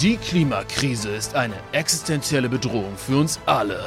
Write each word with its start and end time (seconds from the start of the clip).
Die 0.00 0.16
Klimakrise 0.16 1.08
ist 1.08 1.34
eine 1.34 1.56
existenzielle 1.72 2.48
Bedrohung 2.48 2.96
für 2.96 3.18
uns 3.18 3.40
alle. 3.46 3.84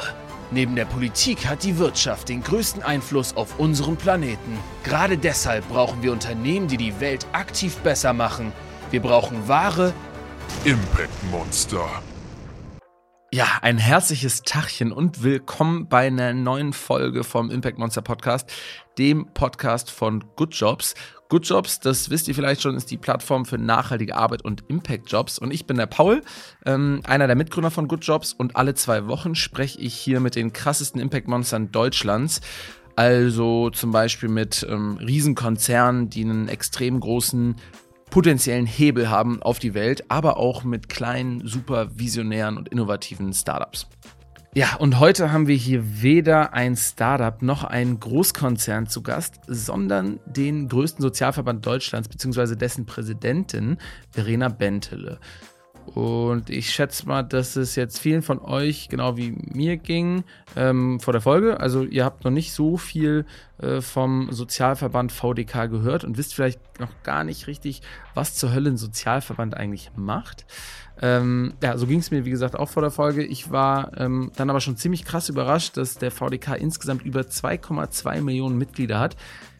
Neben 0.50 0.76
der 0.76 0.84
Politik 0.84 1.46
hat 1.46 1.62
die 1.62 1.78
Wirtschaft 1.78 2.28
den 2.28 2.42
größten 2.42 2.82
Einfluss 2.82 3.34
auf 3.34 3.58
unseren 3.58 3.96
Planeten. 3.96 4.58
Gerade 4.84 5.16
deshalb 5.16 5.66
brauchen 5.70 6.02
wir 6.02 6.12
Unternehmen, 6.12 6.68
die 6.68 6.76
die 6.76 7.00
Welt 7.00 7.26
aktiv 7.32 7.78
besser 7.78 8.12
machen. 8.12 8.52
Wir 8.90 9.00
brauchen 9.00 9.48
wahre 9.48 9.94
Impact 10.64 11.30
Monster. 11.30 11.88
Ja, 13.32 13.46
ein 13.62 13.78
herzliches 13.78 14.42
Tachchen 14.42 14.92
und 14.92 15.22
willkommen 15.22 15.88
bei 15.88 16.08
einer 16.08 16.34
neuen 16.34 16.74
Folge 16.74 17.24
vom 17.24 17.50
Impact 17.50 17.78
Monster 17.78 18.02
Podcast, 18.02 18.52
dem 18.98 19.28
Podcast 19.32 19.90
von 19.90 20.22
Good 20.36 20.54
Jobs. 20.56 20.94
Good 21.32 21.46
Jobs, 21.46 21.80
das 21.80 22.10
wisst 22.10 22.28
ihr 22.28 22.34
vielleicht 22.34 22.60
schon, 22.60 22.76
ist 22.76 22.90
die 22.90 22.98
Plattform 22.98 23.46
für 23.46 23.56
nachhaltige 23.56 24.16
Arbeit 24.16 24.44
und 24.44 24.64
Impact 24.68 25.10
Jobs. 25.10 25.38
Und 25.38 25.50
ich 25.50 25.64
bin 25.64 25.78
der 25.78 25.86
Paul, 25.86 26.20
ähm, 26.66 27.00
einer 27.04 27.26
der 27.26 27.36
Mitgründer 27.36 27.70
von 27.70 27.88
Good 27.88 28.04
Jobs. 28.04 28.34
Und 28.34 28.54
alle 28.54 28.74
zwei 28.74 29.06
Wochen 29.06 29.34
spreche 29.34 29.80
ich 29.80 29.94
hier 29.94 30.20
mit 30.20 30.36
den 30.36 30.52
krassesten 30.52 31.00
Impact 31.00 31.28
Monstern 31.28 31.72
Deutschlands. 31.72 32.42
Also 32.96 33.70
zum 33.70 33.92
Beispiel 33.92 34.28
mit 34.28 34.66
ähm, 34.68 34.98
Riesenkonzernen, 34.98 36.10
die 36.10 36.22
einen 36.22 36.48
extrem 36.48 37.00
großen 37.00 37.56
potenziellen 38.10 38.66
Hebel 38.66 39.08
haben 39.08 39.42
auf 39.42 39.58
die 39.58 39.72
Welt, 39.72 40.04
aber 40.10 40.36
auch 40.36 40.64
mit 40.64 40.90
kleinen, 40.90 41.48
super 41.48 41.98
visionären 41.98 42.58
und 42.58 42.68
innovativen 42.68 43.32
Startups. 43.32 43.86
Ja, 44.54 44.76
und 44.76 45.00
heute 45.00 45.32
haben 45.32 45.46
wir 45.46 45.56
hier 45.56 46.02
weder 46.02 46.52
ein 46.52 46.76
Startup 46.76 47.40
noch 47.40 47.64
einen 47.64 47.98
Großkonzern 47.98 48.86
zu 48.86 49.02
Gast, 49.02 49.40
sondern 49.46 50.20
den 50.26 50.68
größten 50.68 51.00
Sozialverband 51.00 51.64
Deutschlands 51.64 52.10
bzw. 52.10 52.54
dessen 52.54 52.84
Präsidentin 52.84 53.78
Verena 54.10 54.50
Bentele. 54.50 55.18
Und 55.86 56.50
ich 56.50 56.70
schätze 56.70 57.06
mal, 57.06 57.22
dass 57.22 57.56
es 57.56 57.76
jetzt 57.76 57.98
vielen 57.98 58.20
von 58.20 58.40
euch 58.40 58.90
genau 58.90 59.16
wie 59.16 59.32
mir 59.32 59.78
ging 59.78 60.22
ähm, 60.54 61.00
vor 61.00 61.12
der 61.12 61.22
Folge. 61.22 61.58
Also 61.58 61.84
ihr 61.84 62.04
habt 62.04 62.24
noch 62.24 62.30
nicht 62.30 62.52
so 62.52 62.76
viel 62.76 63.24
äh, 63.58 63.80
vom 63.80 64.30
Sozialverband 64.30 65.12
VDK 65.12 65.70
gehört 65.70 66.04
und 66.04 66.18
wisst 66.18 66.34
vielleicht 66.34 66.60
noch 66.78 66.90
gar 67.02 67.24
nicht 67.24 67.46
richtig, 67.46 67.80
was 68.14 68.34
zur 68.34 68.52
Hölle 68.52 68.70
ein 68.70 68.76
Sozialverband 68.76 69.56
eigentlich 69.56 69.90
macht. 69.96 70.44
Ähm, 71.02 71.54
ja, 71.60 71.76
so 71.76 71.86
ging 71.88 71.98
es 71.98 72.12
mir, 72.12 72.24
wie 72.24 72.30
gesagt, 72.30 72.56
auch 72.56 72.68
vor 72.68 72.80
der 72.80 72.92
Folge. 72.92 73.24
Ich 73.24 73.50
war 73.50 73.90
ähm, 73.98 74.30
dann 74.36 74.48
aber 74.48 74.60
schon 74.60 74.76
ziemlich 74.76 75.04
krass 75.04 75.28
überrascht, 75.28 75.76
dass 75.76 75.98
der 75.98 76.12
VDK 76.12 76.54
insgesamt 76.54 77.02
über 77.02 77.22
2,2 77.22 78.20
Millionen 78.20 78.56
Mitglieder 78.56 79.00
hat. 79.00 79.16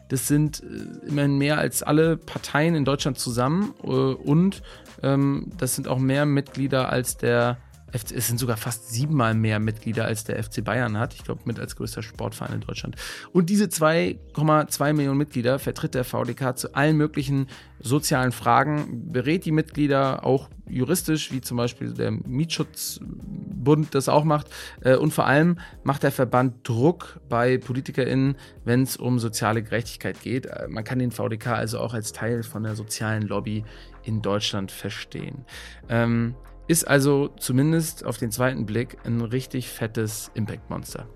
Das 0.07 0.27
sind 0.27 0.63
äh, 0.63 1.07
immerhin 1.07 1.37
mehr 1.37 1.57
als 1.57 1.83
alle 1.83 2.15
Parteien 2.15 2.75
in 2.75 2.85
Deutschland 2.85 3.19
zusammen 3.19 3.73
äh, 3.83 3.87
und 3.87 4.63
ähm, 5.03 5.51
das 5.57 5.75
sind 5.75 5.89
auch 5.89 5.99
mehr 5.99 6.25
Mitglieder 6.25 6.89
als 6.89 7.17
der 7.17 7.57
es 7.93 8.27
sind 8.27 8.39
sogar 8.39 8.57
fast 8.57 8.89
siebenmal 8.89 9.35
mehr 9.35 9.59
Mitglieder 9.59 10.05
als 10.05 10.23
der 10.23 10.43
FC 10.43 10.63
Bayern 10.63 10.97
hat. 10.97 11.13
Ich 11.13 11.23
glaube, 11.23 11.41
mit 11.45 11.59
als 11.59 11.75
größter 11.75 12.01
Sportverein 12.01 12.55
in 12.55 12.61
Deutschland. 12.61 12.95
Und 13.31 13.49
diese 13.49 13.65
2,2 13.65 14.93
Millionen 14.93 15.17
Mitglieder 15.19 15.59
vertritt 15.59 15.93
der 15.93 16.03
VDK 16.03 16.57
zu 16.57 16.73
allen 16.73 16.97
möglichen 16.97 17.47
sozialen 17.79 18.31
Fragen, 18.31 19.11
berät 19.11 19.45
die 19.45 19.51
Mitglieder 19.51 20.25
auch 20.25 20.49
juristisch, 20.67 21.31
wie 21.31 21.41
zum 21.41 21.57
Beispiel 21.57 21.93
der 21.93 22.11
Mietschutzbund 22.11 23.93
das 23.93 24.09
auch 24.09 24.23
macht. 24.23 24.47
Äh, 24.81 24.95
und 24.95 25.13
vor 25.13 25.27
allem 25.27 25.59
macht 25.83 26.01
der 26.03 26.11
Verband 26.11 26.67
Druck 26.67 27.19
bei 27.29 27.57
PolitikerInnen, 27.57 28.37
wenn 28.63 28.83
es 28.83 28.97
um 28.97 29.19
soziale 29.19 29.61
Gerechtigkeit 29.61 30.19
geht. 30.21 30.47
Äh, 30.47 30.67
man 30.67 30.83
kann 30.83 30.97
den 30.97 31.11
VDK 31.11 31.47
also 31.47 31.79
auch 31.79 31.93
als 31.93 32.11
Teil 32.11 32.41
von 32.41 32.63
der 32.63 32.75
sozialen 32.75 33.23
Lobby 33.23 33.63
in 34.03 34.21
Deutschland 34.21 34.71
verstehen. 34.71 35.45
Ähm, 35.89 36.35
ist 36.67 36.87
also 36.87 37.29
zumindest 37.37 38.05
auf 38.05 38.17
den 38.17 38.31
zweiten 38.31 38.65
Blick 38.65 38.97
ein 39.05 39.21
richtig 39.21 39.69
fettes 39.69 40.31
Impact-Monster. 40.33 41.07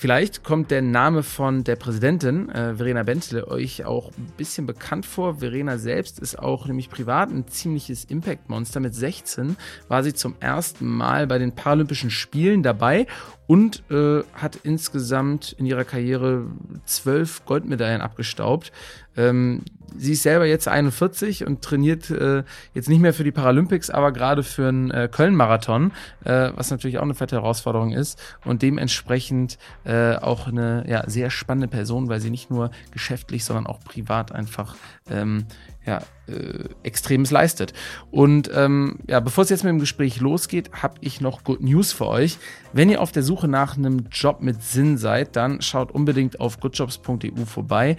Vielleicht 0.00 0.44
kommt 0.44 0.70
der 0.70 0.80
Name 0.80 1.22
von 1.22 1.62
der 1.62 1.76
Präsidentin, 1.76 2.48
äh, 2.48 2.74
Verena 2.74 3.02
Bentle, 3.02 3.46
euch 3.46 3.84
auch 3.84 4.10
ein 4.16 4.32
bisschen 4.38 4.64
bekannt 4.64 5.04
vor. 5.04 5.40
Verena 5.40 5.76
selbst 5.76 6.18
ist 6.18 6.38
auch 6.38 6.66
nämlich 6.66 6.88
privat 6.88 7.28
ein 7.28 7.46
ziemliches 7.48 8.06
Impact-Monster. 8.06 8.80
Mit 8.80 8.94
16 8.94 9.58
war 9.88 10.02
sie 10.02 10.14
zum 10.14 10.36
ersten 10.40 10.88
Mal 10.88 11.26
bei 11.26 11.36
den 11.36 11.54
Paralympischen 11.54 12.08
Spielen 12.08 12.62
dabei 12.62 13.06
und 13.50 13.82
äh, 13.90 14.22
hat 14.32 14.60
insgesamt 14.62 15.56
in 15.58 15.66
ihrer 15.66 15.82
Karriere 15.82 16.46
zwölf 16.84 17.44
Goldmedaillen 17.46 18.00
abgestaubt. 18.00 18.70
Ähm, 19.16 19.62
sie 19.96 20.12
ist 20.12 20.22
selber 20.22 20.46
jetzt 20.46 20.68
41 20.68 21.44
und 21.44 21.60
trainiert 21.60 22.10
äh, 22.10 22.44
jetzt 22.74 22.88
nicht 22.88 23.00
mehr 23.00 23.12
für 23.12 23.24
die 23.24 23.32
Paralympics, 23.32 23.90
aber 23.90 24.12
gerade 24.12 24.44
für 24.44 24.68
einen 24.68 24.92
äh, 24.92 25.08
Köln-Marathon, 25.10 25.90
äh, 26.24 26.52
was 26.54 26.70
natürlich 26.70 26.98
auch 26.98 27.02
eine 27.02 27.14
fette 27.14 27.34
Herausforderung 27.34 27.90
ist 27.90 28.22
und 28.44 28.62
dementsprechend 28.62 29.58
äh, 29.82 30.14
auch 30.14 30.46
eine 30.46 30.84
ja, 30.86 31.10
sehr 31.10 31.30
spannende 31.30 31.66
Person, 31.66 32.08
weil 32.08 32.20
sie 32.20 32.30
nicht 32.30 32.52
nur 32.52 32.70
geschäftlich, 32.92 33.44
sondern 33.44 33.66
auch 33.66 33.80
privat 33.80 34.30
einfach 34.30 34.76
ähm, 35.10 35.46
ja, 35.86 35.98
äh, 36.28 36.68
Extremes 36.82 37.30
leistet. 37.30 37.72
Und 38.10 38.50
ähm, 38.54 38.98
ja, 39.08 39.20
bevor 39.20 39.44
es 39.44 39.50
jetzt 39.50 39.64
mit 39.64 39.70
dem 39.70 39.80
Gespräch 39.80 40.20
losgeht, 40.20 40.70
habe 40.72 40.94
ich 41.00 41.20
noch 41.20 41.44
Good 41.44 41.62
News 41.62 41.92
für 41.92 42.06
euch. 42.06 42.38
Wenn 42.72 42.90
ihr 42.90 43.00
auf 43.00 43.12
der 43.12 43.22
Suche 43.22 43.48
nach 43.48 43.76
einem 43.76 44.06
Job 44.10 44.40
mit 44.40 44.62
Sinn 44.62 44.98
seid, 44.98 45.36
dann 45.36 45.62
schaut 45.62 45.90
unbedingt 45.92 46.40
auf 46.40 46.60
goodjobs.eu 46.60 47.44
vorbei 47.46 47.96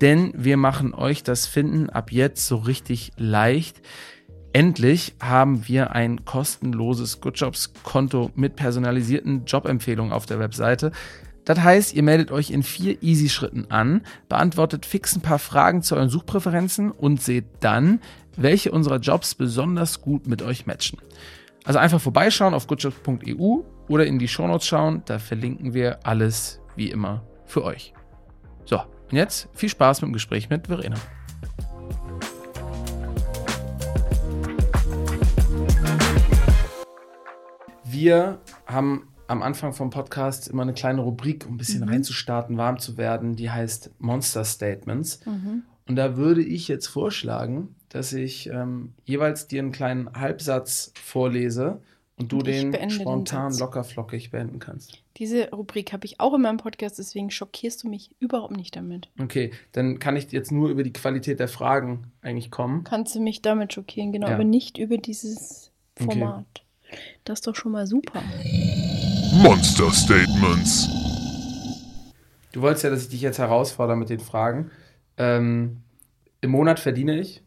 denn 0.00 0.32
wir 0.36 0.56
machen 0.56 0.94
euch 0.94 1.22
das 1.22 1.46
Finden 1.46 1.88
ab 1.88 2.12
jetzt 2.12 2.46
so 2.46 2.56
richtig 2.56 3.12
leicht. 3.16 3.80
Endlich 4.52 5.14
haben 5.20 5.66
wir 5.66 5.92
ein 5.92 6.24
kostenloses 6.24 7.20
GoodJobs-Konto 7.20 8.30
mit 8.36 8.54
personalisierten 8.54 9.46
Jobempfehlungen 9.46 10.12
auf 10.12 10.26
der 10.26 10.38
Webseite. 10.38 10.92
Das 11.44 11.60
heißt, 11.60 11.94
ihr 11.94 12.02
meldet 12.02 12.30
euch 12.30 12.50
in 12.50 12.62
vier 12.62 13.02
Easy-Schritten 13.02 13.70
an, 13.70 14.02
beantwortet 14.28 14.86
fix 14.86 15.14
ein 15.14 15.20
paar 15.20 15.38
Fragen 15.38 15.82
zu 15.82 15.94
euren 15.94 16.08
Suchpräferenzen 16.08 16.90
und 16.90 17.22
seht 17.22 17.44
dann, 17.60 18.00
welche 18.36 18.72
unserer 18.72 18.98
Jobs 18.98 19.34
besonders 19.34 20.00
gut 20.00 20.26
mit 20.26 20.42
euch 20.42 20.66
matchen. 20.66 20.98
Also 21.64 21.78
einfach 21.78 22.00
vorbeischauen 22.00 22.54
auf 22.54 22.66
goodjobs.eu 22.66 23.62
oder 23.88 24.06
in 24.06 24.18
die 24.18 24.28
Shownotes 24.28 24.66
schauen, 24.66 25.02
da 25.04 25.18
verlinken 25.18 25.74
wir 25.74 26.06
alles 26.06 26.60
wie 26.76 26.90
immer 26.90 27.22
für 27.46 27.64
euch. 27.64 27.92
So, 28.64 28.78
und 28.78 29.16
jetzt 29.16 29.48
viel 29.54 29.68
Spaß 29.68 30.00
mit 30.00 30.08
dem 30.08 30.14
Gespräch 30.14 30.48
mit 30.48 30.66
Verena. 30.66 30.96
Wir 37.84 38.40
haben 38.66 39.13
am 39.34 39.42
Anfang 39.42 39.72
vom 39.72 39.90
Podcast 39.90 40.48
immer 40.48 40.62
eine 40.62 40.74
kleine 40.74 41.00
Rubrik, 41.00 41.44
um 41.46 41.54
ein 41.54 41.58
bisschen 41.58 41.82
mhm. 41.82 41.88
reinzustarten, 41.88 42.56
warm 42.56 42.78
zu 42.78 42.96
werden, 42.96 43.34
die 43.34 43.50
heißt 43.50 43.90
Monster 43.98 44.44
Statements. 44.44 45.20
Mhm. 45.26 45.64
Und 45.86 45.96
da 45.96 46.16
würde 46.16 46.42
ich 46.42 46.68
jetzt 46.68 46.86
vorschlagen, 46.86 47.74
dass 47.88 48.12
ich 48.12 48.48
ähm, 48.48 48.94
jeweils 49.04 49.48
dir 49.48 49.60
einen 49.60 49.72
kleinen 49.72 50.12
Halbsatz 50.14 50.92
vorlese 51.02 51.80
und 52.16 52.30
du 52.30 52.38
und 52.38 52.46
den 52.46 52.90
spontan 52.90 53.50
den 53.50 53.58
lockerflockig 53.58 54.30
beenden 54.30 54.60
kannst. 54.60 55.02
Diese 55.16 55.50
Rubrik 55.50 55.92
habe 55.92 56.06
ich 56.06 56.20
auch 56.20 56.34
in 56.34 56.42
meinem 56.42 56.58
Podcast, 56.58 57.00
deswegen 57.00 57.30
schockierst 57.30 57.82
du 57.82 57.88
mich 57.88 58.14
überhaupt 58.20 58.56
nicht 58.56 58.76
damit. 58.76 59.10
Okay, 59.20 59.50
dann 59.72 59.98
kann 59.98 60.14
ich 60.16 60.30
jetzt 60.30 60.52
nur 60.52 60.70
über 60.70 60.84
die 60.84 60.92
Qualität 60.92 61.40
der 61.40 61.48
Fragen 61.48 62.12
eigentlich 62.22 62.52
kommen. 62.52 62.84
Kannst 62.84 63.16
du 63.16 63.20
mich 63.20 63.42
damit 63.42 63.72
schockieren, 63.72 64.12
genau, 64.12 64.28
ja. 64.28 64.34
aber 64.34 64.44
nicht 64.44 64.78
über 64.78 64.96
dieses 64.96 65.72
Format. 65.96 66.46
Okay. 66.86 66.98
Das 67.24 67.40
ist 67.40 67.46
doch 67.48 67.56
schon 67.56 67.72
mal 67.72 67.86
super. 67.86 68.22
Monster 69.42 69.90
Statements. 69.92 70.88
Du 72.52 72.62
wolltest 72.62 72.84
ja, 72.84 72.90
dass 72.90 73.02
ich 73.02 73.08
dich 73.08 73.20
jetzt 73.20 73.38
herausfordere 73.38 73.96
mit 73.96 74.08
den 74.08 74.20
Fragen. 74.20 74.70
Ähm, 75.16 75.82
Im 76.40 76.50
Monat 76.50 76.78
verdiene 76.78 77.18
ich 77.18 77.42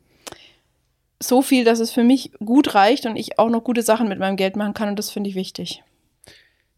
so 1.19 1.41
viel, 1.41 1.63
dass 1.63 1.79
es 1.79 1.91
für 1.91 2.03
mich 2.03 2.31
gut 2.43 2.75
reicht 2.75 3.05
und 3.05 3.15
ich 3.15 3.39
auch 3.39 3.49
noch 3.49 3.63
gute 3.63 3.81
Sachen 3.81 4.07
mit 4.07 4.19
meinem 4.19 4.37
Geld 4.37 4.55
machen 4.55 4.73
kann 4.73 4.89
und 4.89 4.99
das 4.99 5.09
finde 5.09 5.29
ich 5.29 5.35
wichtig. 5.35 5.83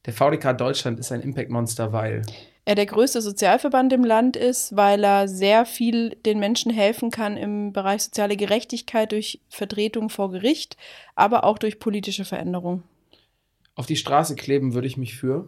Der 0.06 0.13
VDK 0.13 0.54
Deutschland 0.57 1.00
ist 1.00 1.12
ein 1.12 1.22
Impact-Monster, 1.22 1.92
weil 1.92 2.22
er 2.66 2.75
der 2.75 2.86
größte 2.86 3.22
Sozialverband 3.22 3.92
im 3.94 4.04
Land 4.04 4.38
ist, 4.38 4.75
weil 4.75 5.04
er 5.04 5.28
sehr 5.28 5.66
viel 5.66 6.12
den 6.25 6.39
Menschen 6.39 6.72
helfen 6.72 7.10
kann 7.10 7.36
im 7.36 7.74
Bereich 7.74 8.04
soziale 8.04 8.38
Gerechtigkeit 8.38 9.12
durch 9.12 9.42
Vertretung 9.50 10.10
vor 10.10 10.31
Gericht, 10.31 10.78
aber 11.16 11.44
auch 11.44 11.57
durch 11.57 11.80
politische 11.80 12.25
Veränderung. 12.25 12.84
Auf 13.80 13.86
die 13.86 13.96
Straße 13.96 14.36
kleben 14.36 14.74
würde 14.74 14.88
ich 14.88 14.98
mich 14.98 15.16
für 15.16 15.48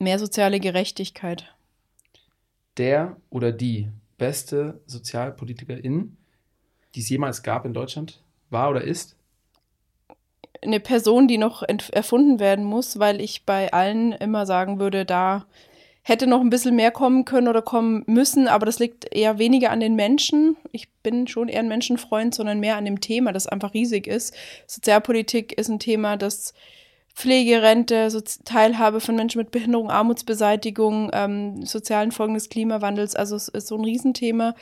mehr 0.00 0.18
soziale 0.18 0.58
Gerechtigkeit. 0.58 1.54
Der 2.78 3.16
oder 3.30 3.52
die 3.52 3.86
beste 4.18 4.80
Sozialpolitikerin 4.86 6.16
die 6.96 7.00
es 7.00 7.08
jemals 7.08 7.44
gab 7.44 7.64
in 7.64 7.72
Deutschland? 7.72 8.24
War 8.50 8.70
oder 8.70 8.82
ist? 8.82 9.14
Eine 10.60 10.80
Person, 10.80 11.28
die 11.28 11.38
noch 11.38 11.62
erfunden 11.92 12.40
werden 12.40 12.64
muss, 12.64 12.98
weil 12.98 13.20
ich 13.20 13.46
bei 13.46 13.72
allen 13.72 14.10
immer 14.14 14.46
sagen 14.46 14.80
würde, 14.80 15.04
da 15.04 15.46
hätte 16.02 16.26
noch 16.26 16.40
ein 16.40 16.50
bisschen 16.50 16.74
mehr 16.74 16.90
kommen 16.90 17.24
können 17.24 17.46
oder 17.46 17.62
kommen 17.62 18.02
müssen, 18.08 18.48
aber 18.48 18.66
das 18.66 18.80
liegt 18.80 19.14
eher 19.14 19.38
weniger 19.38 19.70
an 19.70 19.78
den 19.78 19.94
Menschen. 19.94 20.56
Ich 20.72 20.90
bin 21.04 21.28
schon 21.28 21.48
eher 21.48 21.60
ein 21.60 21.68
Menschenfreund, 21.68 22.34
sondern 22.34 22.58
mehr 22.58 22.76
an 22.76 22.84
dem 22.84 23.00
Thema, 23.00 23.32
das 23.32 23.46
einfach 23.46 23.74
riesig 23.74 24.08
ist. 24.08 24.34
Sozialpolitik 24.66 25.52
ist 25.56 25.68
ein 25.68 25.78
Thema, 25.78 26.16
das 26.16 26.52
Pflegerente, 27.14 28.10
so 28.10 28.20
Teilhabe 28.20 29.00
von 29.00 29.16
Menschen 29.16 29.38
mit 29.38 29.50
Behinderung, 29.50 29.90
Armutsbeseitigung, 29.90 31.10
ähm, 31.12 31.64
sozialen 31.64 32.12
Folgen 32.12 32.34
des 32.34 32.48
Klimawandels. 32.48 33.14
Also 33.16 33.36
es 33.36 33.48
ist 33.48 33.66
so 33.68 33.76
ein 33.76 33.84
Riesenthema. 33.84 34.54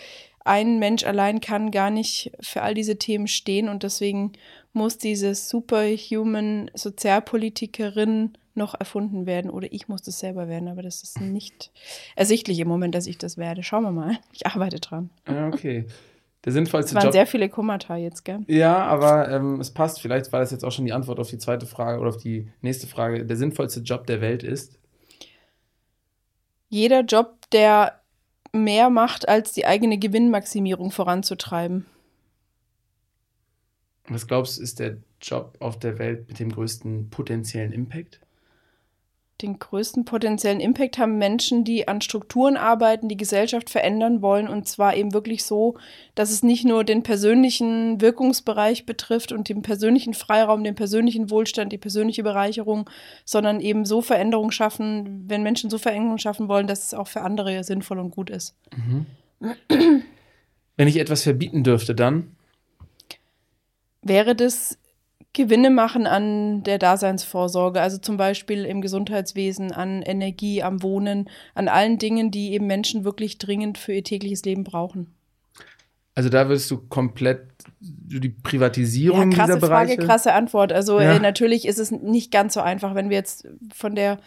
Ein 0.45 0.79
Mensch 0.79 1.05
allein 1.05 1.41
kann 1.41 1.71
gar 1.71 1.91
nicht 1.91 2.33
für 2.41 2.63
all 2.63 2.75
diese 2.75 2.97
Themen 2.97 3.29
stehen 3.29 3.69
und 3.69 3.83
deswegen 3.83 4.33
muss 4.73 4.97
diese 4.97 5.35
superhuman 5.35 6.71
Sozialpolitikerin 6.75 8.33
noch 8.55 8.75
erfunden 8.79 9.27
werden 9.27 9.51
oder 9.51 9.73
ich 9.73 9.89
muss 9.89 10.03
das 10.03 10.19
selber 10.19 10.49
werden, 10.49 10.69
aber 10.69 10.83
das 10.83 11.03
ist 11.03 11.21
nicht 11.21 11.71
ersichtlich 12.17 12.59
im 12.59 12.69
Moment, 12.69 12.95
dass 12.95 13.07
ich 13.07 13.19
das 13.19 13.39
werde. 13.39 13.63
Schauen 13.63 13.85
wir 13.85 13.93
mal. 13.93 14.19
Ich 14.33 14.47
arbeite 14.47 14.81
dran. 14.81 15.11
Ah, 15.27 15.49
okay. 15.49 15.87
Der 16.45 16.53
sinnvollste 16.53 16.91
Es 16.91 16.95
waren 16.95 17.05
Job. 17.05 17.13
sehr 17.13 17.27
viele 17.27 17.49
Kommata 17.49 17.97
jetzt, 17.97 18.25
gell? 18.25 18.41
Ja, 18.47 18.85
aber 18.85 19.29
ähm, 19.29 19.61
es 19.61 19.73
passt. 19.73 20.01
Vielleicht 20.01 20.33
war 20.33 20.41
das 20.41 20.51
jetzt 20.51 20.65
auch 20.65 20.71
schon 20.73 20.85
die 20.85 20.93
Antwort 20.93 21.19
auf 21.19 21.29
die 21.31 21.39
zweite 21.39 21.67
Frage 21.67 22.01
oder 22.01 22.11
auf 22.11 22.17
die 22.17 22.49
nächste 22.61 22.87
Frage. 22.87 23.27
Der 23.27 23.37
sinnvollste 23.37 23.81
Job 23.81 24.07
der 24.07 24.21
Welt 24.21 24.43
ist. 24.45 24.79
Jeder 26.69 27.01
Job, 27.01 27.35
der 27.51 28.01
mehr 28.53 28.89
macht, 28.89 29.29
als 29.29 29.53
die 29.53 29.67
eigene 29.67 29.99
Gewinnmaximierung 29.99 30.91
voranzutreiben. 30.91 31.87
Was 34.09 34.27
glaubst 34.27 34.59
du, 34.59 34.63
ist 34.63 34.79
der 34.79 34.99
Job 35.21 35.57
auf 35.61 35.79
der 35.79 35.99
Welt 35.99 36.29
mit 36.29 36.39
dem 36.39 36.51
größten 36.51 37.11
potenziellen 37.11 37.73
Impact? 37.73 38.21
Den 39.41 39.61
größten 39.61 40.05
potenziellen 40.05 40.59
Impact 40.59 40.99
haben 40.99 41.17
Menschen, 41.17 41.63
die 41.63 41.87
an 41.87 42.01
Strukturen 42.01 42.57
arbeiten, 42.57 43.09
die 43.09 43.17
Gesellschaft 43.17 43.71
verändern 43.71 44.21
wollen 44.21 44.49
und 44.49 44.67
zwar 44.67 44.97
eben 44.97 45.15
wirklich 45.15 45.45
so, 45.45 45.77
dass 46.17 46.33
es 46.33 46.43
nicht 46.43 46.65
nur 46.65 46.83
den 46.83 47.05
persönlichen 47.05 48.01
Wirkungsbereich 48.01 48.85
betrifft 48.85 49.31
und 49.31 49.49
den 49.49 49.63
persönlichen 49.63 50.15
Freiraum, 50.15 50.65
den 50.65 50.75
persönlichen 50.75 51.31
Wohlstand, 51.31 51.73
die 51.73 51.79
persönliche 51.79 52.25
Bereicherung, 52.25 52.91
sondern 53.25 53.61
eben 53.61 53.85
so 53.85 54.03
Veränderungen 54.03 54.51
schaffen, 54.51 55.25
wenn 55.29 55.45
Menschen 55.45 55.71
so 55.71 55.79
Veränderungen 55.79 56.19
schaffen 56.19 56.49
wollen, 56.49 56.67
dass 56.67 56.87
es 56.87 56.95
auch 56.95 57.07
für 57.07 57.21
andere 57.21 57.63
sinnvoll 57.63 58.01
und 58.01 58.11
gut 58.11 58.31
ist. 58.31 58.57
Wenn 60.77 60.89
ich 60.89 60.97
etwas 60.97 61.23
verbieten 61.23 61.63
dürfte, 61.63 61.95
dann. 61.95 62.37
wäre 64.03 64.35
das 64.35 64.79
Gewinne 65.35 65.71
machen 65.71 66.07
an 66.07 66.63
der 66.63 66.79
Daseinsvorsorge, 66.79 67.81
also 67.81 67.99
zum 67.99 68.17
Beispiel 68.17 68.65
im 68.65 68.81
Gesundheitswesen, 68.81 69.73
an 69.73 70.03
Energie, 70.03 70.63
am 70.63 70.83
Wohnen, 70.83 71.29
an 71.55 71.69
allen 71.69 71.99
Dingen, 71.99 72.31
die 72.31 72.53
eben 72.53 72.67
Menschen 72.67 73.05
wirklich 73.05 73.39
dringend 73.39 73.79
für 73.79 73.93
ihr 73.93 74.05
tägliches 74.05 74.45
Leben 74.45 74.65
brauchen. 74.65 75.15
Also 76.15 76.31
da 76.31 76.49
würdest 76.49 76.69
du 76.73 76.79
komplett 76.79 77.47
die 77.79 78.31
Privatisierung 78.31 79.31
Ja, 79.31 79.37
krasse 79.37 79.55
dieser 79.55 79.69
Bereiche. 79.69 79.95
Frage, 79.95 80.07
krasse 80.07 80.33
Antwort. 80.33 80.73
Also 80.73 80.99
Ja. 80.99 81.15
äh, 81.15 81.21
natürlich 81.21 81.65
ist 81.65 81.79
es 81.79 81.93
nicht 81.93 82.33
ganz 82.33 82.55
so 82.55 82.61
einfach, 82.61 82.97
wenn 82.97 83.09
wir 83.09 83.17
jetzt 83.17 83.47
von 83.73 83.95
der 83.95 84.19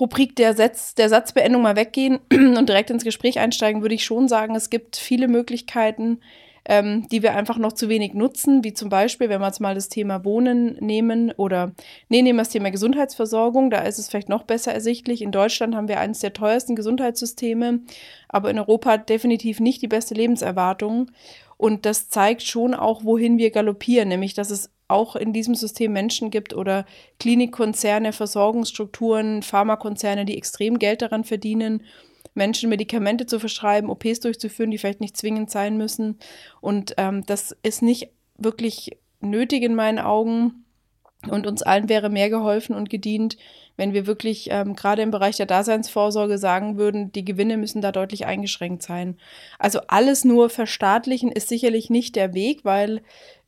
Rubrik 0.00 0.34
der, 0.34 0.56
Satz, 0.56 0.94
der 0.96 1.08
Satzbeendung 1.08 1.62
mal 1.62 1.76
weggehen 1.76 2.18
und 2.32 2.68
direkt 2.68 2.90
ins 2.90 3.04
Gespräch 3.04 3.38
einsteigen, 3.38 3.82
würde 3.82 3.94
ich 3.94 4.04
schon 4.04 4.26
sagen, 4.26 4.56
es 4.56 4.70
gibt 4.70 4.96
viele 4.96 5.28
Möglichkeiten, 5.28 6.18
ähm, 6.64 7.08
die 7.08 7.22
wir 7.22 7.34
einfach 7.34 7.58
noch 7.58 7.72
zu 7.72 7.88
wenig 7.88 8.14
nutzen, 8.14 8.62
wie 8.64 8.72
zum 8.72 8.88
Beispiel, 8.88 9.28
wenn 9.28 9.40
wir 9.40 9.46
jetzt 9.46 9.60
mal 9.60 9.74
das 9.74 9.88
Thema 9.88 10.24
Wohnen 10.24 10.76
nehmen 10.80 11.32
oder, 11.32 11.72
nee, 12.08 12.22
nehmen 12.22 12.38
wir 12.38 12.42
das 12.42 12.50
Thema 12.50 12.70
Gesundheitsversorgung, 12.70 13.70
da 13.70 13.80
ist 13.80 13.98
es 13.98 14.08
vielleicht 14.08 14.28
noch 14.28 14.42
besser 14.42 14.72
ersichtlich. 14.72 15.22
In 15.22 15.32
Deutschland 15.32 15.74
haben 15.74 15.88
wir 15.88 16.00
eines 16.00 16.20
der 16.20 16.32
teuersten 16.32 16.76
Gesundheitssysteme, 16.76 17.80
aber 18.28 18.50
in 18.50 18.58
Europa 18.58 18.98
definitiv 18.98 19.60
nicht 19.60 19.82
die 19.82 19.88
beste 19.88 20.14
Lebenserwartung. 20.14 21.10
Und 21.56 21.84
das 21.84 22.08
zeigt 22.08 22.42
schon 22.42 22.74
auch, 22.74 23.04
wohin 23.04 23.36
wir 23.36 23.50
galoppieren, 23.50 24.08
nämlich 24.08 24.34
dass 24.34 24.50
es 24.50 24.70
auch 24.88 25.14
in 25.14 25.32
diesem 25.32 25.54
System 25.54 25.92
Menschen 25.92 26.30
gibt 26.30 26.54
oder 26.54 26.84
Klinikkonzerne, 27.18 28.12
Versorgungsstrukturen, 28.12 29.42
Pharmakonzerne, 29.42 30.24
die 30.24 30.36
extrem 30.36 30.78
Geld 30.78 31.02
daran 31.02 31.24
verdienen, 31.24 31.82
Menschen 32.34 32.68
Medikamente 32.68 33.26
zu 33.26 33.38
verschreiben, 33.38 33.90
OPs 33.90 34.20
durchzuführen, 34.20 34.70
die 34.70 34.78
vielleicht 34.78 35.00
nicht 35.00 35.16
zwingend 35.16 35.50
sein 35.50 35.76
müssen. 35.76 36.18
Und 36.60 36.94
ähm, 36.96 37.24
das 37.26 37.56
ist 37.62 37.82
nicht 37.82 38.10
wirklich 38.36 38.98
nötig 39.20 39.62
in 39.62 39.74
meinen 39.74 39.98
Augen. 39.98 40.64
Und 41.28 41.46
uns 41.46 41.60
allen 41.62 41.90
wäre 41.90 42.08
mehr 42.08 42.30
geholfen 42.30 42.74
und 42.74 42.88
gedient, 42.88 43.36
wenn 43.76 43.92
wir 43.92 44.06
wirklich 44.06 44.48
ähm, 44.50 44.74
gerade 44.74 45.02
im 45.02 45.10
Bereich 45.10 45.36
der 45.36 45.44
Daseinsvorsorge 45.44 46.38
sagen 46.38 46.78
würden, 46.78 47.12
die 47.12 47.26
Gewinne 47.26 47.58
müssen 47.58 47.82
da 47.82 47.92
deutlich 47.92 48.24
eingeschränkt 48.24 48.82
sein. 48.82 49.18
Also 49.58 49.80
alles 49.88 50.24
nur 50.24 50.48
verstaatlichen 50.48 51.30
ist 51.30 51.48
sicherlich 51.48 51.90
nicht 51.90 52.16
der 52.16 52.32
Weg, 52.32 52.64
weil 52.64 53.02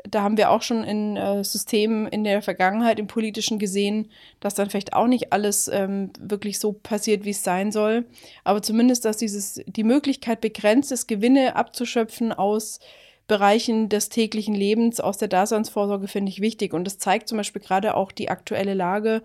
da 0.09 0.23
haben 0.23 0.37
wir 0.37 0.51
auch 0.51 0.63
schon 0.63 0.85
in 0.85 1.17
äh, 1.17 1.45
Systemen 1.45 2.07
in 2.07 2.25
der 2.25 2.43
Vergangenheit 2.43 2.99
im 2.99 3.07
politischen 3.07 3.59
gesehen, 3.59 4.11
dass 4.41 4.55
dann 4.55 4.71
vielleicht 4.71 4.95
auch 4.95 5.07
nicht 5.07 5.33
alles 5.33 5.69
ähm, 5.69 6.11
wirklich 6.19 6.59
so 6.59 6.73
passiert, 6.73 7.25
wie 7.25 7.31
es 7.31 7.45
sein 7.45 7.73
soll. 7.73 8.07
Aber 8.45 8.63
zumindest, 8.63 9.05
dass 9.05 9.17
dieses 9.17 9.61
die 9.67 9.85
Möglichkeit 9.85 10.41
begrenzt 10.41 10.93
ist, 10.93 11.07
Gewinne 11.07 11.57
abzuschöpfen 11.57 12.33
aus 12.33 12.81
Bereichen 13.29 13.89
des 13.89 14.09
täglichen 14.09 14.55
Lebens, 14.55 15.01
aus 15.01 15.19
der 15.19 15.29
Daseinsvorsorge, 15.29 16.09
finde 16.09 16.31
ich 16.31 16.41
wichtig. 16.41 16.75
Und 16.75 16.85
das 16.85 16.99
zeigt 16.99 17.29
zum 17.29 17.39
Beispiel 17.39 17.63
gerade 17.63 17.95
auch 17.95 18.13
die 18.13 18.29
aktuelle 18.29 18.75
Lage 18.75 19.23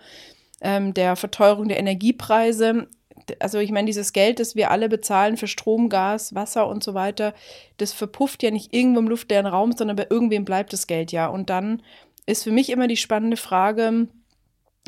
ähm, 0.61 0.93
der 0.93 1.15
Verteuerung 1.15 1.67
der 1.67 1.79
Energiepreise. 1.79 2.87
Also 3.39 3.59
ich 3.59 3.71
meine, 3.71 3.85
dieses 3.85 4.13
Geld, 4.13 4.39
das 4.39 4.55
wir 4.55 4.71
alle 4.71 4.89
bezahlen 4.89 5.37
für 5.37 5.47
Strom, 5.47 5.89
Gas, 5.89 6.35
Wasser 6.35 6.67
und 6.67 6.83
so 6.83 6.93
weiter, 6.93 7.33
das 7.77 7.93
verpufft 7.93 8.43
ja 8.43 8.51
nicht 8.51 8.73
irgendwo 8.73 8.99
im 8.99 9.07
luftleeren 9.07 9.45
Raum, 9.45 9.71
sondern 9.73 9.95
bei 9.95 10.07
irgendwem 10.09 10.45
bleibt 10.45 10.73
das 10.73 10.87
Geld 10.87 11.11
ja. 11.11 11.27
Und 11.27 11.49
dann 11.49 11.81
ist 12.25 12.43
für 12.43 12.51
mich 12.51 12.69
immer 12.69 12.87
die 12.87 12.97
spannende 12.97 13.37
Frage, 13.37 14.07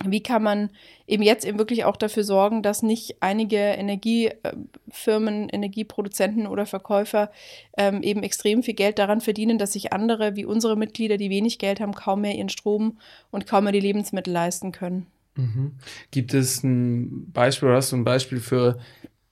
wie 0.06 0.24
kann 0.24 0.44
man 0.44 0.70
eben 1.08 1.24
jetzt 1.24 1.46
eben 1.46 1.58
wirklich 1.58 1.86
auch 1.86 1.98
dafür 1.98 2.24
sorgen, 2.24 2.62
dass 2.62 2.84
nicht 2.84 3.18
einige 3.22 3.58
Energiefirmen, 3.58 5.50
Energieproduzenten 5.50 6.48
oder 6.48 6.66
Verkäufer 6.66 7.32
ähm, 7.78 8.02
eben 8.04 8.24
extrem 8.24 8.64
viel 8.64 8.76
Geld 8.76 9.00
daran 9.00 9.22
verdienen, 9.22 9.58
dass 9.58 9.74
sich 9.74 9.92
andere 9.92 10.36
wie 10.36 10.46
unsere 10.46 10.78
Mitglieder, 10.78 11.18
die 11.18 11.30
wenig 11.30 11.60
Geld 11.60 11.80
haben, 11.80 11.94
kaum 11.94 12.22
mehr 12.22 12.36
ihren 12.36 12.50
Strom 12.50 12.98
und 13.32 13.48
kaum 13.48 13.66
mehr 13.66 13.74
die 13.74 13.80
Lebensmittel 13.80 14.32
leisten 14.32 14.72
können. 14.72 15.08
Mhm. 15.40 15.72
Gibt 16.12 16.34
es 16.34 16.64
ein 16.64 17.32
Beispiel 17.32 17.70
oder 17.70 17.78
hast 17.78 17.92
du 17.92 17.98
ein 17.98 18.04
Beispiel 18.04 18.40
für 18.40 18.80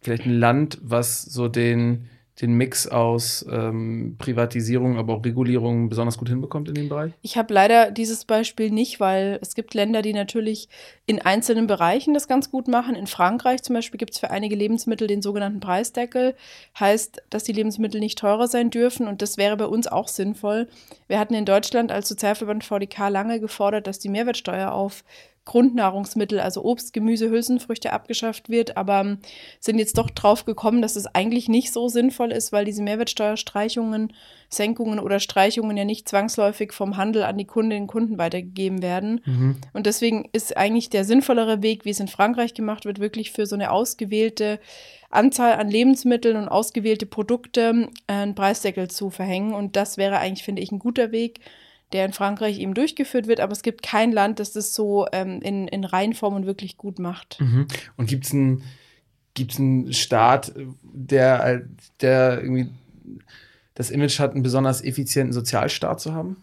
vielleicht 0.02 0.26
ein 0.26 0.40
Land, 0.40 0.80
was 0.82 1.22
so 1.22 1.48
den, 1.48 2.08
den 2.42 2.54
Mix 2.54 2.88
aus 2.88 3.46
ähm, 3.52 4.16
Privatisierung, 4.20 4.98
aber 4.98 5.16
auch 5.16 5.26
Regulierung 5.26 5.90
besonders 5.90 6.18
gut 6.18 6.30
hinbekommt 6.30 6.70
in 6.70 6.76
dem 6.76 6.88
Bereich? 6.88 7.14
Ich 7.22 7.36
habe 7.36 7.54
leider 7.54 7.92
dieses 7.92 8.26
Beispiel 8.26 8.70
nicht, 8.70 9.00
weil 9.00 9.40
es 9.42 9.56
gibt 9.56 9.74
Länder, 9.74 10.02
die 10.02 10.14
natürlich 10.14 10.70
in 11.08 11.20
einzelnen 11.20 11.68
Bereichen 11.68 12.14
das 12.14 12.28
ganz 12.28 12.52
gut 12.52 12.68
machen. 12.68 12.96
In 12.96 13.08
Frankreich 13.08 13.64
zum 13.64 13.74
Beispiel 13.74 13.98
gibt 13.98 14.14
es 14.14 14.20
für 14.20 14.30
einige 14.30 14.56
Lebensmittel 14.56 15.08
den 15.08 15.22
sogenannten 15.22 15.60
Preisdeckel. 15.60 16.36
Heißt, 16.80 17.24
dass 17.30 17.44
die 17.44 17.54
Lebensmittel 17.54 18.00
nicht 18.00 18.20
teurer 18.20 18.48
sein 18.48 18.70
dürfen 18.70 19.08
und 19.08 19.22
das 19.22 19.38
wäre 19.38 19.58
bei 19.58 19.66
uns 19.66 19.88
auch 19.88 20.08
sinnvoll. 20.08 20.68
Wir 21.08 21.20
hatten 21.20 21.34
in 21.34 21.46
Deutschland 21.46 21.92
als 21.92 22.08
Sozialverband 22.08 22.64
VDK 22.64 23.10
lange 23.10 23.40
gefordert, 23.40 23.88
dass 23.88 24.00
die 24.00 24.10
Mehrwertsteuer 24.10 24.72
auf 24.72 25.04
Grundnahrungsmittel, 25.48 26.40
also 26.40 26.64
Obst, 26.64 26.94
Gemüse, 26.94 27.30
Hülsenfrüchte 27.30 27.94
abgeschafft 27.94 28.50
wird, 28.50 28.78
aber 28.78 29.02
ähm, 29.02 29.18
sind 29.60 29.80
jetzt 29.80 29.98
doch 29.98 30.10
drauf 30.10 30.46
gekommen, 30.46 30.82
dass 30.82 30.96
es 30.96 31.08
eigentlich 31.08 31.48
nicht 31.48 31.74
so 31.74 31.88
sinnvoll 31.88 32.32
ist, 32.32 32.52
weil 32.52 32.66
diese 32.66 32.84
Mehrwertsteuerstreichungen, 32.84 34.14
Senkungen 34.50 35.00
oder 35.00 35.20
Streichungen 35.20 35.78
ja 35.78 35.86
nicht 35.86 36.08
zwangsläufig 36.08 36.74
vom 36.74 36.98
Handel 36.98 37.24
an 37.24 37.38
die 37.38 37.46
Kundinnen 37.46 37.84
und 37.84 37.88
Kunden 37.88 38.18
weitergegeben 38.18 38.82
werden. 38.82 39.22
Und 39.74 39.86
deswegen 39.86 40.30
ist 40.34 40.56
eigentlich 40.56 40.90
der 40.90 41.06
sinnvollere 41.06 41.64
Weg, 41.64 41.86
wie 41.86 41.90
es 41.90 42.00
in 42.00 42.08
Frankreich 42.08 42.54
gemacht 42.54 42.86
wird, 42.86 43.00
wirklich 43.00 43.32
für 43.32 43.46
so 43.46 43.56
eine 43.56 43.72
ausgewählte 43.72 44.60
Anzahl 45.10 45.54
an 45.54 45.70
Lebensmitteln 45.70 46.36
und 46.36 46.50
ausgewählte 46.50 47.06
Produkte 47.06 47.90
äh, 48.08 48.14
einen 48.14 48.36
Preisdeckel 48.36 48.90
zu 48.90 49.10
verhängen. 49.10 49.54
Und 49.54 49.76
das 49.76 49.98
wäre 49.98 50.20
eigentlich, 50.20 50.44
finde 50.44 50.62
ich, 50.62 50.72
ein 50.72 50.80
guter 50.80 51.12
Weg, 51.12 51.40
der 51.94 52.06
in 52.06 52.14
Frankreich 52.14 52.60
eben 52.60 52.74
durchgeführt 52.74 53.28
wird, 53.28 53.40
aber 53.40 53.54
es 53.54 53.62
gibt 53.62 53.82
kein 53.82 54.12
Land, 54.12 54.40
das 54.40 54.52
das 54.52 54.74
so 54.74 55.08
ähm, 55.12 55.42
in, 55.42 55.68
in 55.68 55.86
Reihenform 55.86 56.36
und 56.36 56.46
wirklich 56.46 56.78
gut 56.78 57.00
macht. 57.00 57.40
Mhm. 57.40 57.68
Und 57.96 58.08
gibt 58.08 58.26
es 58.26 58.34
einen 58.34 58.64
gibt's 59.34 59.60
Staat, 59.98 60.54
der, 60.82 61.62
der 62.02 62.42
irgendwie 62.42 62.70
das 63.76 63.92
Image 63.92 64.20
hat, 64.20 64.34
einen 64.34 64.44
besonders 64.44 64.84
effizienten 64.84 65.32
Sozialstaat 65.32 66.02
zu 66.02 66.14
haben? 66.14 66.38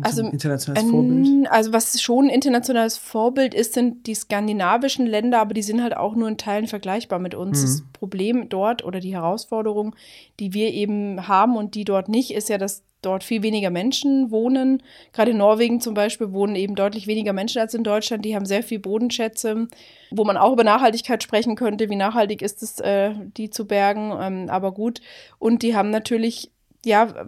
Also, 0.00 0.24
ein 0.24 0.32
internationales 0.32 0.90
Vorbild? 0.90 1.50
Also 1.50 1.72
was 1.72 2.00
schon 2.00 2.26
ein 2.26 2.30
internationales 2.30 2.98
Vorbild 2.98 3.54
ist, 3.54 3.74
sind 3.74 4.06
die 4.06 4.14
skandinavischen 4.14 5.06
Länder, 5.06 5.40
aber 5.40 5.54
die 5.54 5.62
sind 5.62 5.82
halt 5.82 5.96
auch 5.96 6.14
nur 6.14 6.28
in 6.28 6.38
Teilen 6.38 6.66
vergleichbar 6.66 7.18
mit 7.18 7.34
uns. 7.34 7.60
Mhm. 7.60 7.62
Das 7.62 7.84
Problem 7.92 8.48
dort 8.48 8.84
oder 8.84 9.00
die 9.00 9.14
Herausforderung, 9.14 9.94
die 10.40 10.54
wir 10.54 10.72
eben 10.72 11.28
haben 11.28 11.56
und 11.56 11.74
die 11.74 11.84
dort 11.84 12.08
nicht, 12.08 12.32
ist 12.32 12.48
ja, 12.48 12.58
dass 12.58 12.82
dort 13.02 13.24
viel 13.24 13.42
weniger 13.42 13.70
Menschen 13.70 14.30
wohnen. 14.30 14.82
Gerade 15.12 15.32
in 15.32 15.36
Norwegen 15.36 15.80
zum 15.80 15.94
Beispiel 15.94 16.32
wohnen 16.32 16.54
eben 16.54 16.76
deutlich 16.76 17.06
weniger 17.06 17.32
Menschen 17.32 17.60
als 17.60 17.74
in 17.74 17.84
Deutschland. 17.84 18.24
Die 18.24 18.34
haben 18.34 18.46
sehr 18.46 18.62
viel 18.62 18.78
Bodenschätze, 18.78 19.66
wo 20.10 20.24
man 20.24 20.36
auch 20.36 20.52
über 20.52 20.64
Nachhaltigkeit 20.64 21.22
sprechen 21.22 21.56
könnte. 21.56 21.90
Wie 21.90 21.96
nachhaltig 21.96 22.40
ist 22.42 22.62
es, 22.62 22.78
äh, 22.78 23.12
die 23.36 23.50
zu 23.50 23.66
bergen? 23.66 24.12
Ähm, 24.18 24.48
aber 24.48 24.72
gut. 24.72 25.00
Und 25.38 25.62
die 25.62 25.74
haben 25.74 25.90
natürlich, 25.90 26.52
ja, 26.84 27.26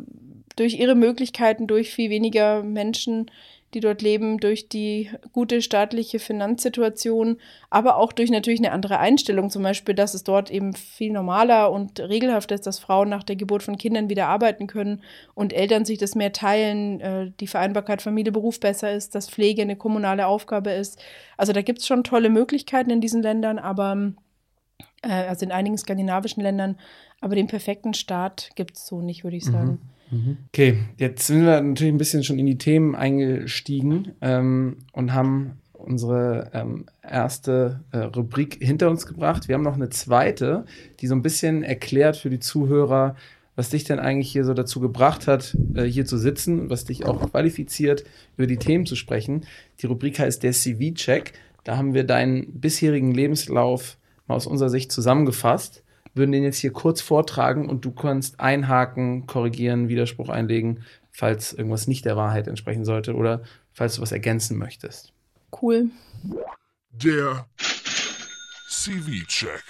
durch 0.57 0.75
ihre 0.75 0.95
Möglichkeiten, 0.95 1.67
durch 1.67 1.93
viel 1.93 2.11
weniger 2.11 2.63
Menschen 2.63 3.31
die 3.75 3.81
dort 3.81 4.03
leben, 4.03 4.39
durch 4.39 4.69
die 4.69 5.11
gute 5.33 5.61
staatliche 5.61 6.21
Finanzsituation, 6.21 7.39
aber 7.71 7.97
auch 7.97 8.13
durch 8.13 8.31
natürlich 8.31 8.61
eine 8.61 8.71
andere 8.71 8.99
Einstellung. 8.99 9.51
Zum 9.51 9.65
Beispiel, 9.65 9.95
dass 9.95 10.15
es 10.15 10.23
dort 10.23 10.51
eben 10.51 10.75
viel 10.75 11.13
normaler 11.13 11.73
und 11.73 11.99
regelhafter 12.01 12.55
ist, 12.55 12.67
dass 12.67 12.79
Frauen 12.79 13.09
nach 13.09 13.25
der 13.25 13.37
Geburt 13.37 13.65
von 13.65 13.77
Kindern 13.77 14.09
wieder 14.09 14.29
arbeiten 14.29 14.69
können 14.69 15.03
und 15.35 15.53
Eltern 15.53 15.85
sich 15.85 15.99
das 15.99 16.15
mehr 16.15 16.33
teilen, 16.33 17.01
äh, 17.01 17.33
die 17.41 17.49
Vereinbarkeit 17.49 18.01
Familie-Beruf 18.01 18.61
besser 18.61 18.93
ist, 18.93 19.15
dass 19.15 19.29
Pflege 19.29 19.63
eine 19.63 19.77
kommunale 19.77 20.27
Aufgabe 20.27 20.71
ist. 20.71 21.03
Also 21.37 21.53
da 21.53 21.63
gibt 21.63 21.81
es 21.81 21.87
schon 21.87 22.05
tolle 22.05 22.31
Möglichkeiten 22.31 22.91
in 22.91 23.01
diesen 23.01 23.23
Ländern, 23.23 23.59
aber 23.59 24.13
äh, 25.03 25.09
also 25.09 25.45
in 25.45 25.53
einigen 25.53 25.77
skandinavischen 25.77 26.43
Ländern, 26.43 26.79
aber 27.21 27.35
den 27.35 27.49
perfekten 27.49 27.95
Staat 27.95 28.51
gibt 28.55 28.77
es 28.77 28.87
so 28.87 29.01
nicht, 29.01 29.25
würde 29.25 29.37
ich 29.37 29.45
sagen. 29.45 29.81
Mhm. 29.83 29.94
Okay, 30.49 30.79
jetzt 30.97 31.27
sind 31.27 31.45
wir 31.45 31.61
natürlich 31.61 31.93
ein 31.93 31.99
bisschen 31.99 32.25
schon 32.25 32.39
in 32.39 32.47
die 32.47 32.59
Themen 32.59 32.95
eingestiegen 32.95 34.13
ähm, 34.21 34.77
und 34.93 35.13
haben 35.13 35.59
unsere 35.73 36.51
ähm, 36.55 36.87
erste 37.03 37.81
äh, 37.93 37.99
Rubrik 37.99 38.59
hinter 38.61 38.91
uns 38.91 39.07
gebracht. 39.07 39.49
Wir 39.49 39.55
haben 39.55 39.63
noch 39.63 39.75
eine 39.75 39.91
zweite, 39.91 40.65
die 41.01 41.07
so 41.07 41.15
ein 41.15 41.23
bisschen 41.23 41.63
erklärt 41.63 42.17
für 42.17 42.31
die 42.31 42.39
Zuhörer, 42.39 43.17
was 43.57 43.71
dich 43.71 43.85
denn 43.85 44.01
eigentlich 44.01 44.33
hier 44.33 44.45
so 44.45 44.55
dazu 44.55 44.81
gebracht 44.81 45.27
hat, 45.27 45.57
äh, 45.75 45.85
hier 45.85 46.07
zu 46.07 46.19
sitzen 46.19 46.61
und 46.61 46.71
was 46.71 46.85
dich 46.85 47.05
auch 47.05 47.31
qualifiziert, 47.31 48.05
über 48.37 48.47
die 48.47 48.57
Themen 48.57 48.87
zu 48.87 48.97
sprechen. 48.97 49.45
Die 49.81 49.87
Rubrik 49.87 50.19
heißt 50.19 50.43
der 50.43 50.53
CV-Check. 50.53 51.33
Da 51.63 51.77
haben 51.77 51.95
wir 51.95 52.05
deinen 52.05 52.61
bisherigen 52.61 53.13
Lebenslauf 53.13 53.97
mal 54.27 54.35
aus 54.35 54.47
unserer 54.47 54.71
Sicht 54.71 54.91
zusammengefasst 54.91 55.84
würden 56.15 56.33
den 56.33 56.45
jetzt 56.45 56.59
hier 56.59 56.73
kurz 56.73 57.01
vortragen 57.01 57.69
und 57.69 57.85
du 57.85 57.91
kannst 57.91 58.41
einhaken, 58.41 59.27
korrigieren, 59.27 59.89
Widerspruch 59.89 60.29
einlegen, 60.29 60.85
falls 61.11 61.53
irgendwas 61.53 61.87
nicht 61.87 62.05
der 62.05 62.17
Wahrheit 62.17 62.49
entsprechen 62.49 62.85
sollte 62.85 63.15
oder 63.15 63.43
falls 63.73 63.97
du 63.97 64.03
was 64.03 64.13
ergänzen 64.13 64.57
möchtest. 64.59 65.13
Cool. 65.61 65.91
Der 66.91 67.47
CV-Check. 68.69 69.63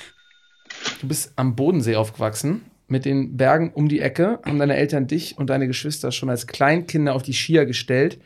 Du 1.00 1.08
bist 1.08 1.32
am 1.36 1.56
Bodensee 1.56 1.96
aufgewachsen. 1.96 2.62
Mit 2.86 3.06
den 3.06 3.36
Bergen 3.36 3.72
um 3.72 3.88
die 3.88 4.00
Ecke 4.00 4.40
haben 4.44 4.58
deine 4.58 4.76
Eltern 4.76 5.06
dich 5.06 5.38
und 5.38 5.48
deine 5.48 5.66
Geschwister 5.66 6.12
schon 6.12 6.28
als 6.28 6.46
Kleinkinder 6.46 7.14
auf 7.14 7.22
die 7.22 7.32
Skier 7.32 7.64
gestellt 7.64 8.20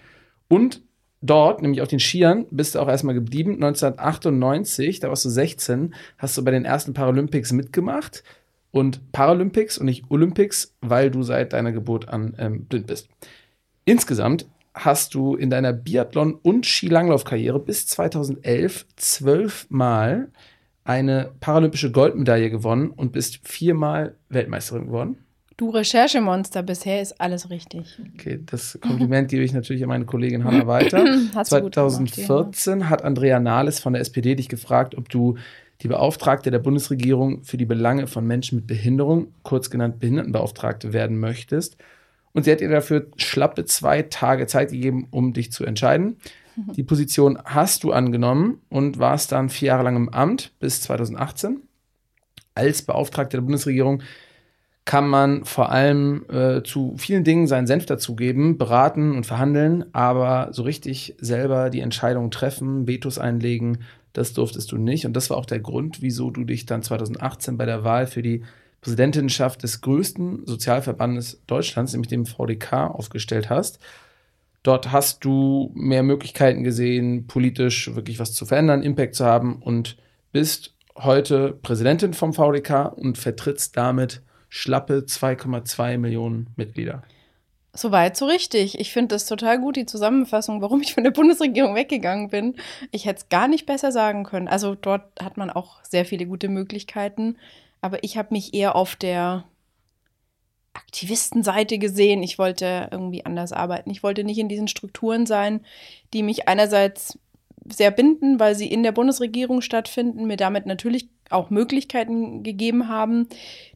und 0.48 0.82
dort, 1.20 1.62
nämlich 1.62 1.82
auf 1.82 1.88
den 1.88 2.00
Skiern, 2.00 2.46
bist 2.50 2.74
du 2.74 2.80
auch 2.80 2.88
erstmal 2.88 3.14
geblieben. 3.14 3.54
1998, 3.54 5.00
da 5.00 5.08
warst 5.08 5.24
du 5.24 5.28
16, 5.28 5.94
hast 6.18 6.36
du 6.36 6.44
bei 6.44 6.50
den 6.50 6.64
ersten 6.64 6.94
Paralympics 6.94 7.52
mitgemacht. 7.52 8.22
Und 8.70 9.12
Paralympics 9.12 9.78
und 9.78 9.86
nicht 9.86 10.04
Olympics, 10.10 10.74
weil 10.80 11.10
du 11.10 11.22
seit 11.22 11.54
deiner 11.54 11.72
Geburt 11.72 12.08
an 12.08 12.34
ähm, 12.38 12.66
blind 12.66 12.86
bist. 12.86 13.08
Insgesamt 13.84 14.46
hast 14.74 15.14
du 15.14 15.34
in 15.34 15.50
deiner 15.50 15.72
Biathlon- 15.72 16.38
und 16.42 16.66
Skilanglaufkarriere 16.66 17.58
bis 17.58 17.86
2011 17.86 18.86
zwölfmal 18.96 20.28
eine 20.84 21.32
paralympische 21.40 21.90
Goldmedaille 21.90 22.50
gewonnen 22.50 22.90
und 22.90 23.12
bist 23.12 23.46
viermal 23.46 24.14
Weltmeisterin 24.28 24.86
geworden. 24.86 25.18
Du 25.58 25.70
Recherchemonster, 25.70 26.62
bisher 26.62 27.02
ist 27.02 27.20
alles 27.20 27.50
richtig. 27.50 27.98
Okay, 28.14 28.38
das 28.46 28.78
Kompliment 28.80 29.28
gebe 29.28 29.42
ich 29.42 29.52
natürlich 29.52 29.82
an 29.82 29.88
meine 29.88 30.04
Kollegin 30.04 30.44
Hanna 30.44 30.68
weiter. 30.68 31.04
2014 31.44 32.74
gemacht, 32.74 32.90
hat 32.90 33.02
Andrea 33.02 33.40
Nahles 33.40 33.80
von 33.80 33.92
der 33.92 34.00
SPD 34.00 34.36
dich 34.36 34.48
gefragt, 34.48 34.96
ob 34.96 35.08
du 35.08 35.36
die 35.82 35.88
Beauftragte 35.88 36.52
der 36.52 36.60
Bundesregierung 36.60 37.42
für 37.42 37.56
die 37.56 37.64
Belange 37.64 38.06
von 38.06 38.24
Menschen 38.24 38.54
mit 38.54 38.68
Behinderung, 38.68 39.32
kurz 39.42 39.68
genannt 39.68 39.98
Behindertenbeauftragte, 39.98 40.92
werden 40.92 41.18
möchtest. 41.18 41.76
Und 42.32 42.44
sie 42.44 42.52
hat 42.52 42.60
dir 42.60 42.68
dafür 42.68 43.08
schlappe 43.16 43.64
zwei 43.64 44.02
Tage 44.02 44.46
Zeit 44.46 44.70
gegeben, 44.70 45.08
um 45.10 45.32
dich 45.32 45.50
zu 45.50 45.64
entscheiden. 45.64 46.18
Die 46.76 46.84
Position 46.84 47.36
hast 47.44 47.82
du 47.82 47.90
angenommen 47.90 48.60
und 48.68 49.00
warst 49.00 49.32
dann 49.32 49.48
vier 49.48 49.68
Jahre 49.68 49.82
lang 49.82 49.96
im 49.96 50.08
Amt 50.10 50.52
bis 50.60 50.82
2018 50.82 51.62
als 52.54 52.82
Beauftragte 52.82 53.38
der 53.38 53.42
Bundesregierung 53.42 54.02
kann 54.88 55.06
man 55.06 55.44
vor 55.44 55.70
allem 55.70 56.24
äh, 56.30 56.62
zu 56.62 56.94
vielen 56.96 57.22
Dingen 57.22 57.46
seinen 57.46 57.66
Senf 57.66 57.84
dazugeben, 57.84 58.56
beraten 58.56 59.14
und 59.14 59.26
verhandeln, 59.26 59.84
aber 59.92 60.48
so 60.52 60.62
richtig 60.62 61.14
selber 61.18 61.68
die 61.68 61.80
Entscheidung 61.80 62.30
treffen, 62.30 62.86
Vetos 62.86 63.18
einlegen, 63.18 63.80
das 64.14 64.32
durftest 64.32 64.72
du 64.72 64.78
nicht. 64.78 65.04
Und 65.04 65.12
das 65.12 65.28
war 65.28 65.36
auch 65.36 65.44
der 65.44 65.60
Grund, 65.60 66.00
wieso 66.00 66.30
du 66.30 66.42
dich 66.44 66.64
dann 66.64 66.82
2018 66.82 67.58
bei 67.58 67.66
der 67.66 67.84
Wahl 67.84 68.06
für 68.06 68.22
die 68.22 68.44
Präsidentinnenschaft 68.80 69.62
des 69.62 69.82
größten 69.82 70.46
Sozialverbandes 70.46 71.42
Deutschlands, 71.46 71.92
nämlich 71.92 72.08
dem 72.08 72.24
VDK, 72.24 72.86
aufgestellt 72.86 73.50
hast. 73.50 73.80
Dort 74.62 74.90
hast 74.90 75.22
du 75.22 75.70
mehr 75.74 76.02
Möglichkeiten 76.02 76.64
gesehen, 76.64 77.26
politisch 77.26 77.94
wirklich 77.94 78.18
was 78.18 78.32
zu 78.32 78.46
verändern, 78.46 78.82
Impact 78.82 79.16
zu 79.16 79.26
haben 79.26 79.60
und 79.60 79.98
bist 80.32 80.74
heute 80.96 81.52
Präsidentin 81.52 82.14
vom 82.14 82.32
VDK 82.32 82.90
und 82.96 83.18
vertrittst 83.18 83.76
damit 83.76 84.22
schlappe 84.48 85.04
2,2 85.06 85.98
Millionen 85.98 86.48
Mitglieder. 86.56 87.02
Soweit, 87.74 88.16
so 88.16 88.26
richtig. 88.26 88.80
Ich 88.80 88.92
finde 88.92 89.14
das 89.14 89.26
total 89.26 89.60
gut, 89.60 89.76
die 89.76 89.86
Zusammenfassung, 89.86 90.62
warum 90.62 90.80
ich 90.80 90.94
von 90.94 91.04
der 91.04 91.10
Bundesregierung 91.10 91.74
weggegangen 91.74 92.28
bin. 92.28 92.56
Ich 92.90 93.04
hätte 93.04 93.20
es 93.20 93.28
gar 93.28 93.46
nicht 93.46 93.66
besser 93.66 93.92
sagen 93.92 94.24
können. 94.24 94.48
Also 94.48 94.74
dort 94.74 95.04
hat 95.22 95.36
man 95.36 95.50
auch 95.50 95.84
sehr 95.84 96.04
viele 96.04 96.26
gute 96.26 96.48
Möglichkeiten. 96.48 97.36
Aber 97.80 98.02
ich 98.02 98.16
habe 98.16 98.28
mich 98.32 98.54
eher 98.54 98.74
auf 98.74 98.96
der 98.96 99.44
Aktivistenseite 100.72 101.78
gesehen. 101.78 102.22
Ich 102.22 102.38
wollte 102.38 102.88
irgendwie 102.90 103.24
anders 103.24 103.52
arbeiten. 103.52 103.90
Ich 103.90 104.02
wollte 104.02 104.24
nicht 104.24 104.38
in 104.38 104.48
diesen 104.48 104.68
Strukturen 104.68 105.26
sein, 105.26 105.60
die 106.14 106.22
mich 106.22 106.48
einerseits 106.48 107.18
sehr 107.70 107.90
binden, 107.90 108.40
weil 108.40 108.54
sie 108.54 108.66
in 108.66 108.82
der 108.82 108.92
Bundesregierung 108.92 109.60
stattfinden, 109.60 110.26
mir 110.26 110.36
damit 110.36 110.66
natürlich 110.66 111.08
auch 111.30 111.50
Möglichkeiten 111.50 112.42
gegeben 112.42 112.88
haben, 112.88 113.28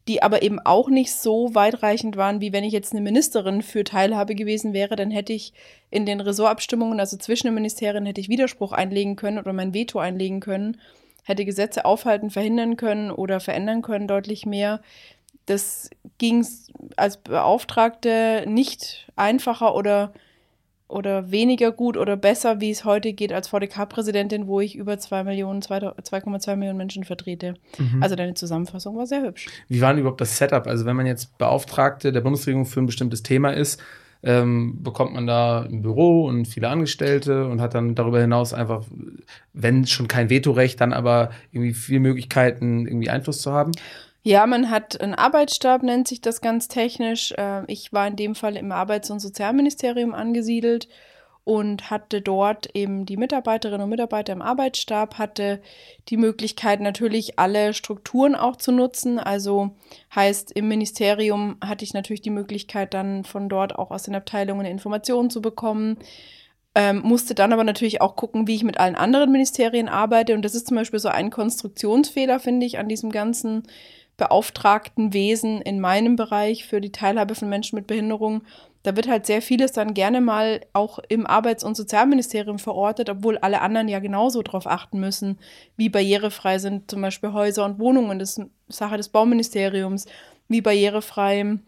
die 0.09 0.23
aber 0.23 0.43
eben 0.43 0.59
auch 0.59 0.89
nicht 0.89 1.13
so 1.13 1.55
weitreichend 1.55 2.17
waren, 2.17 2.41
wie 2.41 2.53
wenn 2.53 2.65
ich 2.65 2.73
jetzt 2.73 2.93
eine 2.93 3.03
Ministerin 3.03 3.63
für 3.63 3.85
Teilhabe 3.85 4.35
gewesen 4.35 4.73
wäre, 4.73 4.97
dann 4.97 5.11
hätte 5.11 5.33
ich 5.33 5.53
in 5.91 6.07
den 6.07 6.21
Ressortabstimmungen, 6.21 6.99
also 6.99 7.17
zwischen 7.17 7.49
den 7.49 7.55
Ministerien, 7.55 8.07
hätte 8.07 8.21
ich 8.21 8.29
Widerspruch 8.29 8.73
einlegen 8.73 9.17
können 9.17 9.39
oder 9.39 9.53
mein 9.53 9.75
Veto 9.75 9.99
einlegen 9.99 10.41
können, 10.41 10.79
hätte 11.25 11.45
Gesetze 11.45 11.85
aufhalten, 11.85 12.31
verhindern 12.31 12.77
können 12.77 13.11
oder 13.11 13.39
verändern 13.39 13.83
können 13.83 14.09
deutlich 14.09 14.45
mehr. 14.47 14.81
Das 15.47 15.91
ging 16.19 16.47
als 16.97 17.17
Beauftragte 17.17 18.45
nicht 18.47 19.09
einfacher 19.17 19.75
oder 19.75 20.13
oder 20.93 21.31
weniger 21.31 21.73
gut 21.73 21.97
oder 21.97 22.17
besser, 22.17 22.61
wie 22.61 22.71
es 22.71 22.85
heute 22.85 23.13
geht 23.13 23.33
als 23.33 23.49
VDK-Präsidentin, 23.49 24.47
wo 24.47 24.61
ich 24.61 24.77
über 24.77 24.99
2 24.99 25.25
Millionen, 25.25 25.63
2,2 25.63 26.57
Millionen 26.57 26.79
Menschen 26.79 27.05
vertrete. 27.05 27.55
Mhm. 27.79 28.03
Also 28.03 28.15
deine 28.15 28.35
Zusammenfassung 28.35 28.97
war 28.97 29.07
sehr 29.07 29.23
hübsch. 29.23 29.47
Wie 29.69 29.81
war 29.81 29.93
denn 29.93 30.01
überhaupt 30.01 30.21
das 30.21 30.37
Setup? 30.37 30.67
Also 30.67 30.85
wenn 30.85 30.97
man 30.97 31.07
jetzt 31.07 31.39
Beauftragte 31.39 32.13
der 32.13 32.21
Bundesregierung 32.21 32.67
für 32.67 32.81
ein 32.81 32.87
bestimmtes 32.87 33.23
Thema 33.23 33.51
ist, 33.51 33.83
ähm, 34.25 34.83
bekommt 34.83 35.15
man 35.15 35.27
da 35.27 35.63
ein 35.63 35.83
Büro 35.83 36.27
und 36.27 36.47
viele 36.47 36.69
Angestellte 36.69 37.47
und 37.49 37.61
hat 37.61 37.75
dann 37.75 37.95
darüber 37.95 38.21
hinaus 38.21 38.55
einfach, 38.55 38.85
wenn 39.53 39.87
schon 39.87 40.07
kein 40.07 40.31
Vetorecht, 40.31 40.81
dann 40.81 40.93
aber 40.93 41.31
irgendwie 41.51 41.75
viele 41.75 42.01
Möglichkeiten, 42.01 42.87
irgendwie 42.87 43.11
Einfluss 43.11 43.43
zu 43.43 43.53
haben? 43.53 43.73
Ja, 44.25 44.47
man 44.47 44.71
hat 44.71 45.01
einen 45.01 45.15
Arbeitsstab, 45.17 45.83
nennt 45.83 46.07
sich 46.07 46.21
das 46.21 46.41
ganz 46.41 46.69
technisch. 46.69 47.35
Ähm, 47.37 47.65
ich 47.67 47.93
war 47.93 48.07
in 48.07 48.15
dem 48.17 48.35
Fall 48.37 48.57
im 48.57 48.71
Arbeits- 48.71 49.11
und 49.11 49.19
Sozialministerium 49.19 50.15
angesiedelt 50.15 50.89
und 51.45 51.91
hatte 51.91 52.21
dort 52.21 52.69
eben 52.77 53.05
die 53.05 53.17
Mitarbeiterinnen 53.17 53.83
und 53.83 53.91
Mitarbeiter 53.91 54.33
im 54.33 54.43
Arbeitsstab, 54.43 55.19
hatte 55.19 55.61
die 56.09 56.17
Möglichkeit 56.17 56.81
natürlich 56.81 57.41
alle 57.41 57.75
Strukturen 57.75 58.37
auch 58.37 58.55
zu 58.55 58.71
nutzen. 58.71 59.19
Also 59.19 59.73
heißt, 60.15 60.53
im 60.53 60.69
Ministerium 60.69 61.57
hatte 61.61 61.85
ich 61.85 61.93
natürlich 61.93 62.23
die 62.23 62.31
Möglichkeit 62.31 62.95
dann 62.95 63.25
von 63.25 63.49
dort 63.49 63.77
auch 63.77 63.91
aus 63.91 64.05
den 64.05 64.15
Abteilungen 64.15 64.67
Informationen 64.67 65.31
zu 65.31 65.43
bekommen. 65.43 65.99
Ähm, 66.75 67.03
musste 67.05 67.35
dann 67.35 67.53
aber 67.53 67.65
natürlich 67.65 68.01
auch 68.01 68.15
gucken, 68.17 68.47
wie 68.47 68.55
ich 68.55 68.65
mit 68.65 68.79
allen 68.79 68.95
anderen 68.95 69.33
Ministerien 69.33 69.89
arbeite. 69.89 70.35
Und 70.35 70.43
das 70.43 70.55
ist 70.55 70.69
zum 70.69 70.77
Beispiel 70.77 71.01
so 71.01 71.09
ein 71.09 71.31
Konstruktionsfehler, 71.31 72.39
finde 72.39 72.67
ich, 72.67 72.79
an 72.79 72.89
diesem 72.89 73.11
ganzen 73.11 73.65
beauftragten 74.17 75.13
Wesen 75.13 75.61
in 75.63 75.81
meinem 75.81 76.17
Bereich 76.17 76.67
für 76.67 76.81
die 76.81 76.93
Teilhabe 76.93 77.35
von 77.35 77.49
Menschen 77.49 77.77
mit 77.77 77.87
Behinderung. 77.87 78.43
Da 78.83 78.97
wird 78.97 79.09
halt 79.09 79.27
sehr 79.27 79.43
vieles 79.43 79.73
dann 79.73 79.95
gerne 79.95 80.21
mal 80.21 80.61
auch 80.73 80.99
im 81.09 81.27
Arbeits- 81.27 81.65
und 81.65 81.77
Sozialministerium 81.77 82.59
verortet, 82.59 83.09
obwohl 83.11 83.39
alle 83.39 83.61
anderen 83.61 83.89
ja 83.89 84.01
genauso 84.01 84.43
darauf 84.43 84.67
achten 84.67 85.01
müssen, 85.01 85.39
wie 85.77 85.89
barrierefrei 85.89 86.59
sind 86.59 86.91
zum 86.91 87.01
Beispiel 87.01 87.33
Häuser 87.33 87.65
und 87.65 87.79
Wohnungen. 87.79 88.19
Das 88.19 88.39
ist 88.39 88.51
Sache 88.69 88.97
des 88.97 89.09
Bauministeriums. 89.09 90.07
Wie 90.49 90.61
barrierefrei 90.61 91.59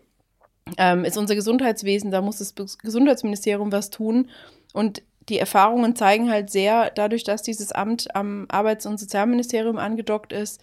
ähm, 0.79 1.05
ist 1.05 1.17
unser 1.17 1.35
Gesundheitswesen, 1.35 2.11
da 2.11 2.21
muss 2.21 2.39
das 2.39 2.55
Gesundheitsministerium 2.79 3.71
was 3.71 3.91
tun. 3.91 4.29
Und 4.73 5.03
die 5.29 5.39
Erfahrungen 5.39 5.97
zeigen 5.97 6.31
halt 6.31 6.51
sehr, 6.51 6.91
dadurch, 6.91 7.25
dass 7.25 7.43
dieses 7.43 7.73
Amt 7.73 8.15
am 8.15 8.47
Arbeits- 8.49 8.87
und 8.87 8.99
Sozialministerium 8.99 9.79
angedockt 9.79 10.33
ist, 10.33 10.61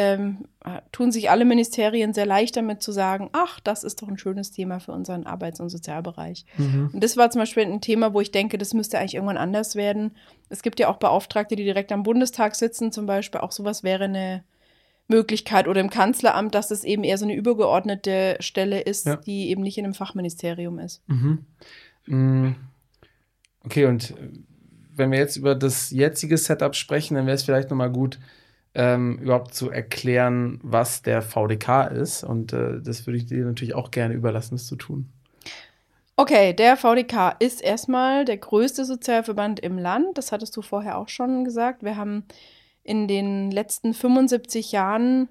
ähm, 0.00 0.38
tun 0.92 1.12
sich 1.12 1.28
alle 1.28 1.44
Ministerien 1.44 2.14
sehr 2.14 2.24
leicht 2.24 2.56
damit 2.56 2.82
zu 2.82 2.90
sagen, 2.90 3.28
ach, 3.32 3.60
das 3.60 3.84
ist 3.84 4.00
doch 4.00 4.08
ein 4.08 4.16
schönes 4.16 4.50
Thema 4.50 4.80
für 4.80 4.92
unseren 4.92 5.26
Arbeits- 5.26 5.60
und 5.60 5.68
Sozialbereich. 5.68 6.46
Mhm. 6.56 6.88
Und 6.94 7.04
das 7.04 7.18
war 7.18 7.30
zum 7.30 7.42
Beispiel 7.42 7.64
ein 7.64 7.82
Thema, 7.82 8.14
wo 8.14 8.20
ich 8.22 8.30
denke, 8.30 8.56
das 8.56 8.72
müsste 8.72 8.98
eigentlich 8.98 9.14
irgendwann 9.14 9.36
anders 9.36 9.76
werden. 9.76 10.12
Es 10.48 10.62
gibt 10.62 10.80
ja 10.80 10.88
auch 10.88 10.96
Beauftragte, 10.96 11.54
die 11.54 11.64
direkt 11.64 11.92
am 11.92 12.02
Bundestag 12.02 12.56
sitzen, 12.56 12.92
zum 12.92 13.04
Beispiel. 13.04 13.42
Auch 13.42 13.52
sowas 13.52 13.82
wäre 13.82 14.04
eine 14.04 14.42
Möglichkeit 15.06 15.68
oder 15.68 15.82
im 15.82 15.90
Kanzleramt, 15.90 16.54
dass 16.54 16.70
es 16.70 16.82
eben 16.82 17.04
eher 17.04 17.18
so 17.18 17.26
eine 17.26 17.34
übergeordnete 17.34 18.38
Stelle 18.40 18.80
ist, 18.80 19.04
ja. 19.04 19.16
die 19.16 19.50
eben 19.50 19.62
nicht 19.62 19.76
in 19.76 19.84
einem 19.84 19.94
Fachministerium 19.94 20.78
ist. 20.78 21.02
Mhm. 21.08 21.44
Mm. 22.06 22.54
Okay, 23.64 23.84
und 23.84 24.14
wenn 24.96 25.10
wir 25.10 25.18
jetzt 25.18 25.36
über 25.36 25.54
das 25.54 25.90
jetzige 25.90 26.38
Setup 26.38 26.74
sprechen, 26.74 27.16
dann 27.16 27.26
wäre 27.26 27.34
es 27.34 27.42
vielleicht 27.42 27.68
nochmal 27.68 27.90
gut, 27.90 28.18
ähm, 28.74 29.18
überhaupt 29.18 29.54
zu 29.54 29.70
erklären, 29.70 30.60
was 30.62 31.02
der 31.02 31.22
VDK 31.22 31.90
ist. 31.90 32.22
Und 32.24 32.52
äh, 32.52 32.80
das 32.80 33.06
würde 33.06 33.18
ich 33.18 33.26
dir 33.26 33.44
natürlich 33.44 33.74
auch 33.74 33.90
gerne 33.90 34.14
überlassen, 34.14 34.54
das 34.54 34.66
zu 34.66 34.76
tun. 34.76 35.10
Okay, 36.16 36.52
der 36.52 36.76
VDK 36.76 37.36
ist 37.38 37.62
erstmal 37.62 38.24
der 38.24 38.36
größte 38.36 38.84
Sozialverband 38.84 39.58
im 39.60 39.78
Land. 39.78 40.18
Das 40.18 40.32
hattest 40.32 40.56
du 40.56 40.62
vorher 40.62 40.98
auch 40.98 41.08
schon 41.08 41.44
gesagt. 41.44 41.82
Wir 41.82 41.96
haben 41.96 42.24
in 42.82 43.08
den 43.08 43.50
letzten 43.50 43.94
75 43.94 44.72
Jahren 44.72 45.28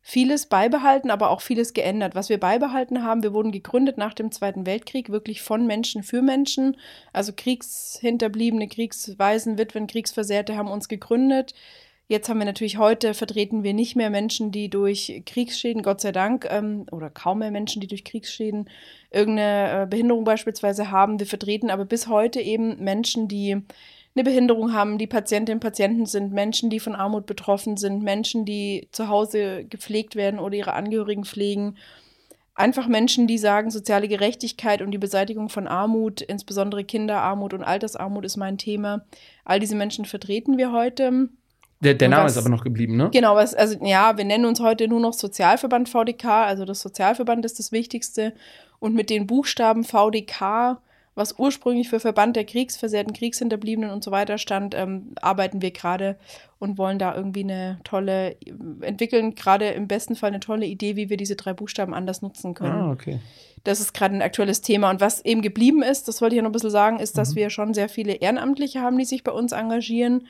vieles 0.00 0.46
beibehalten, 0.46 1.10
aber 1.10 1.30
auch 1.30 1.40
vieles 1.40 1.74
geändert. 1.74 2.16
Was 2.16 2.28
wir 2.28 2.40
beibehalten 2.40 3.04
haben, 3.04 3.22
wir 3.22 3.32
wurden 3.32 3.52
gegründet 3.52 3.98
nach 3.98 4.14
dem 4.14 4.32
Zweiten 4.32 4.66
Weltkrieg, 4.66 5.10
wirklich 5.10 5.42
von 5.42 5.64
Menschen 5.66 6.02
für 6.02 6.22
Menschen. 6.22 6.76
Also 7.12 7.32
Kriegshinterbliebene, 7.34 8.66
Kriegsweisen, 8.66 9.58
Witwen, 9.58 9.86
Kriegsversehrte 9.86 10.56
haben 10.56 10.68
uns 10.68 10.88
gegründet. 10.88 11.54
Jetzt 12.08 12.28
haben 12.28 12.38
wir 12.38 12.44
natürlich 12.44 12.78
heute, 12.78 13.14
vertreten 13.14 13.62
wir 13.62 13.72
nicht 13.74 13.96
mehr 13.96 14.10
Menschen, 14.10 14.50
die 14.50 14.68
durch 14.68 15.22
Kriegsschäden, 15.24 15.82
Gott 15.82 16.00
sei 16.00 16.12
Dank, 16.12 16.46
ähm, 16.50 16.84
oder 16.90 17.08
kaum 17.10 17.38
mehr 17.38 17.50
Menschen, 17.50 17.80
die 17.80 17.86
durch 17.86 18.04
Kriegsschäden 18.04 18.68
irgendeine 19.10 19.82
äh, 19.82 19.86
Behinderung 19.86 20.24
beispielsweise 20.24 20.90
haben. 20.90 21.18
Wir 21.18 21.26
vertreten 21.26 21.70
aber 21.70 21.84
bis 21.84 22.08
heute 22.08 22.40
eben 22.40 22.82
Menschen, 22.82 23.28
die 23.28 23.62
eine 24.14 24.24
Behinderung 24.24 24.74
haben, 24.74 24.98
die 24.98 25.06
Patientinnen 25.06 25.56
und 25.56 25.62
Patienten 25.62 26.06
sind, 26.06 26.32
Menschen, 26.32 26.68
die 26.68 26.80
von 26.80 26.94
Armut 26.94 27.24
betroffen 27.24 27.76
sind, 27.76 28.02
Menschen, 28.02 28.44
die 28.44 28.88
zu 28.92 29.08
Hause 29.08 29.64
gepflegt 29.64 30.16
werden 30.16 30.38
oder 30.38 30.56
ihre 30.56 30.74
Angehörigen 30.74 31.24
pflegen. 31.24 31.76
Einfach 32.54 32.86
Menschen, 32.88 33.26
die 33.26 33.38
sagen, 33.38 33.70
soziale 33.70 34.08
Gerechtigkeit 34.08 34.82
und 34.82 34.90
die 34.90 34.98
Beseitigung 34.98 35.48
von 35.48 35.66
Armut, 35.66 36.20
insbesondere 36.20 36.84
Kinderarmut 36.84 37.54
und 37.54 37.64
Altersarmut 37.64 38.26
ist 38.26 38.36
mein 38.36 38.58
Thema. 38.58 39.06
All 39.46 39.60
diese 39.60 39.76
Menschen 39.76 40.04
vertreten 40.04 40.58
wir 40.58 40.72
heute. 40.72 41.30
Der, 41.82 41.94
der 41.94 42.08
Name 42.08 42.24
was, 42.24 42.32
ist 42.32 42.38
aber 42.38 42.48
noch 42.48 42.62
geblieben, 42.64 42.96
ne? 42.96 43.10
Genau, 43.12 43.34
was, 43.34 43.54
also 43.54 43.76
ja, 43.84 44.16
wir 44.16 44.24
nennen 44.24 44.44
uns 44.44 44.60
heute 44.60 44.86
nur 44.86 45.00
noch 45.00 45.12
Sozialverband 45.12 45.88
VDK, 45.88 46.24
also 46.24 46.64
das 46.64 46.80
Sozialverband 46.80 47.44
ist 47.44 47.58
das 47.58 47.72
Wichtigste. 47.72 48.34
Und 48.78 48.94
mit 48.94 49.10
den 49.10 49.26
Buchstaben 49.26 49.84
VDK 49.84 50.78
was 51.14 51.38
ursprünglich 51.38 51.90
für 51.90 52.00
Verband 52.00 52.36
der 52.36 52.44
Kriegsversehrten, 52.44 53.12
Kriegshinterbliebenen 53.12 53.90
und 53.90 54.02
so 54.02 54.10
weiter 54.10 54.38
stand, 54.38 54.74
ähm, 54.74 55.12
arbeiten 55.20 55.60
wir 55.60 55.70
gerade 55.70 56.16
und 56.58 56.78
wollen 56.78 56.98
da 56.98 57.14
irgendwie 57.14 57.42
eine 57.42 57.80
tolle, 57.84 58.36
entwickeln 58.80 59.34
gerade 59.34 59.68
im 59.70 59.88
besten 59.88 60.16
Fall 60.16 60.30
eine 60.30 60.40
tolle 60.40 60.64
Idee, 60.64 60.96
wie 60.96 61.10
wir 61.10 61.18
diese 61.18 61.36
drei 61.36 61.52
Buchstaben 61.52 61.92
anders 61.92 62.22
nutzen 62.22 62.54
können. 62.54 62.72
Ah, 62.72 62.90
okay. 62.90 63.20
Das 63.64 63.78
ist 63.78 63.92
gerade 63.92 64.14
ein 64.14 64.22
aktuelles 64.22 64.62
Thema. 64.62 64.90
Und 64.90 65.00
was 65.00 65.24
eben 65.24 65.42
geblieben 65.42 65.82
ist, 65.82 66.08
das 66.08 66.20
wollte 66.22 66.34
ich 66.34 66.38
ja 66.38 66.42
noch 66.42 66.50
ein 66.50 66.54
bisschen 66.54 66.70
sagen, 66.70 66.98
ist, 66.98 67.18
dass 67.18 67.32
mhm. 67.32 67.36
wir 67.36 67.50
schon 67.50 67.74
sehr 67.74 67.88
viele 67.88 68.14
Ehrenamtliche 68.14 68.80
haben, 68.80 68.98
die 68.98 69.04
sich 69.04 69.22
bei 69.22 69.32
uns 69.32 69.52
engagieren. 69.52 70.26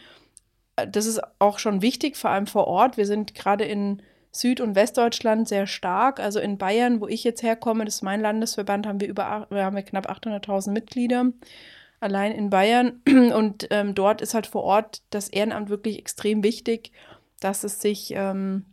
Das 0.86 1.06
ist 1.06 1.20
auch 1.38 1.58
schon 1.58 1.82
wichtig, 1.82 2.16
vor 2.16 2.30
allem 2.30 2.46
vor 2.46 2.66
Ort. 2.66 2.96
Wir 2.96 3.06
sind 3.06 3.34
gerade 3.34 3.64
in 3.64 4.02
Süd- 4.30 4.60
und 4.60 4.74
Westdeutschland 4.74 5.46
sehr 5.46 5.66
stark. 5.66 6.18
Also 6.18 6.40
in 6.40 6.58
Bayern, 6.58 7.00
wo 7.00 7.08
ich 7.08 7.22
jetzt 7.22 7.42
herkomme, 7.42 7.84
das 7.84 7.96
ist 7.96 8.02
mein 8.02 8.20
Landesverband, 8.20 8.86
haben 8.86 9.00
wir 9.00 9.08
über 9.08 9.24
haben 9.50 9.76
wir 9.76 9.82
knapp 9.82 10.10
800.000 10.10 10.70
Mitglieder 10.70 11.26
allein 12.00 12.32
in 12.32 12.50
Bayern. 12.50 13.00
Und 13.06 13.68
ähm, 13.70 13.94
dort 13.94 14.20
ist 14.20 14.34
halt 14.34 14.46
vor 14.46 14.64
Ort 14.64 15.02
das 15.10 15.28
Ehrenamt 15.28 15.68
wirklich 15.68 15.98
extrem 15.98 16.42
wichtig, 16.42 16.92
dass 17.40 17.64
es 17.64 17.80
sich 17.80 18.12
ähm, 18.16 18.64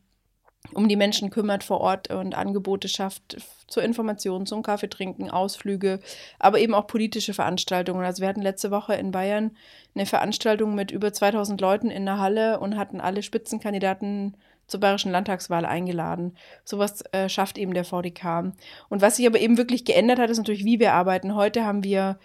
um 0.73 0.87
die 0.87 0.95
Menschen 0.95 1.29
kümmert 1.29 1.63
vor 1.63 1.81
Ort 1.81 2.11
und 2.11 2.35
Angebote 2.35 2.87
schafft 2.87 3.37
zur 3.67 3.83
Information, 3.83 4.45
zum 4.45 4.63
Kaffeetrinken, 4.63 5.29
Ausflüge, 5.29 5.99
aber 6.37 6.59
eben 6.59 6.73
auch 6.73 6.87
politische 6.87 7.33
Veranstaltungen. 7.33 8.03
Also 8.03 8.21
wir 8.21 8.29
hatten 8.29 8.41
letzte 8.41 8.71
Woche 8.71 8.95
in 8.95 9.11
Bayern 9.11 9.51
eine 9.95 10.05
Veranstaltung 10.05 10.75
mit 10.75 10.91
über 10.91 11.13
2000 11.13 11.59
Leuten 11.61 11.89
in 11.89 12.05
der 12.05 12.19
Halle 12.19 12.59
und 12.59 12.77
hatten 12.77 12.99
alle 12.99 13.23
Spitzenkandidaten 13.23 14.35
zur 14.67 14.79
bayerischen 14.79 15.11
Landtagswahl 15.11 15.65
eingeladen. 15.65 16.35
Sowas 16.63 17.03
äh, 17.11 17.27
schafft 17.27 17.57
eben 17.57 17.73
der 17.73 17.85
VDK. 17.85 18.53
Und 18.89 19.01
was 19.01 19.15
sich 19.15 19.25
aber 19.25 19.39
eben 19.39 19.57
wirklich 19.57 19.83
geändert 19.83 20.19
hat, 20.19 20.29
ist 20.29 20.37
natürlich, 20.37 20.65
wie 20.65 20.79
wir 20.79 20.93
arbeiten. 20.93 21.35
Heute 21.35 21.65
haben 21.65 21.83
wir 21.83 22.19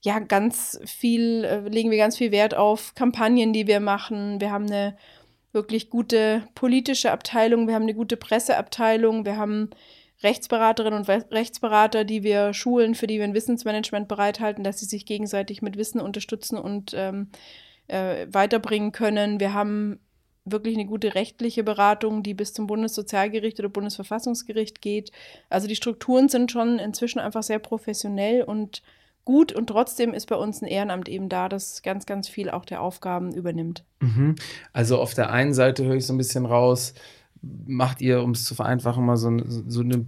ja 0.00 0.18
ganz 0.18 0.80
viel, 0.86 1.44
äh, 1.44 1.68
legen 1.68 1.90
wir 1.90 1.98
ganz 1.98 2.16
viel 2.16 2.32
Wert 2.32 2.54
auf 2.54 2.94
Kampagnen, 2.94 3.52
die 3.52 3.66
wir 3.66 3.80
machen. 3.80 4.40
Wir 4.40 4.50
haben 4.50 4.66
eine 4.66 4.96
wirklich 5.52 5.90
gute 5.90 6.44
politische 6.54 7.10
Abteilung, 7.10 7.66
wir 7.66 7.74
haben 7.74 7.82
eine 7.82 7.94
gute 7.94 8.16
Presseabteilung, 8.16 9.24
wir 9.24 9.36
haben 9.36 9.70
Rechtsberaterinnen 10.22 10.98
und 11.00 11.08
Rechtsberater, 11.08 12.04
die 12.04 12.22
wir 12.22 12.52
schulen, 12.52 12.94
für 12.94 13.06
die 13.06 13.18
wir 13.18 13.24
ein 13.24 13.34
Wissensmanagement 13.34 14.06
bereithalten, 14.06 14.64
dass 14.64 14.80
sie 14.80 14.86
sich 14.86 15.06
gegenseitig 15.06 15.62
mit 15.62 15.78
Wissen 15.78 16.00
unterstützen 16.00 16.58
und 16.58 16.92
ähm, 16.94 17.30
äh, 17.86 18.26
weiterbringen 18.30 18.92
können. 18.92 19.40
Wir 19.40 19.54
haben 19.54 19.98
wirklich 20.44 20.76
eine 20.76 20.86
gute 20.86 21.14
rechtliche 21.14 21.64
Beratung, 21.64 22.22
die 22.22 22.34
bis 22.34 22.52
zum 22.52 22.66
Bundessozialgericht 22.66 23.58
oder 23.60 23.68
Bundesverfassungsgericht 23.68 24.82
geht. 24.82 25.10
Also 25.48 25.66
die 25.66 25.76
Strukturen 25.76 26.28
sind 26.28 26.52
schon 26.52 26.78
inzwischen 26.78 27.18
einfach 27.18 27.42
sehr 27.42 27.58
professionell 27.58 28.42
und 28.42 28.82
gut 29.24 29.52
und 29.52 29.68
trotzdem 29.68 30.14
ist 30.14 30.26
bei 30.26 30.36
uns 30.36 30.62
ein 30.62 30.66
Ehrenamt 30.66 31.08
eben 31.08 31.28
da, 31.28 31.48
das 31.48 31.82
ganz, 31.82 32.06
ganz 32.06 32.28
viel 32.28 32.50
auch 32.50 32.64
der 32.64 32.80
Aufgaben 32.80 33.32
übernimmt. 33.32 33.84
Mhm. 34.00 34.36
Also 34.72 34.98
auf 34.98 35.14
der 35.14 35.30
einen 35.30 35.54
Seite 35.54 35.84
höre 35.84 35.96
ich 35.96 36.06
so 36.06 36.14
ein 36.14 36.18
bisschen 36.18 36.46
raus, 36.46 36.94
macht 37.42 38.00
ihr, 38.00 38.22
um 38.22 38.32
es 38.32 38.44
zu 38.44 38.54
vereinfachen, 38.54 39.04
mal 39.04 39.16
so, 39.16 39.30
so 39.46 39.80
eine 39.80 40.06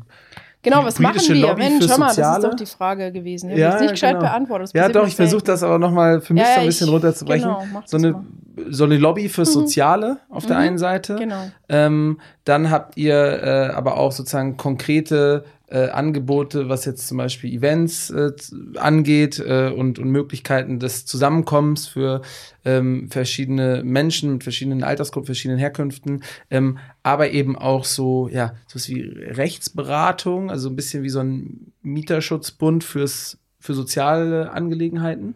Genau, 0.64 0.84
was 0.84 1.00
machen 1.00 1.20
wir? 1.20 1.34
Lobby 1.34 1.62
Mensch, 1.62 1.86
schau 1.88 1.98
mal, 1.98 2.14
das 2.14 2.36
ist 2.36 2.44
doch 2.44 2.54
die 2.54 2.66
Frage 2.66 3.10
gewesen. 3.10 3.50
Ich 3.50 3.58
ja, 3.58 3.72
habe 3.72 3.82
nicht 3.82 3.90
gescheit 3.92 4.14
genau. 4.14 4.26
beantwortet. 4.26 4.70
Ja, 4.74 4.88
doch, 4.88 5.08
ich 5.08 5.16
versuche 5.16 5.42
das 5.42 5.64
aber 5.64 5.78
nochmal 5.80 6.20
für 6.20 6.34
mich 6.34 6.44
ja, 6.44 6.54
so 6.54 6.60
ein 6.60 6.66
bisschen 6.66 6.86
ich, 6.86 6.92
runterzubrechen. 6.92 7.48
Genau, 7.48 7.82
so, 7.84 7.96
eine, 7.96 8.24
so 8.70 8.84
eine 8.84 8.96
Lobby 8.96 9.28
fürs 9.28 9.48
mhm. 9.48 9.60
Soziale 9.60 10.18
auf 10.28 10.44
mhm. 10.44 10.48
der 10.48 10.56
einen 10.58 10.78
Seite. 10.78 11.16
Genau. 11.16 11.50
Ähm, 11.68 12.20
dann 12.44 12.70
habt 12.70 12.96
ihr 12.96 13.42
äh, 13.42 13.72
aber 13.74 13.96
auch 13.96 14.12
sozusagen 14.12 14.56
konkrete 14.56 15.44
äh, 15.72 15.88
Angebote, 15.88 16.68
was 16.68 16.84
jetzt 16.84 17.08
zum 17.08 17.16
Beispiel 17.16 17.52
Events 17.52 18.10
äh, 18.10 18.32
angeht 18.76 19.38
äh, 19.38 19.72
und, 19.74 19.98
und 19.98 20.10
Möglichkeiten 20.10 20.78
des 20.78 21.06
Zusammenkommens 21.06 21.88
für 21.88 22.20
ähm, 22.64 23.08
verschiedene 23.10 23.82
Menschen 23.82 24.34
mit 24.34 24.42
verschiedenen 24.42 24.84
Altersgruppen, 24.84 25.26
verschiedenen 25.26 25.58
Herkünften, 25.58 26.22
ähm, 26.50 26.78
aber 27.02 27.30
eben 27.30 27.56
auch 27.56 27.86
so, 27.86 28.28
ja, 28.28 28.54
sowas 28.66 28.88
wie 28.88 29.00
Rechtsberatung, 29.00 30.50
also 30.50 30.68
ein 30.68 30.76
bisschen 30.76 31.02
wie 31.02 31.10
so 31.10 31.20
ein 31.20 31.72
Mieterschutzbund 31.82 32.84
fürs, 32.84 33.38
für 33.58 33.72
soziale 33.72 34.50
Angelegenheiten. 34.52 35.34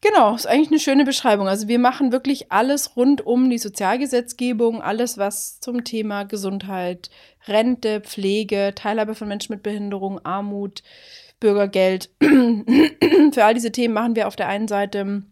Genau, 0.00 0.34
ist 0.36 0.46
eigentlich 0.46 0.70
eine 0.70 0.78
schöne 0.78 1.04
Beschreibung. 1.04 1.48
Also 1.48 1.66
wir 1.66 1.80
machen 1.80 2.12
wirklich 2.12 2.52
alles 2.52 2.96
rund 2.96 3.26
um 3.26 3.50
die 3.50 3.58
Sozialgesetzgebung, 3.58 4.80
alles 4.80 5.18
was 5.18 5.58
zum 5.58 5.82
Thema 5.82 6.22
Gesundheit, 6.22 7.10
Rente, 7.48 8.00
Pflege, 8.00 8.72
Teilhabe 8.76 9.16
von 9.16 9.26
Menschen 9.26 9.52
mit 9.54 9.64
Behinderung, 9.64 10.24
Armut, 10.24 10.84
Bürgergeld. 11.40 12.10
Für 12.20 13.44
all 13.44 13.54
diese 13.54 13.72
Themen 13.72 13.94
machen 13.94 14.14
wir 14.14 14.28
auf 14.28 14.36
der 14.36 14.48
einen 14.48 14.68
Seite 14.68 15.24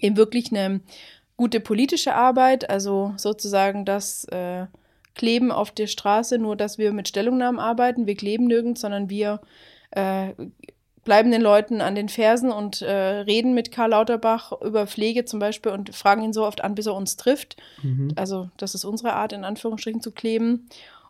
eben 0.00 0.16
wirklich 0.16 0.50
eine 0.50 0.80
gute 1.38 1.60
politische 1.60 2.14
Arbeit, 2.14 2.68
also 2.68 3.14
sozusagen 3.16 3.86
das 3.86 4.24
äh, 4.26 4.66
Kleben 5.14 5.50
auf 5.50 5.70
der 5.70 5.86
Straße, 5.86 6.36
nur 6.38 6.56
dass 6.56 6.76
wir 6.76 6.92
mit 6.92 7.08
Stellungnahmen 7.08 7.58
arbeiten. 7.58 8.06
Wir 8.06 8.16
kleben 8.16 8.46
nirgends, 8.46 8.82
sondern 8.82 9.08
wir 9.08 9.40
äh, 9.92 10.32
bleiben 11.06 11.30
den 11.30 11.40
Leuten 11.40 11.80
an 11.80 11.94
den 11.94 12.10
Fersen 12.10 12.52
und 12.52 12.82
äh, 12.82 12.92
reden 12.92 13.54
mit 13.54 13.72
Karl 13.72 13.90
Lauterbach 13.90 14.52
über 14.60 14.86
Pflege 14.86 15.24
zum 15.24 15.38
Beispiel 15.38 15.72
und 15.72 15.94
fragen 15.94 16.22
ihn 16.22 16.34
so 16.34 16.44
oft 16.44 16.62
an, 16.62 16.74
bis 16.74 16.84
er 16.84 16.94
uns 16.94 17.16
trifft. 17.16 17.56
Mhm. 17.82 18.12
Also 18.16 18.50
das 18.58 18.74
ist 18.74 18.84
unsere 18.84 19.14
Art, 19.14 19.32
in 19.32 19.44
Anführungsstrichen 19.44 20.02
zu 20.02 20.10
kleben. 20.10 20.68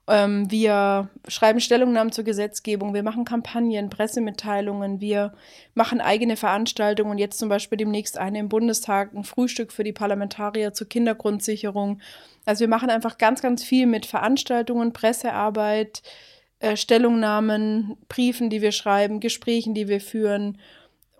Ähm, 0.09 0.51
wir 0.51 1.09
schreiben 1.27 1.61
Stellungnahmen 1.61 2.13
zur 2.13 2.25
Gesetzgebung, 2.25 2.95
wir 2.95 3.03
machen 3.03 3.25
Kampagnen, 3.25 3.91
Pressemitteilungen, 3.91 5.01
wir 5.01 5.33
machen 5.75 6.01
eigene 6.01 6.37
Veranstaltungen. 6.37 7.19
Jetzt 7.19 7.39
zum 7.39 7.49
Beispiel 7.49 7.79
demnächst 7.79 8.19
eine 8.19 8.39
im 8.39 8.49
Bundestag, 8.49 9.15
ein 9.15 9.25
Frühstück 9.25 9.73
für 9.73 9.83
die 9.83 9.93
Parlamentarier 9.93 10.73
zur 10.75 10.89
Kindergrundsicherung. 10.89 12.01
Also 12.45 12.61
wir 12.61 12.69
machen 12.69 12.91
einfach 12.91 13.19
ganz, 13.19 13.43
ganz 13.43 13.65
viel 13.65 13.87
mit 13.87 14.07
Veranstaltungen, 14.07 14.93
Pressearbeit, 14.93 16.03
äh, 16.61 16.77
Stellungnahmen, 16.77 17.97
Briefen, 18.09 18.51
die 18.51 18.62
wir 18.62 18.73
schreiben, 18.73 19.21
Gesprächen, 19.21 19.75
die 19.75 19.88
wir 19.88 20.01
führen 20.01 20.59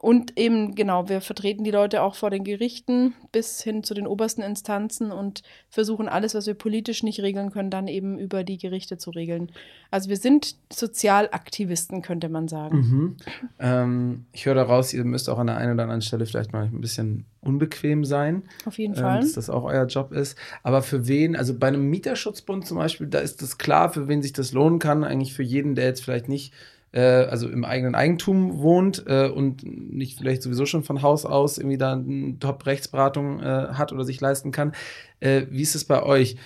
und 0.07 0.39
eben, 0.39 0.77
genau, 0.77 1.09
wir 1.09 1.21
vertreten 1.21 1.65
die 1.65 1.73
Leute 1.73 2.01
auch 2.01 2.15
vor 2.15 2.31
den 2.31 2.45
Gerichten 2.45 3.15
bis 3.33 3.61
hin 3.61 3.83
zu 3.83 3.93
den 3.93 4.07
obersten 4.07 4.41
Instanzen 4.41 5.11
und 5.11 5.43
versuchen 5.69 6.09
alles, 6.09 6.37
was 6.37 6.47
wir 6.47 6.55
politisch 6.55 7.03
nicht 7.03 7.19
regeln 7.23 7.51
können, 7.51 7.71
dann 7.71 7.89
eben 7.89 8.17
über 8.17 8.45
die 8.45 8.57
Gerichte 8.57 8.99
zu 8.99 9.11
regeln. 9.11 9.51
Also 9.91 10.09
wir 10.09 10.17
sind 10.17 10.55
Sozialaktivisten, 10.73 12.03
könnte 12.03 12.29
man 12.29 12.47
sagen. 12.47 12.77
Mhm. 12.77 13.17
Ähm, 13.59 14.27
ich 14.31 14.47
höre 14.47 14.55
daraus, 14.55 14.95
ihr 14.95 15.05
müsst 15.05 15.29
auch 15.29 15.39
an 15.39 15.49
der 15.49 15.57
einen 15.57 15.73
oder 15.73 15.83
anderen 15.83 16.03
Stelle 16.03 16.25
vielleicht 16.25 16.53
mal 16.53 16.67
ein 16.67 16.81
bisschen 16.81 17.25
unbequem 17.41 18.05
sein. 18.05 18.45
Auf 18.65 18.79
jeden 18.79 18.95
ähm, 18.95 19.01
Fall. 19.01 19.21
Dass 19.23 19.33
das 19.33 19.51
auch 19.51 19.65
euer 19.65 19.87
Job 19.87 20.13
ist. 20.13 20.39
Aber 20.63 20.83
für 20.83 21.09
wen, 21.09 21.35
also 21.35 21.59
bei 21.59 21.67
einem 21.67 21.91
Mieterschutzbund 21.91 22.65
zum 22.65 22.77
Beispiel, 22.77 23.09
da 23.09 23.19
ist 23.19 23.43
das 23.43 23.59
klar, 23.59 23.93
für 23.93 24.07
wen 24.07 24.23
sich 24.23 24.33
das 24.33 24.53
lohnen 24.53 24.79
kann. 24.79 25.03
Eigentlich 25.03 25.35
für 25.35 25.43
jeden, 25.43 25.75
der 25.75 25.87
jetzt 25.87 26.05
vielleicht 26.05 26.29
nicht 26.29 26.55
äh, 26.97 27.27
also 27.29 27.49
im 27.49 27.65
eigenen 27.65 27.95
Eigentum 27.95 28.59
wohnt 28.59 29.05
äh, 29.07 29.29
und 29.29 29.63
nicht 29.65 30.19
vielleicht 30.19 30.43
sowieso 30.43 30.65
schon 30.65 30.83
von 30.83 31.03
Haus 31.03 31.27
aus 31.27 31.59
irgendwie 31.59 31.77
da 31.77 31.93
eine 31.93 32.39
Top-Rechtsberatung 32.39 33.41
äh, 33.41 33.45
hat 33.45 33.93
oder 33.93 34.05
sich 34.05 34.19
leisten 34.21 34.51
kann. 34.51 34.73
Äh, 35.21 35.43
wie 35.51 35.61
ist 35.61 35.75
es 35.75 35.85
bei 35.85 36.03
euch? 36.03 36.37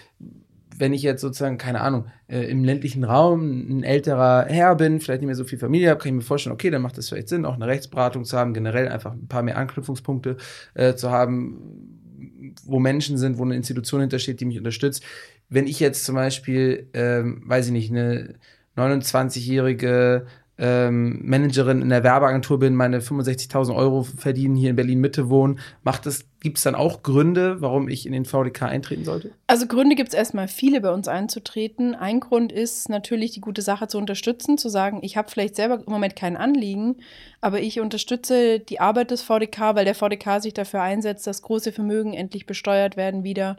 Wenn 0.76 0.92
ich 0.92 1.02
jetzt 1.02 1.20
sozusagen, 1.20 1.56
keine 1.56 1.82
Ahnung, 1.82 2.06
äh, 2.26 2.50
im 2.50 2.64
ländlichen 2.64 3.04
Raum 3.04 3.78
ein 3.78 3.84
älterer 3.84 4.46
Herr 4.48 4.74
bin, 4.74 4.98
vielleicht 4.98 5.20
nicht 5.20 5.28
mehr 5.28 5.36
so 5.36 5.44
viel 5.44 5.58
Familie 5.58 5.90
habe, 5.90 6.00
kann 6.00 6.08
ich 6.08 6.14
mir 6.14 6.22
vorstellen, 6.22 6.54
okay, 6.54 6.70
dann 6.70 6.82
macht 6.82 6.98
es 6.98 7.08
vielleicht 7.08 7.28
Sinn, 7.28 7.44
auch 7.44 7.54
eine 7.54 7.68
Rechtsberatung 7.68 8.24
zu 8.24 8.36
haben, 8.36 8.52
generell 8.52 8.88
einfach 8.88 9.12
ein 9.12 9.28
paar 9.28 9.42
mehr 9.44 9.56
Anknüpfungspunkte 9.56 10.36
äh, 10.74 10.94
zu 10.94 11.10
haben, 11.10 12.56
wo 12.64 12.80
Menschen 12.80 13.18
sind, 13.18 13.38
wo 13.38 13.44
eine 13.44 13.54
Institution 13.54 14.00
hintersteht, 14.00 14.40
die 14.40 14.46
mich 14.46 14.58
unterstützt. 14.58 15.04
Wenn 15.48 15.68
ich 15.68 15.78
jetzt 15.78 16.04
zum 16.04 16.16
Beispiel, 16.16 16.88
ähm, 16.94 17.42
weiß 17.44 17.66
ich 17.66 17.72
nicht, 17.72 17.90
eine 17.92 18.34
29-jährige 18.76 20.26
ähm, 20.62 21.20
Managerin 21.24 21.80
in 21.80 21.88
der 21.88 22.04
Werbeagentur 22.04 22.58
bin, 22.58 22.74
meine 22.74 23.00
65.000 23.00 23.74
Euro 23.74 24.02
verdienen, 24.02 24.56
hier 24.56 24.70
in 24.70 24.76
Berlin-Mitte 24.76 25.30
wohnen, 25.30 25.58
macht 25.84 26.04
es, 26.04 26.26
gibt 26.40 26.58
es 26.58 26.64
dann 26.64 26.74
auch 26.74 27.02
Gründe, 27.02 27.62
warum 27.62 27.88
ich 27.88 28.04
in 28.04 28.12
den 28.12 28.26
VDK 28.26 28.64
eintreten 28.64 29.06
sollte? 29.06 29.30
Also 29.46 29.66
Gründe 29.66 29.96
gibt 29.96 30.10
es 30.10 30.14
erstmal 30.14 30.48
viele 30.48 30.82
bei 30.82 30.90
uns 30.90 31.08
einzutreten. 31.08 31.94
Ein 31.94 32.20
Grund 32.20 32.52
ist 32.52 32.90
natürlich 32.90 33.30
die 33.30 33.40
gute 33.40 33.62
Sache 33.62 33.88
zu 33.88 33.96
unterstützen, 33.96 34.58
zu 34.58 34.68
sagen, 34.68 34.98
ich 35.02 35.16
habe 35.16 35.30
vielleicht 35.30 35.56
selber 35.56 35.82
im 35.86 35.90
Moment 35.90 36.14
kein 36.14 36.36
Anliegen, 36.36 36.96
aber 37.40 37.60
ich 37.60 37.80
unterstütze 37.80 38.60
die 38.60 38.80
Arbeit 38.80 39.12
des 39.12 39.22
VDK, 39.22 39.74
weil 39.74 39.86
der 39.86 39.94
VDK 39.94 40.42
sich 40.42 40.52
dafür 40.52 40.82
einsetzt, 40.82 41.26
dass 41.26 41.40
große 41.40 41.72
Vermögen 41.72 42.12
endlich 42.12 42.44
besteuert 42.44 42.98
werden 42.98 43.24
wieder, 43.24 43.56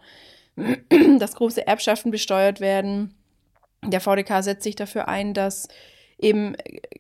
dass 1.19 1.33
große 1.33 1.65
Erbschaften 1.65 2.11
besteuert 2.11 2.61
werden. 2.61 3.15
Der 3.83 4.01
VDK 4.01 4.43
setzt 4.43 4.61
sich 4.61 4.75
dafür 4.75 5.07
ein, 5.07 5.33
dass 5.33 5.67
eben 6.21 6.55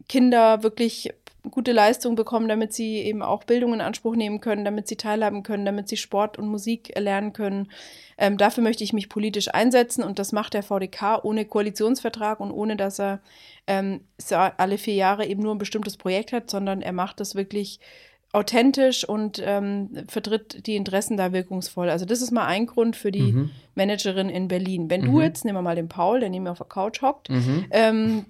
Kinder 0.07 0.63
wirklich 0.63 1.13
gute 1.49 1.71
Leistungen 1.71 2.15
bekommen, 2.15 2.47
damit 2.47 2.73
sie 2.73 2.97
eben 2.97 3.23
auch 3.23 3.43
Bildung 3.43 3.73
in 3.73 3.81
Anspruch 3.81 4.15
nehmen 4.15 4.41
können, 4.41 4.63
damit 4.63 4.87
sie 4.87 4.95
teilhaben 4.95 5.41
können, 5.41 5.65
damit 5.65 5.89
sie 5.89 5.97
Sport 5.97 6.37
und 6.37 6.47
Musik 6.47 6.95
erlernen 6.95 7.33
können. 7.33 7.71
Ähm, 8.17 8.37
dafür 8.37 8.63
möchte 8.63 8.83
ich 8.83 8.93
mich 8.93 9.09
politisch 9.09 9.51
einsetzen 9.51 10.03
und 10.03 10.19
das 10.19 10.31
macht 10.31 10.53
der 10.53 10.61
VDK 10.61 11.23
ohne 11.23 11.45
Koalitionsvertrag 11.45 12.39
und 12.39 12.51
ohne, 12.51 12.75
dass 12.75 12.99
er 12.99 13.21
ähm, 13.65 14.01
alle 14.29 14.77
vier 14.77 14.93
Jahre 14.93 15.25
eben 15.25 15.41
nur 15.41 15.55
ein 15.55 15.59
bestimmtes 15.59 15.97
Projekt 15.97 16.31
hat, 16.31 16.49
sondern 16.51 16.83
er 16.83 16.93
macht 16.93 17.19
das 17.19 17.33
wirklich 17.33 17.79
authentisch 18.33 19.03
und 19.07 19.41
ähm, 19.43 19.89
vertritt 20.07 20.65
die 20.65 20.75
Interessen 20.75 21.17
da 21.17 21.33
wirkungsvoll. 21.33 21.89
Also 21.89 22.05
das 22.05 22.21
ist 22.21 22.31
mal 22.31 22.45
ein 22.45 22.65
Grund 22.65 22.95
für 22.95 23.11
die 23.11 23.33
mhm. 23.33 23.49
Managerin 23.75 24.29
in 24.29 24.47
Berlin. 24.47 24.89
Wenn 24.89 25.01
mhm. 25.01 25.11
du 25.11 25.21
jetzt, 25.21 25.43
nehmen 25.43 25.57
wir 25.57 25.61
mal 25.61 25.75
den 25.75 25.89
Paul, 25.89 26.21
der 26.21 26.29
neben 26.29 26.43
mir 26.43 26.51
auf 26.51 26.57
der 26.57 26.67
Couch 26.67 27.01
hockt, 27.01 27.29
mhm. 27.29 27.65
ähm, 27.71 28.25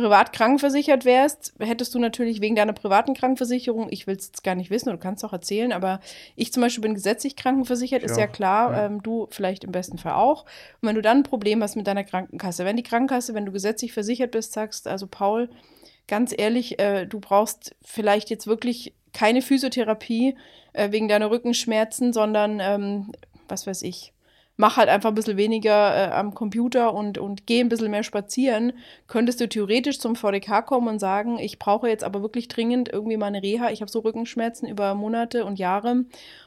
privat 0.00 0.32
krankenversichert 0.32 1.04
wärst, 1.04 1.54
hättest 1.58 1.94
du 1.94 1.98
natürlich 1.98 2.40
wegen 2.40 2.54
deiner 2.54 2.72
privaten 2.72 3.14
Krankenversicherung, 3.14 3.88
ich 3.90 4.06
will 4.06 4.16
es 4.16 4.26
jetzt 4.26 4.44
gar 4.44 4.54
nicht 4.54 4.70
wissen, 4.70 4.90
du 4.90 4.98
kannst 4.98 5.24
auch 5.24 5.32
erzählen, 5.32 5.72
aber 5.72 6.00
ich 6.34 6.52
zum 6.52 6.62
Beispiel 6.62 6.82
bin 6.82 6.94
gesetzlich 6.94 7.36
krankenversichert, 7.36 8.02
ja, 8.02 8.08
ist 8.08 8.18
ja 8.18 8.26
klar, 8.26 8.72
ja. 8.72 8.86
Ähm, 8.86 9.02
du 9.02 9.26
vielleicht 9.30 9.64
im 9.64 9.72
besten 9.72 9.98
Fall 9.98 10.14
auch. 10.14 10.42
Und 10.80 10.88
wenn 10.88 10.94
du 10.94 11.02
dann 11.02 11.18
ein 11.18 11.22
Problem 11.22 11.62
hast 11.62 11.76
mit 11.76 11.86
deiner 11.86 12.04
Krankenkasse, 12.04 12.64
wenn 12.64 12.76
die 12.76 12.82
Krankenkasse, 12.82 13.34
wenn 13.34 13.46
du 13.46 13.52
gesetzlich 13.52 13.92
versichert 13.92 14.30
bist, 14.30 14.52
sagst, 14.52 14.86
also 14.86 15.06
Paul, 15.06 15.48
ganz 16.06 16.34
ehrlich, 16.36 16.78
äh, 16.78 17.06
du 17.06 17.20
brauchst 17.20 17.74
vielleicht 17.82 18.30
jetzt 18.30 18.46
wirklich 18.46 18.94
keine 19.12 19.42
Physiotherapie 19.42 20.36
äh, 20.72 20.92
wegen 20.92 21.08
deiner 21.08 21.30
Rückenschmerzen, 21.30 22.12
sondern 22.12 22.60
ähm, 22.60 23.12
was 23.48 23.66
weiß 23.66 23.82
ich, 23.82 24.12
mach 24.56 24.76
halt 24.76 24.88
einfach 24.88 25.10
ein 25.10 25.14
bisschen 25.14 25.36
weniger 25.36 25.94
äh, 25.94 26.12
am 26.12 26.34
Computer 26.34 26.94
und, 26.94 27.18
und 27.18 27.46
geh 27.46 27.60
ein 27.60 27.68
bisschen 27.68 27.90
mehr 27.90 28.02
spazieren, 28.02 28.72
könntest 29.06 29.40
du 29.40 29.48
theoretisch 29.48 29.98
zum 29.98 30.16
VDK 30.16 30.64
kommen 30.64 30.88
und 30.88 30.98
sagen, 30.98 31.38
ich 31.38 31.58
brauche 31.58 31.88
jetzt 31.88 32.04
aber 32.04 32.22
wirklich 32.22 32.48
dringend 32.48 32.88
irgendwie 32.90 33.16
mal 33.16 33.26
eine 33.26 33.42
Reha. 33.42 33.70
Ich 33.70 33.82
habe 33.82 33.90
so 33.90 34.00
Rückenschmerzen 34.00 34.66
über 34.66 34.94
Monate 34.94 35.44
und 35.44 35.58
Jahre. 35.58 36.04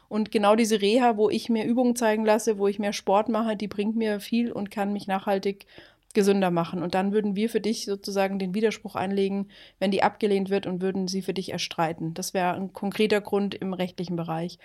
Und 0.08 0.32
genau 0.32 0.56
diese 0.56 0.80
Reha, 0.80 1.16
wo 1.16 1.30
ich 1.30 1.48
mir 1.48 1.64
Übungen 1.64 1.94
zeigen 1.94 2.24
lasse, 2.24 2.58
wo 2.58 2.66
ich 2.66 2.80
mehr 2.80 2.92
Sport 2.92 3.28
mache, 3.28 3.56
die 3.56 3.68
bringt 3.68 3.96
mir 3.96 4.18
viel 4.18 4.50
und 4.50 4.70
kann 4.70 4.92
mich 4.92 5.06
nachhaltig 5.06 5.66
gesünder 6.12 6.50
machen. 6.50 6.82
Und 6.82 6.96
dann 6.96 7.12
würden 7.12 7.36
wir 7.36 7.48
für 7.48 7.60
dich 7.60 7.84
sozusagen 7.84 8.40
den 8.40 8.54
Widerspruch 8.54 8.96
einlegen, 8.96 9.48
wenn 9.78 9.92
die 9.92 10.02
abgelehnt 10.02 10.50
wird 10.50 10.66
und 10.66 10.82
würden 10.82 11.06
sie 11.06 11.22
für 11.22 11.34
dich 11.34 11.52
erstreiten. 11.52 12.14
Das 12.14 12.34
wäre 12.34 12.54
ein 12.54 12.72
konkreter 12.72 13.20
Grund 13.20 13.54
im 13.54 13.72
rechtlichen 13.72 14.16
Bereich. 14.16 14.58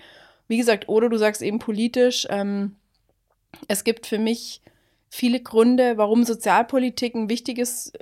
Wie 0.48 0.58
gesagt, 0.58 0.90
oder 0.90 1.10
du 1.10 1.18
sagst 1.18 1.44
eben 1.44 1.60
politisch, 1.60 2.26
ähm, 2.32 2.76
es 3.68 3.84
gibt 3.84 4.08
für 4.08 4.20
mich 4.20 4.62
viele 5.10 5.40
Gründe, 5.40 5.98
warum 5.98 6.24
Sozialpolitik 6.24 7.16
ein 7.16 7.30
wichtiges, 7.30 7.94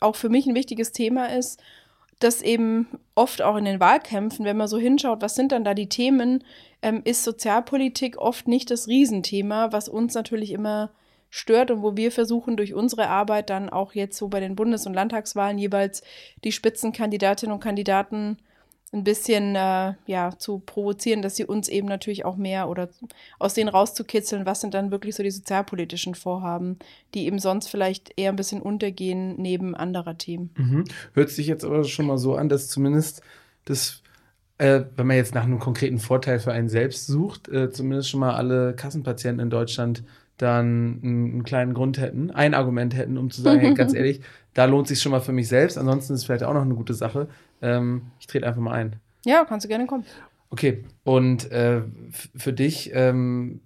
auch 0.00 0.16
für 0.16 0.28
mich 0.28 0.46
ein 0.46 0.54
wichtiges 0.54 0.92
Thema 0.92 1.26
ist, 1.26 1.60
dass 2.20 2.42
eben 2.42 2.86
oft 3.14 3.42
auch 3.42 3.56
in 3.56 3.64
den 3.64 3.80
Wahlkämpfen, 3.80 4.44
wenn 4.44 4.56
man 4.56 4.68
so 4.68 4.78
hinschaut, 4.78 5.22
was 5.22 5.34
sind 5.34 5.52
dann 5.52 5.64
da 5.64 5.74
die 5.74 5.88
Themen, 5.88 6.44
ähm, 6.82 7.00
ist 7.04 7.24
Sozialpolitik 7.24 8.18
oft 8.18 8.46
nicht 8.46 8.70
das 8.70 8.88
Riesenthema, 8.88 9.72
was 9.72 9.88
uns 9.88 10.14
natürlich 10.14 10.52
immer 10.52 10.90
stört 11.30 11.70
und 11.70 11.82
wo 11.82 11.96
wir 11.96 12.12
versuchen, 12.12 12.56
durch 12.56 12.74
unsere 12.74 13.08
Arbeit 13.08 13.50
dann 13.50 13.70
auch 13.70 13.94
jetzt 13.94 14.18
so 14.18 14.28
bei 14.28 14.40
den 14.40 14.56
Bundes- 14.56 14.86
und 14.86 14.94
Landtagswahlen 14.94 15.58
jeweils 15.58 16.02
die 16.44 16.52
Spitzenkandidatinnen 16.52 17.54
und 17.54 17.60
Kandidaten 17.60 18.38
ein 18.92 19.04
bisschen 19.04 19.54
äh, 19.54 19.94
ja, 20.06 20.36
zu 20.36 20.58
provozieren, 20.58 21.22
dass 21.22 21.36
sie 21.36 21.44
uns 21.44 21.68
eben 21.68 21.86
natürlich 21.86 22.24
auch 22.24 22.36
mehr 22.36 22.68
oder 22.68 22.88
aus 23.38 23.54
denen 23.54 23.68
rauszukitzeln, 23.68 24.46
was 24.46 24.60
sind 24.60 24.74
dann 24.74 24.90
wirklich 24.90 25.14
so 25.14 25.22
die 25.22 25.30
sozialpolitischen 25.30 26.16
Vorhaben, 26.16 26.78
die 27.14 27.26
eben 27.26 27.38
sonst 27.38 27.68
vielleicht 27.68 28.12
eher 28.16 28.30
ein 28.30 28.36
bisschen 28.36 28.60
untergehen 28.60 29.36
neben 29.40 29.76
anderer 29.76 30.18
Themen. 30.18 30.50
Mhm. 30.56 30.84
Hört 31.14 31.30
sich 31.30 31.46
jetzt 31.46 31.64
aber 31.64 31.84
schon 31.84 32.06
mal 32.06 32.18
so 32.18 32.34
an, 32.34 32.48
dass 32.48 32.68
zumindest 32.68 33.22
das, 33.64 34.02
äh, 34.58 34.82
wenn 34.96 35.06
man 35.06 35.16
jetzt 35.16 35.34
nach 35.34 35.44
einem 35.44 35.60
konkreten 35.60 36.00
Vorteil 36.00 36.40
für 36.40 36.52
einen 36.52 36.68
selbst 36.68 37.06
sucht, 37.06 37.48
äh, 37.48 37.70
zumindest 37.70 38.10
schon 38.10 38.20
mal 38.20 38.34
alle 38.34 38.74
Kassenpatienten 38.74 39.40
in 39.40 39.50
Deutschland 39.50 40.02
dann 40.36 41.00
einen 41.04 41.44
kleinen 41.44 41.74
Grund 41.74 41.98
hätten, 42.00 42.30
ein 42.30 42.54
Argument 42.54 42.96
hätten, 42.96 43.18
um 43.18 43.30
zu 43.30 43.42
sagen, 43.42 43.60
hey, 43.60 43.74
ganz 43.74 43.94
ehrlich, 43.94 44.20
da 44.54 44.64
lohnt 44.64 44.88
sich 44.88 45.00
schon 45.00 45.12
mal 45.12 45.20
für 45.20 45.32
mich 45.32 45.46
selbst. 45.46 45.78
Ansonsten 45.78 46.14
ist 46.14 46.20
es 46.20 46.24
vielleicht 46.24 46.42
auch 46.42 46.54
noch 46.54 46.62
eine 46.62 46.74
gute 46.74 46.94
Sache. 46.94 47.28
Ähm, 47.62 48.02
ich 48.18 48.26
trete 48.26 48.46
einfach 48.46 48.60
mal 48.60 48.72
ein. 48.72 48.96
Ja, 49.24 49.44
kannst 49.44 49.64
du 49.64 49.68
gerne 49.68 49.86
kommen. 49.86 50.04
Okay, 50.50 50.84
und 51.04 51.50
äh, 51.52 51.82
für 52.34 52.52
dich, 52.52 52.90
ähm, 52.92 53.60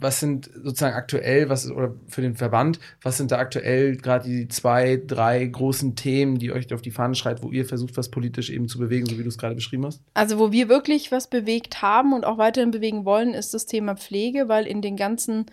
was 0.00 0.18
sind 0.18 0.50
sozusagen 0.54 0.96
aktuell, 0.96 1.50
was 1.50 1.70
oder 1.70 1.94
für 2.08 2.22
den 2.22 2.34
Verband, 2.34 2.80
was 3.02 3.18
sind 3.18 3.30
da 3.30 3.38
aktuell 3.38 3.96
gerade 3.96 4.26
die 4.26 4.48
zwei, 4.48 5.00
drei 5.06 5.44
großen 5.44 5.94
Themen, 5.94 6.38
die 6.38 6.52
euch 6.52 6.72
auf 6.72 6.80
die 6.80 6.90
Fahne 6.90 7.14
schreit, 7.14 7.42
wo 7.42 7.50
ihr 7.50 7.66
versucht, 7.66 7.98
was 7.98 8.10
politisch 8.10 8.48
eben 8.48 8.66
zu 8.66 8.78
bewegen, 8.78 9.04
so 9.06 9.18
wie 9.18 9.22
du 9.22 9.28
es 9.28 9.36
gerade 9.36 9.54
beschrieben 9.54 9.84
hast? 9.84 10.02
Also, 10.14 10.38
wo 10.38 10.52
wir 10.52 10.70
wirklich 10.70 11.12
was 11.12 11.28
bewegt 11.28 11.82
haben 11.82 12.14
und 12.14 12.24
auch 12.24 12.38
weiterhin 12.38 12.70
bewegen 12.70 13.04
wollen, 13.04 13.34
ist 13.34 13.52
das 13.52 13.66
Thema 13.66 13.94
Pflege, 13.94 14.48
weil 14.48 14.66
in 14.66 14.80
den 14.80 14.96
ganzen 14.96 15.46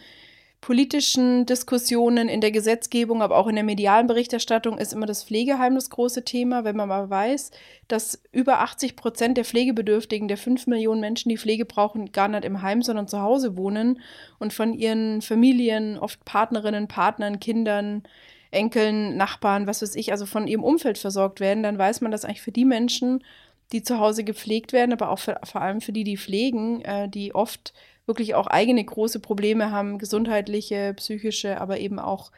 politischen 0.62 1.46
Diskussionen, 1.46 2.28
in 2.28 2.42
der 2.42 2.52
Gesetzgebung, 2.52 3.22
aber 3.22 3.38
auch 3.38 3.48
in 3.48 3.56
der 3.56 3.64
medialen 3.64 4.08
Berichterstattung 4.08 4.78
ist 4.78 4.92
immer 4.92 5.06
das 5.06 5.24
Pflegeheim 5.24 5.76
das 5.76 5.90
große 5.90 6.26
Thema. 6.26 6.64
Wenn 6.64 6.76
man 6.76 6.90
mal 6.90 7.10
weiß, 7.10 7.52
dass 7.88 8.22
über 8.32 8.60
80 8.60 8.96
Prozent 8.96 9.38
der 9.38 9.46
Pflegebedürftigen, 9.46 10.28
der 10.28 10.38
5 10.38 10.68
Millionen 10.68 11.00
Menschen, 11.00 11.30
die 11.30 11.38
Pflege 11.38 11.66
brauchen, 11.66 12.12
gar 12.12 12.28
nicht 12.28 12.44
im 12.44 12.62
Heim, 12.64 12.82
sondern 12.82 13.08
zu 13.08 13.22
Hause 13.22 13.56
wohnen 13.56 14.02
und 14.40 14.52
von 14.52 14.74
ihren 14.74 15.22
Familien, 15.22 15.98
oft 15.98 16.26
Partnerinnen, 16.26 16.88
Partnern, 16.88 17.40
Kindern, 17.40 18.04
Enkeln, 18.52 19.16
Nachbarn, 19.16 19.68
was 19.68 19.82
weiß 19.82 19.96
ich, 19.96 20.12
also 20.12 20.26
von 20.26 20.48
ihrem 20.48 20.64
Umfeld 20.64 20.98
versorgt 20.98 21.40
werden, 21.40 21.64
dann 21.64 21.78
weiß 21.78 22.02
man, 22.02 22.12
dass 22.12 22.26
eigentlich 22.26 22.42
für 22.42 22.52
die 22.52 22.66
Menschen, 22.66 23.24
die 23.72 23.84
zu 23.84 24.00
Hause 24.00 24.24
gepflegt 24.24 24.74
werden, 24.74 24.94
aber 24.94 25.10
auch 25.12 25.20
für, 25.20 25.40
vor 25.44 25.62
allem 25.62 25.82
für 25.82 25.92
die, 25.92 26.04
die 26.04 26.18
pflegen, 26.18 26.82
äh, 26.82 27.10
die 27.10 27.36
oft 27.36 27.74
wirklich 28.08 28.36
auch 28.36 28.48
eigene 28.48 28.84
große 28.84 29.20
Probleme 29.20 29.72
haben, 29.72 30.00
gesundheitliche, 30.00 30.94
psychische, 30.96 31.62
aber 31.62 31.80
eben 31.80 32.00
auch 32.00 32.32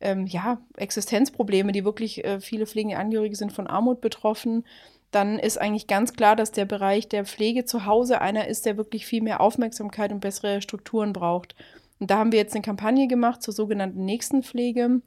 ähm, 0.00 0.26
ja, 0.26 0.58
Existenzprobleme, 0.76 1.72
die 1.72 1.84
wirklich 1.84 2.24
äh, 2.24 2.40
viele 2.40 2.66
pflegende 2.66 2.98
Angehörige 2.98 3.34
sind 3.34 3.52
von 3.52 3.66
Armut 3.66 4.00
betroffen, 4.00 4.64
dann 5.10 5.38
ist 5.38 5.58
eigentlich 5.60 5.86
ganz 5.86 6.12
klar, 6.12 6.36
dass 6.36 6.52
der 6.52 6.64
Bereich 6.64 7.08
der 7.08 7.24
Pflege 7.24 7.64
zu 7.64 7.86
Hause 7.86 8.20
einer 8.20 8.48
ist, 8.48 8.66
der 8.66 8.76
wirklich 8.76 9.06
viel 9.06 9.22
mehr 9.22 9.40
Aufmerksamkeit 9.40 10.12
und 10.12 10.20
bessere 10.20 10.60
Strukturen 10.60 11.12
braucht. 11.12 11.54
Und 12.00 12.10
da 12.10 12.18
haben 12.18 12.32
wir 12.32 12.38
jetzt 12.38 12.54
eine 12.54 12.62
Kampagne 12.62 13.06
gemacht 13.06 13.42
zur 13.42 13.54
sogenannten 13.54 14.04
Nächstenpflege. 14.04 15.00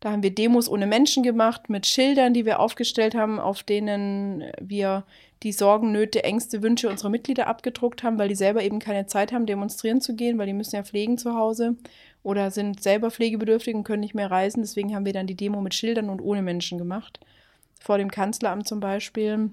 Da 0.00 0.12
haben 0.12 0.22
wir 0.22 0.34
Demos 0.34 0.68
ohne 0.68 0.86
Menschen 0.86 1.22
gemacht 1.22 1.70
mit 1.70 1.86
Schildern, 1.86 2.34
die 2.34 2.44
wir 2.44 2.60
aufgestellt 2.60 3.14
haben, 3.14 3.40
auf 3.40 3.62
denen 3.62 4.44
wir 4.60 5.04
die 5.42 5.52
Sorgen, 5.52 5.92
Nöte, 5.92 6.24
Ängste, 6.24 6.62
Wünsche 6.62 6.88
unserer 6.88 7.08
Mitglieder 7.08 7.46
abgedruckt 7.46 8.02
haben, 8.02 8.18
weil 8.18 8.28
die 8.28 8.34
selber 8.34 8.62
eben 8.62 8.78
keine 8.78 9.06
Zeit 9.06 9.32
haben, 9.32 9.46
demonstrieren 9.46 10.00
zu 10.00 10.14
gehen, 10.14 10.38
weil 10.38 10.46
die 10.46 10.52
müssen 10.52 10.76
ja 10.76 10.82
pflegen 10.82 11.18
zu 11.18 11.34
Hause 11.34 11.76
oder 12.22 12.50
sind 12.50 12.82
selber 12.82 13.10
pflegebedürftig 13.10 13.74
und 13.74 13.84
können 13.84 14.00
nicht 14.00 14.14
mehr 14.14 14.30
reisen. 14.30 14.62
Deswegen 14.62 14.94
haben 14.94 15.06
wir 15.06 15.12
dann 15.12 15.26
die 15.26 15.36
Demo 15.36 15.60
mit 15.60 15.74
Schildern 15.74 16.10
und 16.10 16.20
ohne 16.20 16.42
Menschen 16.42 16.78
gemacht. 16.78 17.20
Vor 17.80 17.98
dem 17.98 18.10
Kanzleramt 18.10 18.66
zum 18.66 18.80
Beispiel. 18.80 19.50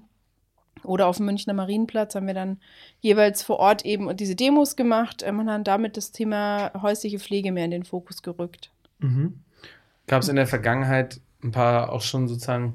Oder 0.82 1.06
auf 1.06 1.18
dem 1.18 1.26
Münchner 1.26 1.54
Marienplatz 1.54 2.14
haben 2.14 2.26
wir 2.26 2.34
dann 2.34 2.58
jeweils 3.00 3.42
vor 3.42 3.58
Ort 3.60 3.84
eben 3.84 4.14
diese 4.16 4.34
Demos 4.34 4.76
gemacht 4.76 5.22
und 5.22 5.28
ähm, 5.28 5.48
haben 5.48 5.64
damit 5.64 5.96
das 5.96 6.12
Thema 6.12 6.72
häusliche 6.82 7.18
Pflege 7.18 7.52
mehr 7.52 7.64
in 7.64 7.70
den 7.70 7.84
Fokus 7.84 8.22
gerückt. 8.22 8.70
Mhm. 8.98 9.40
Gab 10.06 10.22
es 10.22 10.28
in 10.28 10.36
der 10.36 10.46
Vergangenheit 10.46 11.20
ein 11.42 11.52
paar 11.52 11.92
auch 11.92 12.02
schon 12.02 12.28
sozusagen 12.28 12.74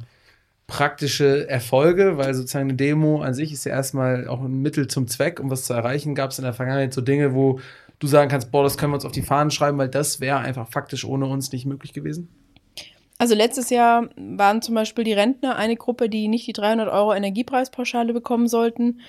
praktische 0.67 1.49
Erfolge, 1.49 2.17
weil 2.17 2.33
sozusagen 2.33 2.69
eine 2.69 2.77
Demo 2.77 3.21
an 3.21 3.33
sich 3.33 3.51
ist 3.51 3.65
ja 3.65 3.71
erstmal 3.71 4.27
auch 4.27 4.41
ein 4.41 4.61
Mittel 4.61 4.87
zum 4.87 5.07
Zweck, 5.07 5.39
um 5.39 5.49
was 5.49 5.65
zu 5.65 5.73
erreichen. 5.73 6.15
Gab 6.15 6.31
es 6.31 6.37
in 6.37 6.43
der 6.43 6.53
Vergangenheit 6.53 6.93
so 6.93 7.01
Dinge, 7.01 7.33
wo 7.33 7.59
du 7.97 8.07
sagen 8.07 8.29
kannst, 8.29 8.51
boah, 8.51 8.63
das 8.63 8.77
können 8.77 8.91
wir 8.91 8.95
uns 8.95 9.05
auf 9.05 9.11
die 9.11 9.23
Fahnen 9.23 9.51
schreiben, 9.51 9.77
weil 9.77 9.89
das 9.89 10.19
wäre 10.19 10.37
einfach 10.37 10.69
faktisch 10.69 11.05
ohne 11.05 11.25
uns 11.25 11.51
nicht 11.51 11.65
möglich 11.65 11.93
gewesen? 11.93 12.29
Also 13.17 13.35
letztes 13.35 13.69
Jahr 13.69 14.09
waren 14.15 14.61
zum 14.61 14.75
Beispiel 14.75 15.03
die 15.03 15.13
Rentner 15.13 15.57
eine 15.57 15.75
Gruppe, 15.75 16.07
die 16.07 16.29
nicht 16.29 16.47
die 16.47 16.53
300 16.53 16.87
Euro 16.87 17.13
Energiepreispauschale 17.13 18.13
bekommen 18.13 18.47
sollten. 18.47 19.01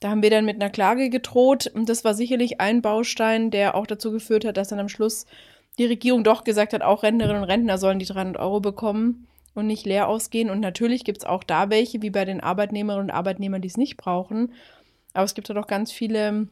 Da 0.00 0.10
haben 0.10 0.22
wir 0.22 0.30
dann 0.30 0.44
mit 0.44 0.56
einer 0.56 0.70
Klage 0.70 1.10
gedroht 1.10 1.70
und 1.72 1.88
das 1.88 2.04
war 2.04 2.14
sicherlich 2.14 2.60
ein 2.60 2.82
Baustein, 2.82 3.52
der 3.52 3.76
auch 3.76 3.86
dazu 3.86 4.10
geführt 4.10 4.44
hat, 4.44 4.56
dass 4.56 4.68
dann 4.68 4.80
am 4.80 4.88
Schluss 4.88 5.26
die 5.78 5.86
Regierung 5.86 6.24
doch 6.24 6.44
gesagt 6.44 6.72
hat, 6.72 6.82
auch 6.82 7.02
Rentnerinnen 7.02 7.42
und 7.42 7.48
Rentner 7.48 7.78
sollen 7.78 7.98
die 7.98 8.06
300 8.06 8.40
Euro 8.40 8.60
bekommen 8.60 9.26
und 9.54 9.66
nicht 9.66 9.86
leer 9.86 10.08
ausgehen. 10.08 10.50
Und 10.50 10.60
natürlich 10.60 11.04
gibt 11.04 11.18
es 11.18 11.24
auch 11.24 11.44
da 11.44 11.70
welche, 11.70 12.02
wie 12.02 12.10
bei 12.10 12.24
den 12.24 12.40
Arbeitnehmerinnen 12.40 13.10
und 13.10 13.14
Arbeitnehmern, 13.14 13.62
die 13.62 13.68
es 13.68 13.76
nicht 13.76 13.96
brauchen. 13.96 14.52
Aber 15.14 15.24
es 15.24 15.34
gibt 15.34 15.48
ja 15.48 15.54
doch 15.54 15.66
ganz 15.66 15.92
viele 15.92 16.48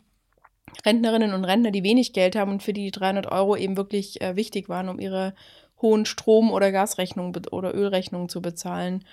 Rentnerinnen 0.84 1.34
und 1.34 1.44
Rentner, 1.44 1.70
die 1.70 1.82
wenig 1.82 2.12
Geld 2.12 2.36
haben 2.36 2.52
und 2.52 2.62
für 2.62 2.72
die 2.72 2.90
300 2.90 3.30
Euro 3.30 3.56
eben 3.56 3.76
wirklich 3.76 4.20
äh, 4.20 4.36
wichtig 4.36 4.68
waren, 4.68 4.88
um 4.88 4.98
ihre 4.98 5.34
hohen 5.82 6.06
Strom- 6.06 6.52
oder 6.52 6.72
Gasrechnungen 6.72 7.34
oder 7.50 7.74
Ölrechnungen 7.74 8.28
zu 8.28 8.42
bezahlen. 8.42 9.04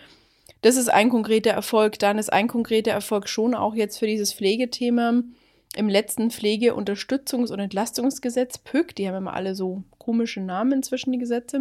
Das 0.62 0.76
ist 0.76 0.90
ein 0.90 1.10
konkreter 1.10 1.52
Erfolg. 1.52 2.00
Dann 2.00 2.18
ist 2.18 2.32
ein 2.32 2.48
konkreter 2.48 2.92
Erfolg 2.92 3.28
schon 3.30 3.54
auch 3.54 3.76
jetzt 3.76 3.98
für 3.98 4.08
dieses 4.08 4.34
Pflegethema 4.34 5.24
im 5.78 5.90
letzten 5.90 6.30
Pflegeunterstützungs- 6.32 7.52
und 7.52 7.60
Entlastungsgesetz, 7.60 8.58
PÜG, 8.58 8.96
die 8.96 9.08
haben 9.08 9.16
immer 9.16 9.34
alle 9.34 9.56
so 9.56 9.84
komische 10.00 10.42
Namen 10.42 10.84
zwischen 10.84 11.12
die 11.12 11.20
Gesetze 11.20 11.60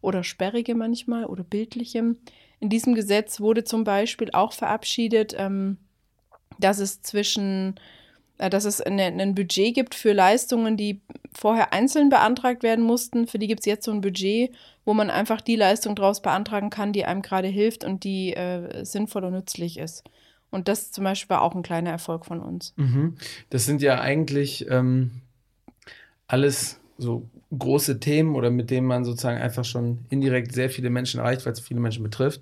oder 0.00 0.22
sperrige 0.22 0.74
manchmal 0.74 1.24
oder 1.24 1.42
bildliche. 1.42 2.16
In 2.60 2.68
diesem 2.68 2.94
Gesetz 2.94 3.40
wurde 3.40 3.64
zum 3.64 3.84
Beispiel 3.84 4.30
auch 4.32 4.52
verabschiedet, 4.52 5.34
ähm, 5.38 5.78
dass 6.58 6.78
es 6.78 7.02
zwischen 7.02 7.74
äh, 8.38 8.50
dass 8.50 8.64
es 8.64 8.80
ein 8.80 9.34
Budget 9.34 9.74
gibt 9.74 9.94
für 9.94 10.12
Leistungen, 10.12 10.76
die 10.76 11.00
vorher 11.32 11.72
einzeln 11.72 12.08
beantragt 12.08 12.62
werden 12.62 12.84
mussten. 12.84 13.26
Für 13.26 13.38
die 13.38 13.46
gibt 13.46 13.60
es 13.60 13.66
jetzt 13.66 13.84
so 13.84 13.92
ein 13.92 14.00
Budget, 14.00 14.54
wo 14.84 14.94
man 14.94 15.10
einfach 15.10 15.40
die 15.40 15.56
Leistung 15.56 15.96
daraus 15.96 16.20
beantragen 16.20 16.70
kann, 16.70 16.92
die 16.92 17.04
einem 17.04 17.22
gerade 17.22 17.48
hilft 17.48 17.84
und 17.84 18.04
die 18.04 18.34
äh, 18.34 18.84
sinnvoll 18.84 19.24
und 19.24 19.32
nützlich 19.32 19.78
ist. 19.78 20.04
Und 20.56 20.68
das 20.68 20.90
zum 20.90 21.04
Beispiel 21.04 21.28
war 21.28 21.42
auch 21.42 21.54
ein 21.54 21.62
kleiner 21.62 21.90
Erfolg 21.90 22.24
von 22.24 22.40
uns. 22.40 22.72
Mhm. 22.76 23.16
Das 23.50 23.66
sind 23.66 23.82
ja 23.82 24.00
eigentlich 24.00 24.66
ähm, 24.70 25.10
alles 26.26 26.80
so 26.96 27.28
große 27.56 28.00
Themen 28.00 28.34
oder 28.34 28.50
mit 28.50 28.70
denen 28.70 28.86
man 28.86 29.04
sozusagen 29.04 29.38
einfach 29.38 29.66
schon 29.66 30.06
indirekt 30.08 30.52
sehr 30.52 30.70
viele 30.70 30.88
Menschen 30.88 31.20
erreicht, 31.20 31.44
weil 31.44 31.52
es 31.52 31.60
viele 31.60 31.78
Menschen 31.78 32.02
betrifft. 32.02 32.40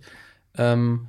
Ähm, 0.57 1.09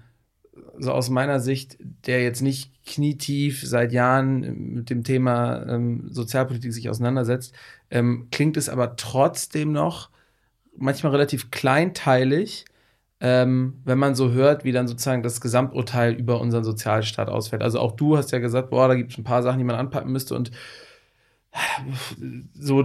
so 0.80 0.91
aus 0.94 1.12
meiner 1.12 1.39
Sicht, 1.39 1.78
der 1.80 2.24
jetzt 2.24 2.41
nicht 2.41 2.72
knietief 2.88 3.62
seit 3.63 3.94
Jahren 3.94 4.74
mit 4.74 4.89
dem 4.89 5.04
Thema 5.04 5.63
ähm, 5.68 6.08
Sozialpolitik 6.10 6.74
sich 6.74 6.89
auseinandersetzt, 6.89 7.54
ähm, 7.91 8.30
klingt 8.32 8.58
es 8.58 8.68
aber 8.68 8.96
trotzdem 8.96 9.72
noch 9.72 10.10
manchmal 10.76 11.12
relativ 11.12 11.52
kleinteilig, 11.52 12.65
ähm, 13.28 13.82
wenn 13.86 13.98
man 13.98 14.14
so 14.14 14.34
hört, 14.34 14.66
wie 14.66 14.72
dann 14.72 14.88
sozusagen 14.88 15.24
das 15.24 15.42
Gesamturteil 15.42 16.14
über 16.14 16.40
unseren 16.40 16.64
Sozialstaat 16.64 17.28
ausfällt. 17.28 17.64
Also 17.64 17.80
auch 17.80 17.94
du 17.94 18.18
hast 18.18 18.32
ja 18.32 18.38
gesagt, 18.38 18.70
boah, 18.70 18.88
da 18.88 18.94
gibt 18.94 19.14
es 19.14 19.18
ein 19.18 19.24
paar 19.24 19.42
Sachen, 19.42 19.58
die 19.58 19.64
man 19.64 19.76
anpacken 19.76 20.12
müsste 20.12 20.36
und 20.36 20.52
so 22.54 22.84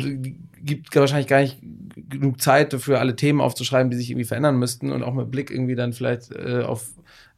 gibt 0.63 0.97
wahrscheinlich 0.97 1.27
gar 1.27 1.41
nicht 1.41 1.59
genug 2.09 2.41
Zeit 2.41 2.73
dafür, 2.73 3.01
alle 3.01 3.17
Themen 3.17 3.43
aufzuschreiben, 3.43 3.91
die 3.91 3.99
sich 3.99 4.11
irgendwie 4.11 4.25
verändern 4.25 4.59
müssten 4.59 4.93
und 4.93 5.03
auch 5.03 5.13
mit 5.13 5.31
Blick 5.31 5.51
irgendwie 5.51 5.75
dann 5.75 5.93
vielleicht 5.93 6.33
äh, 6.33 6.63
auf 6.63 6.89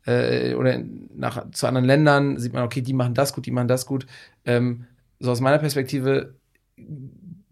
äh, 0.06 0.54
oder 0.54 0.80
nach, 1.16 1.50
zu 1.50 1.66
anderen 1.66 1.86
Ländern 1.86 2.38
sieht 2.38 2.52
man, 2.52 2.62
okay, 2.62 2.82
die 2.82 2.92
machen 2.92 3.14
das 3.14 3.32
gut, 3.32 3.46
die 3.46 3.50
machen 3.50 3.66
das 3.66 3.84
gut. 3.84 4.06
Ähm, 4.44 4.84
so 5.18 5.32
aus 5.32 5.40
meiner 5.40 5.58
Perspektive 5.58 6.34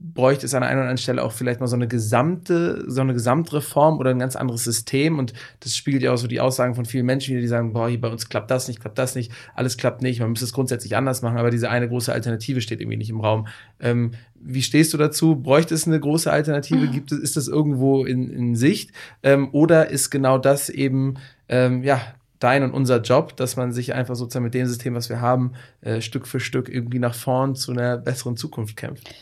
bräuchte 0.03 0.47
es 0.47 0.55
an 0.55 0.63
einer 0.63 0.73
oder 0.73 0.83
anderen 0.83 0.99
Stelle 0.99 1.23
auch 1.23 1.33
vielleicht 1.33 1.61
mal 1.61 1.67
so 1.67 1.77
eine 1.77 1.87
gesamte, 1.87 2.85
so 2.91 3.03
eine 3.03 3.13
Gesamtreform 3.13 3.99
oder 3.99 4.11
ein 4.11 4.19
ganz 4.19 4.35
anderes 4.35 4.65
System. 4.65 5.19
Und 5.19 5.35
das 5.61 5.77
spiegelt 5.77 6.03
ja 6.03 6.13
auch 6.13 6.17
so 6.17 6.27
die 6.27 6.41
Aussagen 6.41 6.75
von 6.75 6.87
vielen 6.87 7.05
Menschen 7.05 7.39
die 7.39 7.47
sagen, 7.47 7.75
boah, 7.75 7.89
hier 7.89 8.01
bei 8.01 8.09
uns 8.09 8.29
klappt 8.31 8.51
das 8.51 8.67
nicht, 8.67 8.81
klappt 8.81 8.97
das 8.97 9.15
nicht, 9.15 9.31
alles 9.55 9.77
klappt 9.77 10.01
nicht, 10.01 10.21
man 10.21 10.31
müsste 10.31 10.47
es 10.47 10.55
grundsätzlich 10.55 10.97
anders 10.97 11.21
machen, 11.21 11.37
aber 11.37 11.51
diese 11.51 11.69
eine 11.69 11.87
große 11.87 12.13
Alternative 12.13 12.63
steht 12.63 12.81
irgendwie 12.81 12.97
nicht 12.97 13.11
im 13.11 13.21
Raum. 13.21 13.47
Ähm, 13.79 14.13
wie 14.35 14.63
stehst 14.63 14.95
du 14.95 14.97
dazu? 14.97 15.37
Bräuchte 15.37 15.75
es 15.75 15.87
eine 15.87 16.01
große 16.01 16.33
Alternative? 16.33 16.89
Gibt 16.89 17.13
es, 17.13 17.19
ist 17.19 17.37
das 17.37 17.47
irgendwo 17.47 18.07
in, 18.07 18.31
in 18.31 18.57
Sicht? 18.57 18.93
Ähm, 19.23 19.51
oder 19.53 19.91
ist 19.91 20.09
genau 20.09 20.39
das 20.39 20.71
eben, 20.71 21.15
ähm, 21.49 21.83
ja, 21.83 22.01
dein 22.39 22.63
und 22.63 22.73
unser 22.73 23.03
Job, 23.03 23.37
dass 23.37 23.57
man 23.57 23.71
sich 23.71 23.93
einfach 23.93 24.15
sozusagen 24.15 24.45
mit 24.45 24.55
dem 24.55 24.67
System, 24.67 24.95
was 24.95 25.11
wir 25.11 25.21
haben, 25.21 25.53
äh, 25.83 26.01
Stück 26.01 26.27
für 26.27 26.41
Stück 26.41 26.71
irgendwie 26.71 26.99
nach 26.99 27.15
vorn 27.15 27.55
zu 27.55 27.73
einer 27.73 27.99
besseren 27.99 28.39
Zukunft 28.39 28.79
kämpft. 28.79 29.15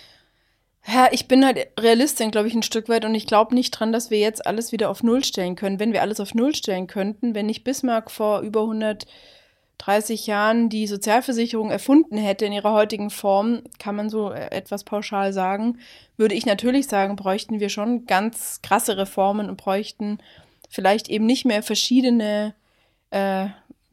Ja, 0.87 1.09
ich 1.11 1.29
bin 1.29 1.45
halt 1.45 1.69
Realistin, 1.79 2.31
glaube 2.31 2.49
ich, 2.49 2.55
ein 2.55 2.63
Stück 2.63 2.89
weit 2.89 3.05
und 3.05 3.15
ich 3.15 3.27
glaube 3.27 3.55
nicht 3.55 3.73
dran, 3.73 3.93
dass 3.93 4.11
wir 4.11 4.19
jetzt 4.19 4.47
alles 4.47 4.73
wieder 4.73 4.89
auf 4.89 5.03
Null 5.03 5.23
stellen 5.25 5.55
können. 5.55 5.79
Wenn 5.79 5.93
wir 5.93 6.03
alles 6.03 6.21
auf 6.21 6.35
Null 6.35 6.55
stellen 6.55 6.87
könnten, 6.87 7.35
wenn 7.35 7.47
nicht 7.47 7.63
Bismarck 7.65 8.11
vor 8.11 8.41
über 8.41 8.63
130 8.63 10.27
Jahren 10.27 10.71
die 10.71 10.87
Sozialversicherung 10.87 11.71
erfunden 11.71 12.17
hätte 12.17 12.47
in 12.47 12.53
ihrer 12.53 12.73
heutigen 12.73 13.11
Form, 13.11 13.63
kann 13.79 13.97
man 13.97 14.09
so 14.09 14.31
äh, 14.31 14.51
etwas 14.51 14.85
pauschal 14.85 15.33
sagen, 15.35 15.79
würde 16.17 16.35
ich 16.35 16.47
natürlich 16.47 16.87
sagen, 16.87 17.17
bräuchten 17.17 17.61
wir 17.61 17.69
schon 17.69 18.07
ganz 18.07 18.63
krasse 18.63 18.97
Reformen 18.97 19.51
und 19.51 19.57
bräuchten 19.59 20.19
vielleicht 20.71 21.09
eben 21.09 21.27
nicht 21.27 21.45
mehr 21.45 21.63
verschiedene 21.63 22.55
äh, 23.11 23.49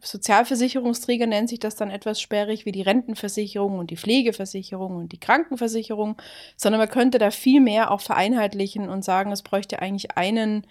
Sozialversicherungsträger 0.07 1.27
nennt 1.27 1.49
sich 1.49 1.59
das 1.59 1.75
dann 1.75 1.89
etwas 1.89 2.21
sperrig, 2.21 2.65
wie 2.65 2.71
die 2.71 2.81
Rentenversicherung 2.81 3.79
und 3.79 3.89
die 3.89 3.97
Pflegeversicherung 3.97 4.95
und 4.95 5.11
die 5.11 5.19
Krankenversicherung, 5.19 6.17
sondern 6.55 6.79
man 6.79 6.89
könnte 6.89 7.17
da 7.17 7.31
viel 7.31 7.61
mehr 7.61 7.91
auch 7.91 8.01
vereinheitlichen 8.01 8.89
und 8.89 9.03
sagen, 9.03 9.31
es 9.31 9.41
bräuchte 9.41 9.79
eigentlich 9.79 10.11
einen 10.17 10.65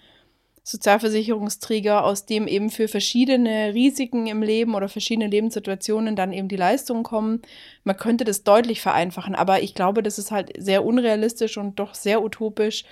Sozialversicherungsträger, 0.67 2.03
aus 2.03 2.25
dem 2.25 2.47
eben 2.47 2.71
für 2.71 2.87
verschiedene 2.87 3.75
Risiken 3.75 4.25
im 4.25 4.41
Leben 4.41 4.73
oder 4.73 4.89
verschiedene 4.89 5.27
Lebenssituationen 5.27 6.15
dann 6.15 6.33
eben 6.33 6.47
die 6.47 6.55
Leistungen 6.55 7.03
kommen. 7.03 7.43
Man 7.83 7.97
könnte 7.97 8.23
das 8.23 8.43
deutlich 8.43 8.81
vereinfachen, 8.81 9.35
aber 9.35 9.61
ich 9.61 9.75
glaube, 9.75 10.01
das 10.01 10.17
ist 10.17 10.31
halt 10.31 10.51
sehr 10.57 10.83
unrealistisch 10.83 11.59
und 11.59 11.79
doch 11.79 11.93
sehr 11.93 12.23
utopisch, 12.23 12.83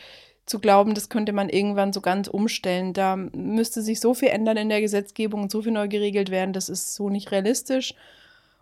zu 0.45 0.59
glauben, 0.59 0.93
das 0.93 1.09
könnte 1.09 1.33
man 1.33 1.49
irgendwann 1.49 1.93
so 1.93 2.01
ganz 2.01 2.27
umstellen. 2.27 2.93
Da 2.93 3.15
müsste 3.15 3.81
sich 3.81 3.99
so 3.99 4.13
viel 4.13 4.29
ändern 4.29 4.57
in 4.57 4.69
der 4.69 4.81
Gesetzgebung 4.81 5.43
und 5.43 5.51
so 5.51 5.61
viel 5.61 5.71
neu 5.71 5.87
geregelt 5.87 6.29
werden, 6.29 6.53
das 6.53 6.69
ist 6.69 6.95
so 6.95 7.09
nicht 7.09 7.31
realistisch. 7.31 7.93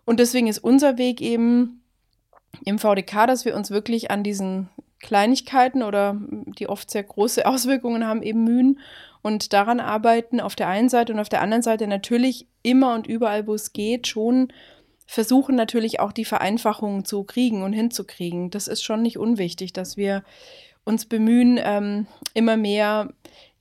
Und 0.05 0.19
deswegen 0.19 0.47
ist 0.47 0.59
unser 0.59 0.97
Weg 0.97 1.21
eben 1.21 1.81
im 2.65 2.79
VDK, 2.79 3.27
dass 3.27 3.45
wir 3.45 3.55
uns 3.55 3.71
wirklich 3.71 4.11
an 4.11 4.23
diesen 4.23 4.69
Kleinigkeiten 4.99 5.83
oder 5.83 6.19
die 6.29 6.67
oft 6.67 6.89
sehr 6.91 7.03
große 7.03 7.45
Auswirkungen 7.45 8.05
haben, 8.05 8.21
eben 8.21 8.43
mühen 8.43 8.79
und 9.21 9.53
daran 9.53 9.79
arbeiten, 9.79 10.39
auf 10.39 10.55
der 10.55 10.67
einen 10.67 10.89
Seite 10.89 11.13
und 11.13 11.19
auf 11.19 11.29
der 11.29 11.41
anderen 11.41 11.63
Seite 11.63 11.87
natürlich 11.87 12.47
immer 12.63 12.93
und 12.95 13.07
überall, 13.07 13.47
wo 13.47 13.53
es 13.53 13.73
geht, 13.73 14.07
schon 14.07 14.51
versuchen 15.05 15.55
natürlich 15.55 15.99
auch 15.99 16.13
die 16.13 16.25
Vereinfachungen 16.25 17.05
zu 17.05 17.23
kriegen 17.23 17.63
und 17.63 17.73
hinzukriegen. 17.73 18.49
Das 18.49 18.67
ist 18.67 18.81
schon 18.81 19.01
nicht 19.01 19.17
unwichtig, 19.17 19.73
dass 19.73 19.97
wir 19.97 20.23
uns 20.83 21.05
bemühen, 21.05 21.59
ähm, 21.61 22.07
immer 22.33 22.57
mehr 22.57 23.09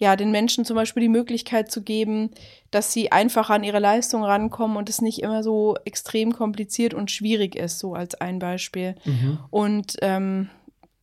ja, 0.01 0.17
den 0.17 0.31
Menschen 0.31 0.65
zum 0.65 0.77
Beispiel 0.77 1.03
die 1.03 1.11
Möglichkeit 1.11 1.71
zu 1.71 1.83
geben, 1.83 2.31
dass 2.71 2.91
sie 2.91 3.13
einfach 3.13 3.51
an 3.51 3.63
ihre 3.63 3.81
Leistung 3.81 4.25
rankommen 4.25 4.79
und 4.79 4.89
es 4.89 5.03
nicht 5.03 5.21
immer 5.21 5.43
so 5.43 5.77
extrem 5.85 6.33
kompliziert 6.33 6.95
und 6.95 7.11
schwierig 7.11 7.55
ist, 7.55 7.79
so 7.79 7.95
als 7.95 8.15
ein 8.15 8.39
Beispiel. 8.39 8.95
Mhm. 9.05 9.39
Und 9.51 9.97
ähm, 10.01 10.49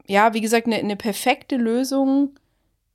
ja, 0.07 0.33
wie 0.33 0.41
gesagt, 0.41 0.65
eine, 0.65 0.77
eine 0.77 0.95
perfekte 0.95 1.57
Lösung 1.57 2.31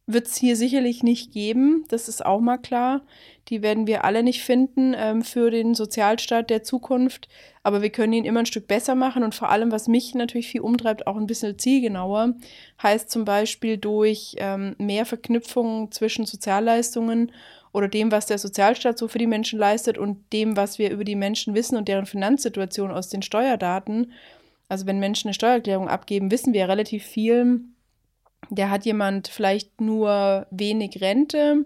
wird 0.09 0.27
es 0.27 0.37
hier 0.37 0.57
sicherlich 0.57 1.05
nicht 1.05 1.33
geben, 1.33 1.85
das 1.89 2.09
ist 2.09 2.27
auch 2.27 2.41
mal 2.41 2.59
klar. 2.59 3.03
Die 3.49 3.63
werden 3.63 3.87
wir 3.87 4.05
alle 4.05 4.23
nicht 4.23 4.43
finden 4.43 4.95
ähm, 4.97 5.23
für 5.23 5.51
den 5.51 5.75
Sozialstaat 5.75 6.49
der 6.51 6.63
Zukunft. 6.63 7.29
Aber 7.63 7.83
wir 7.83 7.91
können 7.91 8.13
ihn 8.13 8.25
immer 8.25 8.41
ein 8.41 8.47
Stück 8.47 8.67
besser 8.67 8.95
machen 8.95 9.23
und 9.23 9.35
vor 9.35 9.51
allem, 9.51 9.73
was 9.73 9.89
mich 9.89 10.15
natürlich 10.15 10.49
viel 10.49 10.61
umtreibt, 10.61 11.07
auch 11.07 11.17
ein 11.17 11.27
bisschen 11.27 11.59
zielgenauer, 11.59 12.35
heißt 12.83 13.11
zum 13.11 13.25
Beispiel 13.25 13.77
durch 13.77 14.35
ähm, 14.39 14.75
mehr 14.79 15.07
Verknüpfungen 15.07 15.91
zwischen 15.91 16.25
Sozialleistungen 16.25 17.33
oder 17.73 17.89
dem, 17.89 18.13
was 18.13 18.27
der 18.27 18.39
Sozialstaat 18.39 18.99
so 18.99 19.09
für 19.09 19.19
die 19.19 19.27
Menschen 19.27 19.59
leistet 19.59 19.99
und 19.99 20.33
dem, 20.33 20.57
was 20.57 20.79
wir 20.79 20.91
über 20.91 21.05
die 21.05 21.17
Menschen 21.17 21.55
wissen 21.55 21.77
und 21.77 21.89
deren 21.89 22.07
Finanzsituation 22.07 22.91
aus 22.91 23.09
den 23.09 23.23
Steuerdaten. 23.23 24.13
Also 24.69 24.87
wenn 24.87 24.99
Menschen 24.99 25.29
eine 25.29 25.35
Steuererklärung 25.35 25.89
abgeben, 25.89 26.31
wissen 26.31 26.53
wir 26.53 26.69
relativ 26.69 27.05
viel. 27.05 27.61
Der 28.51 28.71
hat 28.71 28.85
jemand 28.85 29.29
vielleicht 29.29 29.81
nur 29.81 30.47
wenig 30.51 31.01
Rente, 31.01 31.65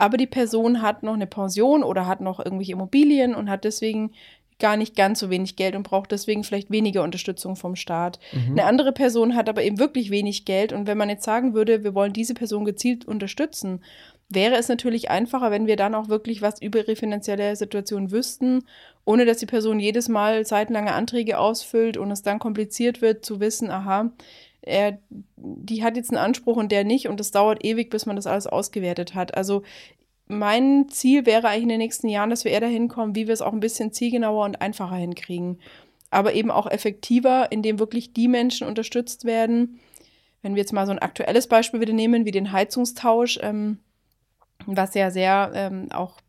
aber 0.00 0.16
die 0.16 0.26
Person 0.26 0.82
hat 0.82 1.02
noch 1.02 1.14
eine 1.14 1.26
Pension 1.26 1.82
oder 1.82 2.06
hat 2.06 2.20
noch 2.20 2.38
irgendwelche 2.38 2.72
Immobilien 2.72 3.34
und 3.34 3.50
hat 3.50 3.64
deswegen 3.64 4.12
gar 4.58 4.76
nicht 4.76 4.94
ganz 4.94 5.18
so 5.20 5.30
wenig 5.30 5.56
Geld 5.56 5.74
und 5.74 5.82
braucht 5.82 6.12
deswegen 6.12 6.44
vielleicht 6.44 6.70
weniger 6.70 7.02
Unterstützung 7.02 7.56
vom 7.56 7.76
Staat. 7.76 8.18
Mhm. 8.32 8.52
Eine 8.52 8.64
andere 8.64 8.92
Person 8.92 9.34
hat 9.34 9.48
aber 9.48 9.62
eben 9.62 9.78
wirklich 9.78 10.10
wenig 10.10 10.44
Geld 10.44 10.72
und 10.72 10.86
wenn 10.86 10.98
man 10.98 11.08
jetzt 11.08 11.24
sagen 11.24 11.54
würde, 11.54 11.82
wir 11.82 11.94
wollen 11.94 12.12
diese 12.12 12.34
Person 12.34 12.64
gezielt 12.64 13.04
unterstützen, 13.04 13.82
wäre 14.28 14.54
es 14.56 14.68
natürlich 14.68 15.10
einfacher, 15.10 15.50
wenn 15.50 15.66
wir 15.66 15.76
dann 15.76 15.94
auch 15.94 16.08
wirklich 16.08 16.40
was 16.40 16.62
über 16.62 16.78
ihre 16.78 16.96
finanzielle 16.96 17.56
Situation 17.56 18.10
wüssten, 18.10 18.64
ohne 19.04 19.26
dass 19.26 19.38
die 19.38 19.46
Person 19.46 19.80
jedes 19.80 20.08
Mal 20.08 20.46
seitenlange 20.46 20.92
Anträge 20.92 21.38
ausfüllt 21.38 21.96
und 21.96 22.10
es 22.10 22.22
dann 22.22 22.38
kompliziert 22.38 23.02
wird 23.02 23.24
zu 23.24 23.40
wissen, 23.40 23.70
aha, 23.70 24.12
er, 24.62 24.98
die 25.36 25.82
hat 25.82 25.96
jetzt 25.96 26.10
einen 26.10 26.18
Anspruch 26.24 26.56
und 26.56 26.72
der 26.72 26.84
nicht 26.84 27.08
und 27.08 27.20
es 27.20 27.30
dauert 27.30 27.64
ewig, 27.64 27.90
bis 27.90 28.06
man 28.06 28.16
das 28.16 28.26
alles 28.26 28.46
ausgewertet 28.46 29.14
hat. 29.14 29.34
Also 29.34 29.62
mein 30.26 30.88
Ziel 30.88 31.26
wäre 31.26 31.48
eigentlich 31.48 31.64
in 31.64 31.68
den 31.70 31.78
nächsten 31.78 32.08
Jahren, 32.08 32.30
dass 32.30 32.44
wir 32.44 32.52
eher 32.52 32.60
dahin 32.60 32.88
kommen, 32.88 33.14
wie 33.14 33.26
wir 33.26 33.34
es 33.34 33.42
auch 33.42 33.52
ein 33.52 33.60
bisschen 33.60 33.92
zielgenauer 33.92 34.44
und 34.44 34.60
einfacher 34.60 34.96
hinkriegen. 34.96 35.58
Aber 36.10 36.34
eben 36.34 36.50
auch 36.50 36.66
effektiver, 36.66 37.50
indem 37.50 37.78
wirklich 37.78 38.12
die 38.12 38.28
Menschen 38.28 38.66
unterstützt 38.66 39.24
werden. 39.24 39.80
Wenn 40.42 40.54
wir 40.54 40.60
jetzt 40.60 40.72
mal 40.72 40.86
so 40.86 40.92
ein 40.92 40.98
aktuelles 40.98 41.46
Beispiel 41.46 41.80
wieder 41.80 41.92
nehmen, 41.92 42.24
wie 42.24 42.30
den 42.30 42.52
Heizungstausch, 42.52 43.38
ähm, 43.42 43.78
was 44.66 44.94
ja 44.94 45.10
sehr 45.10 45.52
ähm, 45.54 45.88
auch 45.92 46.20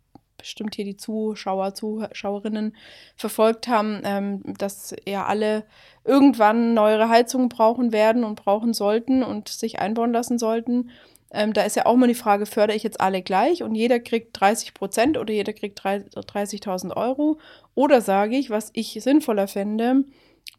bestimmt 0.41 0.75
hier 0.75 0.85
die 0.85 0.97
Zuschauer, 0.97 1.73
Zuschauerinnen 1.73 2.75
verfolgt 3.15 3.67
haben, 3.67 4.01
ähm, 4.03 4.41
dass 4.57 4.95
ja 5.07 5.25
alle 5.25 5.63
irgendwann 6.03 6.73
neuere 6.73 7.09
Heizungen 7.09 7.49
brauchen 7.49 7.91
werden 7.91 8.23
und 8.23 8.35
brauchen 8.35 8.73
sollten 8.73 9.23
und 9.23 9.49
sich 9.49 9.79
einbauen 9.79 10.11
lassen 10.11 10.37
sollten. 10.37 10.89
Ähm, 11.33 11.53
da 11.53 11.63
ist 11.63 11.75
ja 11.75 11.85
auch 11.85 11.95
mal 11.95 12.07
die 12.07 12.15
Frage, 12.15 12.45
fördere 12.45 12.75
ich 12.75 12.83
jetzt 12.83 12.99
alle 12.99 13.21
gleich 13.21 13.63
und 13.63 13.75
jeder 13.75 13.99
kriegt 13.99 14.39
30 14.39 14.73
Prozent 14.73 15.17
oder 15.17 15.33
jeder 15.33 15.53
kriegt 15.53 15.79
30.000 15.79 16.95
Euro? 16.95 17.39
Oder 17.73 18.01
sage 18.01 18.35
ich, 18.35 18.49
was 18.49 18.69
ich 18.73 18.99
sinnvoller 19.01 19.47
fände, 19.47 20.03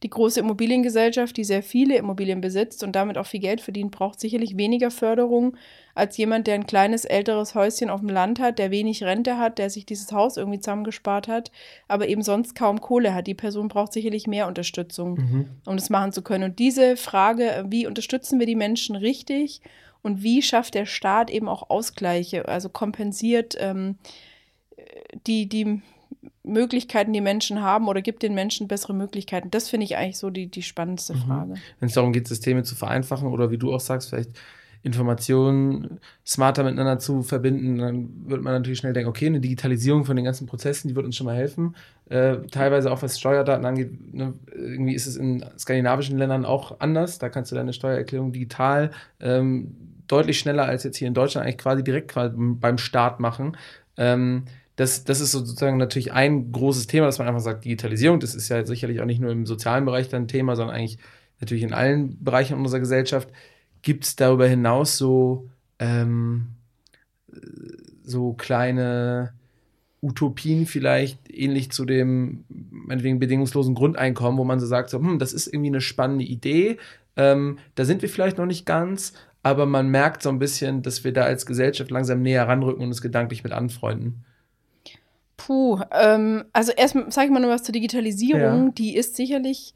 die 0.03 0.11
große 0.11 0.41
Immobiliengesellschaft, 0.41 1.37
die 1.37 1.45
sehr 1.45 1.63
viele 1.63 1.97
Immobilien 1.97 2.41
besitzt 2.41 2.83
und 2.83 2.93
damit 2.93 3.17
auch 3.19 3.27
viel 3.27 3.41
Geld 3.41 3.61
verdient, 3.61 3.93
braucht 3.93 4.19
sicherlich 4.19 4.57
weniger 4.57 4.91
Förderung 4.91 5.57
als 5.95 6.17
jemand, 6.17 6.47
der 6.47 6.55
ein 6.55 6.67
kleines, 6.67 7.05
älteres 7.05 7.55
Häuschen 7.55 7.91
auf 7.91 8.01
dem 8.01 8.09
Land 8.09 8.41
hat, 8.41 8.59
der 8.59 8.71
wenig 8.71 9.05
Rente 9.05 9.39
hat, 9.39 9.59
der 9.59 9.71
sich 9.71 9.87
dieses 9.87 10.11
Haus 10.11 10.37
irgendwie 10.37 10.59
zusammengespart 10.59 11.29
hat, 11.29 11.53
aber 11.87 12.09
eben 12.09 12.23
sonst 12.23 12.55
kaum 12.55 12.81
Kohle 12.81 13.15
hat. 13.15 13.27
Die 13.27 13.35
Person 13.35 13.69
braucht 13.69 13.93
sicherlich 13.93 14.27
mehr 14.27 14.49
Unterstützung, 14.49 15.15
mhm. 15.15 15.51
um 15.67 15.77
das 15.77 15.91
machen 15.91 16.13
zu 16.13 16.23
können. 16.23 16.45
Und 16.45 16.59
diese 16.59 16.97
Frage, 16.97 17.65
wie 17.69 17.87
unterstützen 17.87 18.41
wir 18.41 18.47
die 18.47 18.57
Menschen 18.57 18.97
richtig 18.97 19.61
und 20.03 20.23
wie 20.23 20.43
schafft 20.43 20.75
der 20.75 20.87
Staat 20.87 21.31
eben 21.31 21.49
auch 21.49 21.71
Ausgleiche, 21.71 22.49
also 22.49 22.69
kompensiert 22.69 23.57
ähm, 23.61 23.97
die, 25.27 25.49
die 25.49 25.81
Möglichkeiten 26.45 27.13
die 27.13 27.21
Menschen 27.21 27.63
haben 27.63 27.89
oder 27.89 28.03
gibt 28.03 28.23
den 28.23 28.35
Menschen 28.35 28.69
bessere 28.69 28.95
Möglichkeiten? 28.95 29.51
Das 29.51 29.69
finde 29.69 29.85
ich 29.85 29.97
eigentlich 29.97 30.19
so 30.19 30.31
die, 30.31 30.47
die 30.47 30.63
spannendste 30.63 31.15
mhm. 31.15 31.19
Frage. 31.19 31.55
Wenn 31.81 31.89
es 31.89 31.95
darum 31.95 32.13
geht, 32.13 32.29
Systeme 32.29 32.63
zu 32.63 32.75
vereinfachen 32.75 33.29
oder 33.29 33.51
wie 33.51 33.59
du 33.59 33.73
auch 33.73 33.81
sagst, 33.81 34.11
vielleicht 34.11 34.31
Informationen 34.85 36.01
smarter 36.27 36.65
miteinander 36.65 36.99
zu 36.99 37.23
verbinden, 37.23 37.79
dann 37.79 38.09
wird 38.27 38.43
man 38.43 38.53
natürlich 38.53 38.81
schnell 38.81 38.93
denken, 38.93 39.09
okay, 39.09 39.27
eine 39.27 39.41
Digitalisierung 39.41 40.05
von 40.05 40.17
den 40.17 40.25
ganzen 40.25 40.47
Prozessen, 40.47 40.89
die 40.89 40.97
wird 40.97 41.07
uns 41.07 41.17
schon 41.17 41.27
mal 41.27 41.37
helfen. 41.37 41.77
Äh, 42.09 42.39
teilweise 42.51 42.91
auch 42.91 43.01
was 43.01 43.19
Steuerdaten 43.19 43.65
angeht, 43.65 44.13
ne, 44.13 44.35
irgendwie 44.53 44.95
ist 44.95 45.07
es 45.07 45.17
in 45.17 45.45
skandinavischen 45.57 46.19
Ländern 46.19 46.45
auch 46.45 46.81
anders. 46.81 47.21
Da 47.21 47.29
kannst 47.29 47.53
du 47.53 47.57
deine 47.57 47.73
Steuererklärung 47.73 48.33
digital 48.33 48.91
ähm, 49.21 49.77
deutlich 50.09 50.41
schneller 50.41 50.65
als 50.65 50.83
jetzt 50.83 50.97
hier 50.97 51.09
in 51.09 51.15
Deutschland 51.15 51.47
eigentlich 51.47 51.59
quasi 51.59 51.85
direkt 51.85 52.13
beim 52.15 52.79
Start 52.79 53.21
machen. 53.21 53.57
Ähm, 53.97 54.45
das, 54.77 55.05
das 55.05 55.21
ist 55.21 55.33
sozusagen 55.33 55.77
natürlich 55.77 56.13
ein 56.13 56.51
großes 56.53 56.87
Thema, 56.87 57.07
dass 57.07 57.19
man 57.19 57.29
einfach 57.29 57.41
sagt, 57.41 57.65
Digitalisierung, 57.65 58.21
das 58.21 58.35
ist 58.35 58.49
ja 58.49 58.65
sicherlich 58.65 59.01
auch 59.01 59.07
nicht 59.07 59.21
nur 59.21 59.31
im 59.31 59.47
sozialen 59.47 59.85
Bereich 59.85 60.09
dann 60.09 60.23
ein 60.23 60.29
Thema, 60.29 60.57
sondern 60.57 60.77
eigentlich 60.77 60.99
natürlich 61.41 61.63
in 61.63 61.75
allen 61.75 62.23
Bereichen 62.23 62.57
unserer 62.57 62.81
Gesellschaft. 62.81 63.29
Gibt 63.83 64.05
es 64.05 64.17
darüber 64.17 64.47
hinaus 64.47 64.97
so, 64.97 65.51
ähm, 65.79 66.49
so 68.03 68.33
kleine 68.33 69.35
Utopien 70.01 70.67
vielleicht, 70.67 71.31
ähnlich 71.31 71.71
zu 71.71 71.85
dem, 71.85 72.45
meinetwegen, 72.49 73.19
bedingungslosen 73.19 73.75
Grundeinkommen, 73.75 74.39
wo 74.39 74.45
man 74.45 74.59
so 74.59 74.67
sagt, 74.67 74.91
so, 74.91 74.99
hm, 74.99 75.19
das 75.19 75.33
ist 75.33 75.47
irgendwie 75.47 75.71
eine 75.71 75.81
spannende 75.81 76.25
Idee, 76.25 76.79
ähm, 77.17 77.59
da 77.75 77.85
sind 77.85 78.03
wir 78.03 78.09
vielleicht 78.09 78.39
noch 78.39 78.47
nicht 78.47 78.67
ganz, 78.67 79.13
aber 79.43 79.67
man 79.67 79.89
merkt 79.89 80.23
so 80.23 80.29
ein 80.29 80.39
bisschen, 80.39 80.83
dass 80.83 81.05
wir 81.05 81.13
da 81.13 81.23
als 81.23 81.47
Gesellschaft 81.47 81.91
langsam 81.91 82.23
näher 82.23 82.49
ranrücken 82.49 82.83
und 82.83 82.91
es 82.91 83.03
gedanklich 83.03 83.45
mit 83.45 83.53
anfreunden. 83.53 84.25
Puh, 85.47 85.81
ähm, 85.91 86.45
also 86.53 86.71
erst 86.71 86.95
sage 87.09 87.27
ich 87.27 87.33
mal 87.33 87.41
noch 87.41 87.49
was 87.49 87.65
zur 87.65 87.73
Digitalisierung. 87.73 88.67
Ja. 88.67 88.73
Die 88.73 88.95
ist 88.95 89.17
sicherlich 89.17 89.75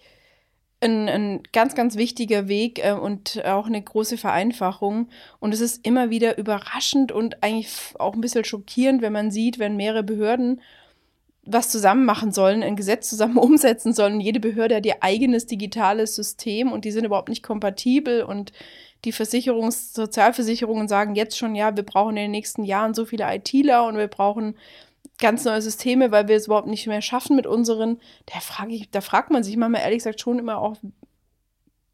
ein, 0.81 1.09
ein, 1.09 1.42
ganz, 1.52 1.74
ganz 1.74 1.96
wichtiger 1.96 2.46
Weg 2.46 2.85
äh, 2.85 2.92
und 2.92 3.44
auch 3.44 3.66
eine 3.66 3.83
große 3.83 4.16
Vereinfachung. 4.16 5.09
Und 5.40 5.52
es 5.52 5.61
ist 5.61 5.85
immer 5.85 6.09
wieder 6.09 6.38
überraschend 6.38 7.11
und 7.11 7.42
eigentlich 7.42 7.68
auch 7.98 8.14
ein 8.14 8.20
bisschen 8.20 8.44
schockierend, 8.44 9.02
wenn 9.02 9.12
man 9.12 9.33
sieht, 9.33 9.59
wenn 9.59 9.76
mehrere 9.76 10.05
Behörden 10.05 10.61
was 11.48 11.68
zusammen 11.68 12.05
machen 12.05 12.31
sollen, 12.31 12.62
ein 12.62 12.76
Gesetz 12.76 13.11
zusammen 13.11 13.38
umsetzen 13.38 13.92
sollen. 13.92 14.20
Jede 14.20 14.38
Behörde 14.38 14.76
hat 14.76 14.87
ihr 14.87 15.02
eigenes 15.02 15.46
digitales 15.46 16.14
System 16.14 16.70
und 16.70 16.85
die 16.85 16.92
sind 16.92 17.05
überhaupt 17.05 17.29
nicht 17.29 17.42
kompatibel 17.42 18.22
und 18.22 18.52
die 19.05 19.12
Versicherungs-, 19.12 19.94
Sozialversicherungen 19.94 20.87
sagen 20.87 21.16
jetzt 21.16 21.37
schon, 21.37 21.57
ja, 21.57 21.74
wir 21.76 21.85
brauchen 21.85 22.16
in 22.16 22.24
den 22.24 22.31
nächsten 22.31 22.62
Jahren 22.62 22.94
so 22.94 23.05
viele 23.05 23.24
ITler 23.35 23.85
und 23.85 23.96
wir 23.96 24.09
brauchen 24.09 24.57
ganz 25.18 25.44
neue 25.44 25.62
Systeme, 25.62 26.11
weil 26.11 26.29
wir 26.29 26.37
es 26.37 26.46
überhaupt 26.46 26.68
nicht 26.68 26.87
mehr 26.87 27.02
schaffen 27.02 27.37
mit 27.37 27.46
unseren. 27.46 28.00
Da, 28.26 28.40
frage 28.40 28.74
ich, 28.74 28.90
da 28.90 29.00
fragt 29.00 29.31
man 29.31 29.42
sich 29.42 29.57
manchmal 29.57 29.83
ehrlich 29.83 29.98
gesagt 29.98 30.20
schon 30.20 30.38
immer 30.38 30.59
auch, 30.59 30.76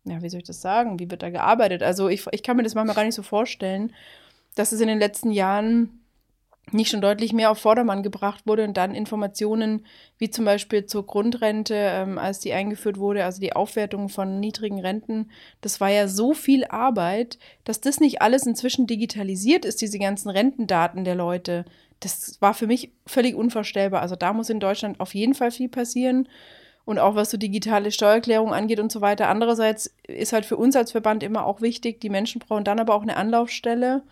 ja, 0.04 0.20
wie 0.22 0.28
soll 0.28 0.40
ich 0.40 0.46
das 0.46 0.60
sagen? 0.60 0.98
Wie 0.98 1.10
wird 1.10 1.22
da 1.22 1.30
gearbeitet? 1.30 1.82
Also 1.82 2.08
ich, 2.08 2.26
ich 2.32 2.42
kann 2.42 2.56
mir 2.56 2.64
das 2.64 2.74
manchmal 2.74 2.96
gar 2.96 3.04
nicht 3.04 3.14
so 3.14 3.22
vorstellen, 3.22 3.92
dass 4.54 4.72
es 4.72 4.80
in 4.80 4.88
den 4.88 4.98
letzten 4.98 5.30
Jahren 5.30 6.02
nicht 6.70 6.90
schon 6.90 7.00
deutlich 7.00 7.32
mehr 7.32 7.50
auf 7.50 7.58
Vordermann 7.58 8.02
gebracht 8.02 8.46
wurde 8.46 8.64
und 8.64 8.76
dann 8.76 8.94
Informationen 8.94 9.84
wie 10.18 10.30
zum 10.30 10.44
Beispiel 10.44 10.86
zur 10.86 11.06
Grundrente, 11.06 11.74
ähm, 11.74 12.18
als 12.18 12.38
die 12.38 12.52
eingeführt 12.52 12.98
wurde, 12.98 13.24
also 13.24 13.40
die 13.40 13.54
Aufwertung 13.54 14.08
von 14.08 14.38
niedrigen 14.38 14.78
Renten, 14.78 15.30
das 15.60 15.80
war 15.80 15.90
ja 15.90 16.06
so 16.06 16.34
viel 16.34 16.64
Arbeit, 16.64 17.38
dass 17.64 17.80
das 17.80 18.00
nicht 18.00 18.22
alles 18.22 18.46
inzwischen 18.46 18.86
digitalisiert 18.86 19.64
ist, 19.64 19.80
diese 19.80 19.98
ganzen 19.98 20.30
Rentendaten 20.30 21.04
der 21.04 21.16
Leute. 21.16 21.64
Das 22.02 22.40
war 22.40 22.54
für 22.54 22.66
mich 22.66 22.92
völlig 23.06 23.34
unvorstellbar. 23.34 24.02
Also 24.02 24.16
da 24.16 24.32
muss 24.32 24.50
in 24.50 24.60
Deutschland 24.60 25.00
auf 25.00 25.14
jeden 25.14 25.34
Fall 25.34 25.50
viel 25.50 25.68
passieren. 25.68 26.28
Und 26.84 26.98
auch 26.98 27.14
was 27.14 27.30
so 27.30 27.36
digitale 27.36 27.92
Steuererklärung 27.92 28.52
angeht 28.52 28.80
und 28.80 28.90
so 28.90 29.00
weiter. 29.00 29.28
Andererseits 29.28 29.94
ist 30.02 30.32
halt 30.32 30.44
für 30.44 30.56
uns 30.56 30.74
als 30.74 30.90
Verband 30.90 31.22
immer 31.22 31.46
auch 31.46 31.60
wichtig, 31.60 32.00
die 32.00 32.10
Menschen 32.10 32.40
brauchen 32.40 32.64
dann 32.64 32.80
aber 32.80 32.94
auch 32.94 33.02
eine 33.02 33.16
Anlaufstelle 33.16 34.02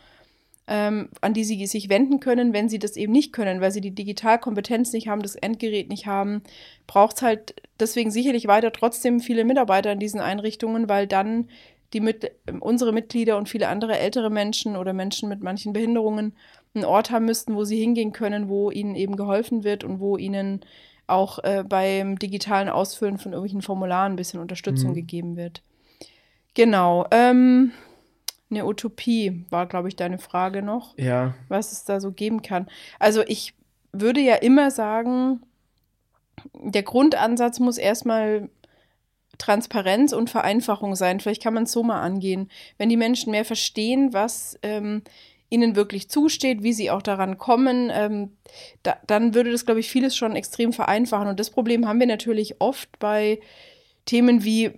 ähm, 0.71 1.09
an 1.21 1.35
die 1.35 1.43
sie 1.43 1.67
sich 1.67 1.89
wenden 1.89 2.21
können, 2.21 2.53
wenn 2.53 2.69
sie 2.69 2.79
das 2.79 2.97
eben 2.97 3.13
nicht 3.13 3.33
können, 3.33 3.61
weil 3.61 3.73
sie 3.73 3.81
die 3.81 3.91
Digitalkompetenz 3.91 4.93
nicht 4.93 5.09
haben, 5.09 5.21
das 5.21 5.35
Endgerät 5.35 5.89
nicht 5.89 6.07
haben, 6.07 6.43
braucht 6.87 7.17
es 7.17 7.23
halt 7.23 7.55
deswegen 7.81 8.13
sicherlich 8.13 8.47
weiter 8.47 8.73
trotzdem 8.73 9.19
viele 9.19 9.45
Mitarbeiter 9.45 9.91
in 9.91 9.99
diesen 9.99 10.21
Einrichtungen, 10.21 10.89
weil 10.89 11.09
dann 11.09 11.49
die 11.93 11.99
mit, 11.99 12.31
unsere 12.61 12.93
Mitglieder 12.93 13.37
und 13.37 13.49
viele 13.49 13.67
andere 13.67 13.99
ältere 13.99 14.31
Menschen 14.31 14.77
oder 14.77 14.93
Menschen 14.93 15.29
mit 15.29 15.43
manchen 15.43 15.73
Behinderungen 15.73 16.37
einen 16.75 16.85
Ort 16.85 17.11
haben 17.11 17.25
müssten, 17.25 17.55
wo 17.55 17.65
sie 17.65 17.81
hingehen 17.81 18.13
können, 18.13 18.49
wo 18.49 18.71
ihnen 18.71 18.95
eben 18.95 19.17
geholfen 19.17 19.65
wird 19.65 19.85
und 19.85 20.01
wo 20.01 20.17
ihnen 20.17 20.61
auch 21.07 21.41
äh, 21.41 21.65
beim 21.69 22.19
digitalen 22.19 22.69
Ausfüllen 22.69 23.19
von 23.19 23.33
irgendwelchen 23.33 23.63
Formularen 23.63 24.13
ein 24.13 24.17
bisschen 24.17 24.41
Unterstützung 24.41 24.91
mhm. 24.91 24.95
gegeben 24.95 25.37
wird. 25.37 25.63
Genau. 26.55 27.07
Ähm, 27.11 27.73
eine 28.51 28.67
Utopie 28.67 29.45
war, 29.51 29.67
glaube 29.67 29.89
ich, 29.89 29.97
deine 29.97 30.19
Frage 30.19 30.63
noch. 30.63 30.97
Ja. 30.99 31.35
Was 31.49 31.73
es 31.73 31.85
da 31.85 32.01
so 32.01 32.13
geben 32.13 32.43
kann. 32.43 32.69
Also 32.99 33.23
ich 33.27 33.55
würde 33.93 34.21
ja 34.21 34.37
immer 34.37 34.71
sagen, 34.71 35.43
der 36.55 36.83
Grundansatz 36.83 37.59
muss 37.59 37.79
erstmal 37.79 38.49
Transparenz 39.39 40.13
und 40.13 40.31
Vereinfachung 40.31 40.95
sein. 40.95 41.19
Vielleicht 41.19 41.43
kann 41.43 41.55
man 41.55 41.65
es 41.65 41.73
so 41.73 41.83
mal 41.83 42.01
angehen. 42.01 42.51
Wenn 42.79 42.89
die 42.89 42.97
Menschen 42.97 43.31
mehr 43.31 43.45
verstehen, 43.45 44.13
was 44.13 44.59
ähm, 44.63 45.03
ihnen 45.51 45.77
wirklich 45.77 46.09
zusteht, 46.09 46.63
wie 46.63 46.73
sie 46.73 46.91
auch 46.91 47.03
daran 47.03 47.37
kommen, 47.37 47.91
ähm, 47.93 48.31
da, 48.83 48.97
dann 49.07 49.35
würde 49.35 49.51
das, 49.51 49.67
glaube 49.67 49.81
ich, 49.81 49.91
vieles 49.91 50.17
schon 50.17 50.37
extrem 50.37 50.73
vereinfachen. 50.73 51.29
Und 51.29 51.41
das 51.41 51.51
Problem 51.51 51.87
haben 51.87 52.01
wir 52.01 52.07
natürlich 52.07 52.61
oft 52.61 52.99
bei 52.99 53.41
Themen 54.07 54.45
wie, 54.45 54.71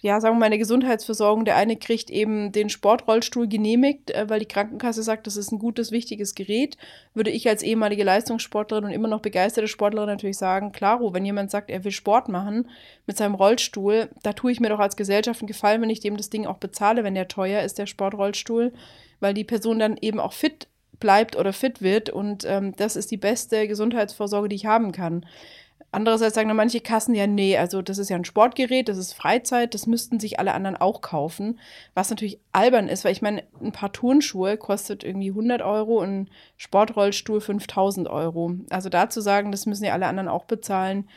ja, 0.00 0.20
sagen 0.20 0.36
wir 0.36 0.40
mal, 0.40 0.46
eine 0.46 0.58
Gesundheitsversorgung. 0.58 1.44
Der 1.44 1.56
eine 1.56 1.76
kriegt 1.76 2.10
eben 2.10 2.52
den 2.52 2.68
Sportrollstuhl 2.68 3.48
genehmigt, 3.48 4.10
äh, 4.10 4.28
weil 4.28 4.40
die 4.40 4.46
Krankenkasse 4.46 5.02
sagt, 5.02 5.26
das 5.26 5.36
ist 5.36 5.52
ein 5.52 5.58
gutes, 5.58 5.90
wichtiges 5.90 6.34
Gerät. 6.34 6.76
Würde 7.14 7.30
ich 7.30 7.48
als 7.48 7.62
ehemalige 7.62 8.04
Leistungssportlerin 8.04 8.84
und 8.84 8.90
immer 8.90 9.08
noch 9.08 9.20
begeisterte 9.20 9.68
Sportlerin 9.68 10.08
natürlich 10.08 10.38
sagen, 10.38 10.72
klaro, 10.72 11.14
wenn 11.14 11.24
jemand 11.24 11.50
sagt, 11.50 11.70
er 11.70 11.84
will 11.84 11.92
Sport 11.92 12.28
machen 12.28 12.68
mit 13.06 13.16
seinem 13.16 13.34
Rollstuhl, 13.34 14.10
da 14.22 14.32
tue 14.32 14.52
ich 14.52 14.60
mir 14.60 14.68
doch 14.68 14.80
als 14.80 14.96
Gesellschaft 14.96 15.40
einen 15.40 15.48
Gefallen, 15.48 15.82
wenn 15.82 15.90
ich 15.90 16.00
dem 16.00 16.16
das 16.16 16.30
Ding 16.30 16.46
auch 16.46 16.58
bezahle, 16.58 17.04
wenn 17.04 17.14
der 17.14 17.28
teuer 17.28 17.62
ist, 17.62 17.78
der 17.78 17.86
Sportrollstuhl 17.86 18.72
weil 19.22 19.34
die 19.34 19.44
Person 19.44 19.78
dann 19.78 19.96
eben 19.96 20.20
auch 20.20 20.32
fit 20.32 20.68
bleibt 20.98 21.36
oder 21.36 21.52
fit 21.52 21.82
wird 21.82 22.10
und 22.10 22.44
ähm, 22.46 22.74
das 22.76 22.96
ist 22.96 23.10
die 23.10 23.16
beste 23.16 23.66
Gesundheitsvorsorge, 23.66 24.48
die 24.48 24.56
ich 24.56 24.66
haben 24.66 24.92
kann. 24.92 25.26
Andererseits 25.94 26.34
sagen 26.34 26.48
dann 26.48 26.56
manche 26.56 26.80
Kassen 26.80 27.14
ja, 27.14 27.26
nee, 27.26 27.58
also 27.58 27.82
das 27.82 27.98
ist 27.98 28.08
ja 28.08 28.16
ein 28.16 28.24
Sportgerät, 28.24 28.88
das 28.88 28.96
ist 28.96 29.12
Freizeit, 29.12 29.74
das 29.74 29.86
müssten 29.86 30.20
sich 30.20 30.38
alle 30.38 30.54
anderen 30.54 30.76
auch 30.76 31.02
kaufen. 31.02 31.58
Was 31.92 32.08
natürlich 32.08 32.38
albern 32.52 32.88
ist, 32.88 33.04
weil 33.04 33.12
ich 33.12 33.20
meine, 33.20 33.42
ein 33.60 33.72
paar 33.72 33.92
Turnschuhe 33.92 34.56
kostet 34.56 35.04
irgendwie 35.04 35.30
100 35.30 35.60
Euro 35.60 36.00
ein 36.00 36.30
Sportrollstuhl 36.56 37.42
5000 37.42 38.08
Euro. 38.08 38.54
Also 38.70 38.88
da 38.88 39.10
zu 39.10 39.20
sagen, 39.20 39.52
das 39.52 39.66
müssen 39.66 39.84
ja 39.84 39.92
alle 39.92 40.06
anderen 40.06 40.28
auch 40.28 40.44
bezahlen, 40.44 41.08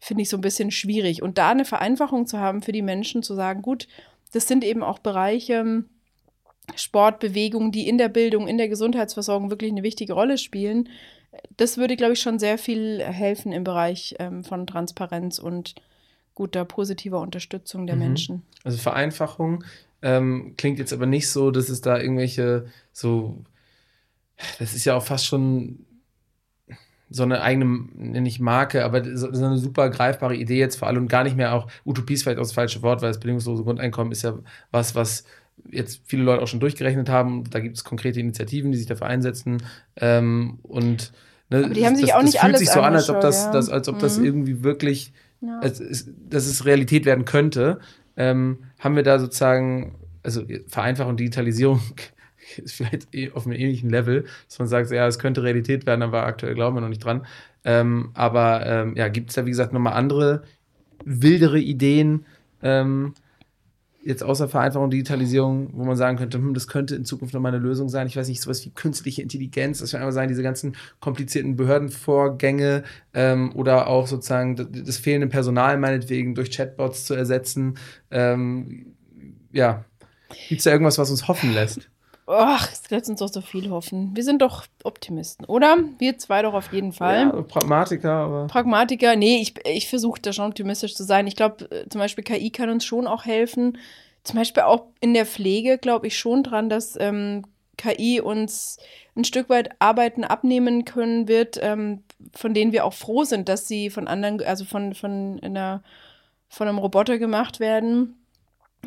finde 0.00 0.22
ich 0.22 0.28
so 0.28 0.38
ein 0.38 0.42
bisschen 0.42 0.72
schwierig. 0.72 1.22
Und 1.22 1.38
da 1.38 1.50
eine 1.50 1.64
Vereinfachung 1.64 2.26
zu 2.26 2.40
haben 2.40 2.62
für 2.62 2.72
die 2.72 2.82
Menschen, 2.82 3.22
zu 3.22 3.34
sagen, 3.34 3.62
gut, 3.62 3.86
das 4.32 4.48
sind 4.48 4.64
eben 4.64 4.82
auch 4.82 4.98
Bereiche, 4.98 5.84
Sportbewegungen, 6.74 7.72
die 7.72 7.88
in 7.88 7.98
der 7.98 8.08
Bildung, 8.08 8.48
in 8.48 8.58
der 8.58 8.68
Gesundheitsversorgung 8.68 9.50
wirklich 9.50 9.70
eine 9.70 9.82
wichtige 9.82 10.12
Rolle 10.12 10.38
spielen. 10.38 10.88
Das 11.56 11.76
würde, 11.76 11.96
glaube 11.96 12.14
ich, 12.14 12.20
schon 12.20 12.38
sehr 12.38 12.58
viel 12.58 13.02
helfen 13.02 13.52
im 13.52 13.64
Bereich 13.64 14.14
ähm, 14.18 14.42
von 14.42 14.66
Transparenz 14.66 15.38
und 15.38 15.74
guter 16.34 16.64
positiver 16.64 17.20
Unterstützung 17.20 17.86
der 17.86 17.96
mhm. 17.96 18.02
Menschen. 18.02 18.42
Also 18.64 18.78
Vereinfachung 18.78 19.64
ähm, 20.02 20.54
klingt 20.56 20.78
jetzt 20.78 20.92
aber 20.92 21.06
nicht 21.06 21.30
so, 21.30 21.50
dass 21.50 21.68
es 21.68 21.80
da 21.80 21.98
irgendwelche 21.98 22.66
so, 22.92 23.42
das 24.58 24.74
ist 24.74 24.84
ja 24.84 24.96
auch 24.96 25.02
fast 25.02 25.26
schon 25.26 25.86
so 27.08 27.22
eine 27.22 27.40
eigene, 27.40 27.64
nenne 27.94 28.28
ich 28.28 28.40
Marke, 28.40 28.84
aber 28.84 29.04
so, 29.16 29.32
so 29.32 29.44
eine 29.44 29.58
super 29.58 29.88
greifbare 29.90 30.34
Idee 30.34 30.58
jetzt 30.58 30.76
vor 30.76 30.88
allem 30.88 31.04
und 31.04 31.08
gar 31.08 31.24
nicht 31.24 31.36
mehr 31.36 31.54
auch, 31.54 31.68
Utopie 31.84 32.14
ist 32.14 32.24
vielleicht 32.24 32.38
auch 32.38 32.42
das 32.42 32.52
falsche 32.52 32.82
Wort, 32.82 33.00
weil 33.00 33.10
das 33.10 33.20
bedingungslose 33.20 33.62
Grundeinkommen 33.62 34.12
ist 34.12 34.22
ja 34.22 34.38
was, 34.70 34.94
was 34.94 35.24
jetzt 35.70 36.00
viele 36.04 36.22
Leute 36.22 36.42
auch 36.42 36.48
schon 36.48 36.60
durchgerechnet 36.60 37.08
haben. 37.08 37.44
Da 37.50 37.60
gibt 37.60 37.76
es 37.76 37.84
konkrete 37.84 38.20
Initiativen, 38.20 38.72
die 38.72 38.78
sich 38.78 38.86
dafür 38.86 39.06
einsetzen. 39.06 39.62
Ähm, 39.96 40.58
und 40.62 41.12
ne, 41.50 41.70
die 41.70 41.86
haben 41.86 41.96
sich 41.96 42.06
das, 42.06 42.14
auch 42.14 42.22
nicht 42.22 42.36
das 42.36 42.42
fühlt 42.42 42.58
sich 42.58 42.70
so 42.70 42.80
an, 42.80 42.94
als 42.94 43.10
ob 43.10 43.20
das, 43.20 43.44
ja. 43.44 43.52
das, 43.52 43.68
als 43.68 43.88
ob 43.88 43.96
mhm. 43.96 44.00
das 44.00 44.18
irgendwie 44.18 44.62
wirklich, 44.62 45.12
ja. 45.40 45.58
als, 45.60 45.82
dass 46.28 46.46
es 46.46 46.64
Realität 46.64 47.04
werden 47.04 47.24
könnte. 47.24 47.80
Ähm, 48.16 48.58
haben 48.78 48.96
wir 48.96 49.02
da 49.02 49.18
sozusagen, 49.18 49.96
also 50.22 50.44
Vereinfachung, 50.68 51.16
Digitalisierung 51.16 51.80
ist 52.56 52.74
vielleicht 52.74 53.14
eh 53.14 53.30
auf 53.32 53.46
einem 53.46 53.56
ähnlichen 53.56 53.90
Level, 53.90 54.24
dass 54.48 54.58
man 54.58 54.68
sagt, 54.68 54.90
ja, 54.90 55.06
es 55.06 55.18
könnte 55.18 55.42
Realität 55.42 55.86
werden, 55.86 56.02
aber 56.02 56.24
aktuell 56.24 56.54
glauben 56.54 56.76
wir 56.76 56.80
noch 56.80 56.88
nicht 56.88 57.04
dran. 57.04 57.26
Ähm, 57.64 58.10
aber 58.14 58.64
ähm, 58.64 58.96
ja, 58.96 59.08
gibt 59.08 59.30
es 59.30 59.34
da, 59.34 59.44
wie 59.44 59.50
gesagt, 59.50 59.72
nochmal 59.72 59.94
andere 59.94 60.44
wildere 61.04 61.58
Ideen, 61.58 62.24
ähm, 62.62 63.14
jetzt 64.06 64.22
außer 64.22 64.48
Vereinfachung, 64.48 64.90
Digitalisierung, 64.90 65.70
wo 65.72 65.84
man 65.84 65.96
sagen 65.96 66.16
könnte, 66.16 66.38
hm, 66.38 66.54
das 66.54 66.68
könnte 66.68 66.94
in 66.94 67.04
Zukunft 67.04 67.34
nochmal 67.34 67.52
eine 67.52 67.62
Lösung 67.62 67.88
sein. 67.88 68.06
Ich 68.06 68.16
weiß 68.16 68.28
nicht, 68.28 68.40
sowas 68.40 68.64
wie 68.64 68.70
künstliche 68.70 69.20
Intelligenz, 69.20 69.80
das 69.80 69.90
kann 69.90 70.00
einfach 70.00 70.12
sein, 70.12 70.28
diese 70.28 70.42
ganzen 70.42 70.76
komplizierten 71.00 71.56
Behördenvorgänge 71.56 72.84
ähm, 73.14 73.52
oder 73.54 73.88
auch 73.88 74.06
sozusagen 74.06 74.56
das 74.56 74.96
fehlende 74.98 75.26
Personal 75.26 75.76
meinetwegen 75.78 76.34
durch 76.34 76.50
Chatbots 76.50 77.04
zu 77.04 77.14
ersetzen. 77.14 77.78
Ähm, 78.10 78.94
ja, 79.52 79.84
gibt 80.48 80.60
es 80.60 80.64
da 80.64 80.70
irgendwas, 80.70 80.98
was 80.98 81.10
uns 81.10 81.26
hoffen 81.26 81.52
lässt? 81.52 81.90
Ach, 82.26 82.72
es 82.72 82.90
lässt 82.90 83.08
uns 83.08 83.20
doch 83.20 83.28
so 83.28 83.40
viel 83.40 83.70
hoffen. 83.70 84.10
Wir 84.14 84.24
sind 84.24 84.42
doch 84.42 84.64
Optimisten, 84.82 85.44
oder? 85.46 85.78
Wir 85.98 86.18
zwei 86.18 86.42
doch 86.42 86.54
auf 86.54 86.72
jeden 86.72 86.92
Fall. 86.92 87.20
Ja, 87.32 87.42
Pragmatiker, 87.42 88.12
aber. 88.12 88.46
Pragmatiker, 88.48 89.14
nee, 89.14 89.40
ich, 89.40 89.54
ich 89.64 89.88
versuche 89.88 90.20
da 90.20 90.32
schon 90.32 90.46
optimistisch 90.46 90.96
zu 90.96 91.04
sein. 91.04 91.28
Ich 91.28 91.36
glaube, 91.36 91.70
äh, 91.70 91.88
zum 91.88 92.00
Beispiel 92.00 92.24
KI 92.24 92.50
kann 92.50 92.68
uns 92.68 92.84
schon 92.84 93.06
auch 93.06 93.26
helfen. 93.26 93.78
Zum 94.24 94.36
Beispiel 94.36 94.64
auch 94.64 94.86
in 95.00 95.14
der 95.14 95.24
Pflege 95.24 95.78
glaube 95.78 96.08
ich 96.08 96.18
schon 96.18 96.42
dran, 96.42 96.68
dass 96.68 96.98
ähm, 96.98 97.44
KI 97.76 98.20
uns 98.20 98.78
ein 99.14 99.22
Stück 99.22 99.48
weit 99.48 99.70
Arbeiten 99.78 100.24
abnehmen 100.24 100.84
können 100.84 101.28
wird, 101.28 101.60
ähm, 101.62 102.02
von 102.34 102.54
denen 102.54 102.72
wir 102.72 102.84
auch 102.84 102.94
froh 102.94 103.22
sind, 103.22 103.48
dass 103.48 103.68
sie 103.68 103.88
von 103.88 104.08
anderen, 104.08 104.42
also 104.42 104.64
von, 104.64 104.94
von, 104.94 105.38
einer, 105.42 105.84
von 106.48 106.66
einem 106.66 106.78
Roboter 106.78 107.18
gemacht 107.18 107.60
werden 107.60 108.16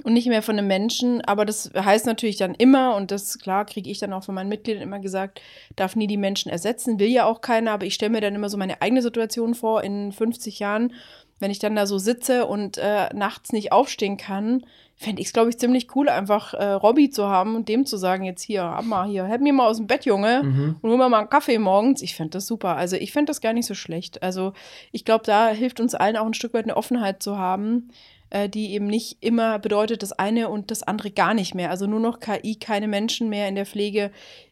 und 0.03 0.13
nicht 0.13 0.27
mehr 0.27 0.41
von 0.41 0.57
einem 0.57 0.67
Menschen. 0.67 1.21
Aber 1.21 1.45
das 1.45 1.71
heißt 1.75 2.05
natürlich 2.05 2.37
dann 2.37 2.55
immer, 2.55 2.95
und 2.95 3.11
das 3.11 3.39
klar 3.39 3.65
kriege 3.65 3.89
ich 3.89 3.99
dann 3.99 4.13
auch 4.13 4.23
von 4.23 4.35
meinen 4.35 4.49
Mitgliedern 4.49 4.83
immer 4.83 4.99
gesagt, 4.99 5.41
darf 5.75 5.95
nie 5.95 6.07
die 6.07 6.17
Menschen 6.17 6.51
ersetzen, 6.51 6.99
will 6.99 7.09
ja 7.09 7.25
auch 7.25 7.41
keiner, 7.41 7.71
aber 7.71 7.85
ich 7.85 7.93
stelle 7.93 8.11
mir 8.11 8.21
dann 8.21 8.35
immer 8.35 8.49
so 8.49 8.57
meine 8.57 8.81
eigene 8.81 9.01
Situation 9.01 9.55
vor 9.55 9.83
in 9.83 10.11
50 10.11 10.59
Jahren, 10.59 10.93
wenn 11.39 11.51
ich 11.51 11.59
dann 11.59 11.75
da 11.75 11.85
so 11.85 11.97
sitze 11.97 12.45
und 12.45 12.77
äh, 12.77 13.13
nachts 13.13 13.53
nicht 13.53 13.71
aufstehen 13.71 14.17
kann, 14.17 14.63
fände 14.95 15.21
ich 15.21 15.27
es, 15.27 15.33
glaube 15.33 15.49
ich, 15.49 15.57
ziemlich 15.57 15.95
cool, 15.95 16.09
einfach 16.09 16.53
äh, 16.53 16.71
Robby 16.71 17.09
zu 17.09 17.29
haben 17.29 17.55
und 17.55 17.69
dem 17.69 17.85
zu 17.85 17.95
sagen, 17.95 18.25
jetzt 18.25 18.41
hier, 18.41 18.63
ab 18.63 18.83
mal 18.83 19.07
hier, 19.07 19.23
help 19.23 19.41
mir 19.41 19.53
mal 19.53 19.67
aus 19.67 19.77
dem 19.77 19.87
Bett, 19.87 20.03
Junge, 20.03 20.43
mhm. 20.43 20.75
und 20.81 20.89
hol 20.89 20.97
mir 20.97 21.07
mal 21.07 21.19
einen 21.19 21.29
Kaffee 21.29 21.57
morgens. 21.57 22.01
Ich 22.01 22.15
fände 22.15 22.31
das 22.31 22.45
super. 22.45 22.75
Also 22.75 22.97
ich 22.97 23.13
fände 23.13 23.29
das 23.29 23.39
gar 23.39 23.53
nicht 23.53 23.65
so 23.65 23.75
schlecht. 23.75 24.21
Also 24.21 24.51
ich 24.91 25.05
glaube, 25.05 25.23
da 25.23 25.47
hilft 25.47 25.79
uns 25.79 25.95
allen 25.95 26.17
auch 26.17 26.25
ein 26.25 26.33
Stück 26.33 26.53
weit 26.53 26.65
eine 26.65 26.75
Offenheit 26.75 27.23
zu 27.23 27.37
haben, 27.37 27.91
äh, 28.29 28.49
die 28.49 28.73
eben 28.73 28.87
nicht 28.87 29.17
immer 29.21 29.59
bedeutet, 29.59 30.03
das 30.03 30.11
eine 30.11 30.49
und 30.49 30.71
das 30.71 30.83
andere 30.83 31.11
gar 31.11 31.33
nicht 31.33 31.55
mehr. 31.55 31.69
Also 31.69 31.87
nur 31.87 31.99
noch 31.99 32.19
KI, 32.19 32.55
keine 32.55 32.87
Menschen 32.87 33.29
mehr 33.29 33.47
in 33.47 33.55
der 33.55 33.65
Pflege. 33.65 34.11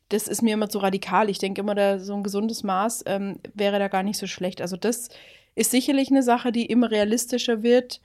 Das 0.09 0.28
ist 0.28 0.41
mir 0.41 0.53
immer 0.53 0.69
zu 0.69 0.80
radikal. 0.80 1.30
Ich 1.30 1.39
denke 1.39 1.61
immer, 1.61 1.75
da 1.75 1.99
so 1.99 2.13
ein 2.13 2.23
gesundes 2.23 2.63
Maß 2.63 3.03
ähm, 3.07 3.39
wäre 3.53 3.80
da 3.80 3.88
gar 3.88 4.03
nicht 4.03 4.17
so 4.17 4.28
schlecht. 4.28 4.61
Also 4.61 4.78
das 4.78 5.09
ist 5.55 5.71
sicherlich 5.71 6.09
eine 6.09 6.23
Sache, 6.23 6.51
die 6.51 6.65
immer 6.65 6.91
realistischer 6.91 7.63
wird. 7.63 8.01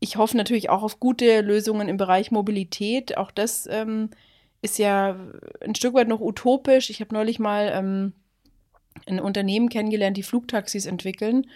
Ich 0.00 0.16
hoffe 0.16 0.36
natürlich 0.36 0.70
auch 0.70 0.82
auf 0.82 1.00
gute 1.00 1.40
Lösungen 1.40 1.88
im 1.88 1.96
Bereich 1.96 2.30
Mobilität. 2.30 3.16
Auch 3.16 3.30
das 3.30 3.68
ähm, 3.70 4.10
ist 4.62 4.78
ja 4.78 5.16
ein 5.60 5.74
Stück 5.74 5.94
weit 5.94 6.08
noch 6.08 6.20
utopisch. 6.20 6.90
Ich 6.90 7.00
habe 7.00 7.14
neulich 7.14 7.38
mal 7.38 7.70
ähm, 7.74 8.12
ein 9.06 9.20
Unternehmen 9.20 9.68
kennengelernt, 9.68 10.16
die 10.16 10.22
Flugtaxis 10.22 10.86
entwickeln. 10.86 11.46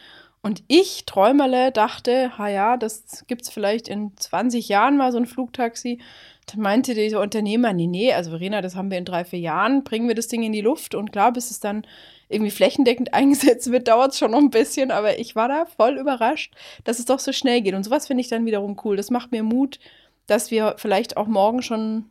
Und 0.40 0.62
ich, 0.68 1.04
Träumerle, 1.04 1.72
dachte, 1.72 2.38
ha 2.38 2.48
ja, 2.48 2.76
das 2.76 3.24
gibt 3.26 3.42
es 3.42 3.50
vielleicht 3.50 3.88
in 3.88 4.16
20 4.16 4.68
Jahren 4.68 4.96
mal 4.96 5.10
so 5.12 5.18
ein 5.18 5.26
Flugtaxi. 5.26 6.00
Dann 6.46 6.60
meinte 6.60 6.94
dieser 6.94 7.20
Unternehmer, 7.20 7.72
nee, 7.72 7.86
nee, 7.86 8.12
also 8.12 8.30
Verena, 8.30 8.62
das 8.62 8.76
haben 8.76 8.90
wir 8.90 8.98
in 8.98 9.04
drei, 9.04 9.24
vier 9.24 9.40
Jahren, 9.40 9.84
bringen 9.84 10.08
wir 10.08 10.14
das 10.14 10.28
Ding 10.28 10.42
in 10.42 10.52
die 10.52 10.60
Luft. 10.60 10.94
Und 10.94 11.12
klar, 11.12 11.32
bis 11.32 11.50
es 11.50 11.60
dann 11.60 11.86
irgendwie 12.28 12.50
flächendeckend 12.50 13.14
eingesetzt 13.14 13.70
wird, 13.70 13.88
dauert 13.88 14.12
es 14.12 14.18
schon 14.18 14.30
noch 14.30 14.38
ein 14.38 14.50
bisschen. 14.50 14.90
Aber 14.90 15.18
ich 15.18 15.34
war 15.34 15.48
da 15.48 15.66
voll 15.66 15.98
überrascht, 15.98 16.54
dass 16.84 16.98
es 16.98 17.04
doch 17.04 17.18
so 17.18 17.32
schnell 17.32 17.60
geht. 17.60 17.74
Und 17.74 17.84
sowas 17.84 18.06
finde 18.06 18.20
ich 18.20 18.28
dann 18.28 18.46
wiederum 18.46 18.76
cool. 18.84 18.96
Das 18.96 19.10
macht 19.10 19.32
mir 19.32 19.42
Mut, 19.42 19.78
dass 20.26 20.50
wir 20.50 20.76
vielleicht 20.78 21.16
auch 21.16 21.26
morgen 21.26 21.62
schon 21.62 22.06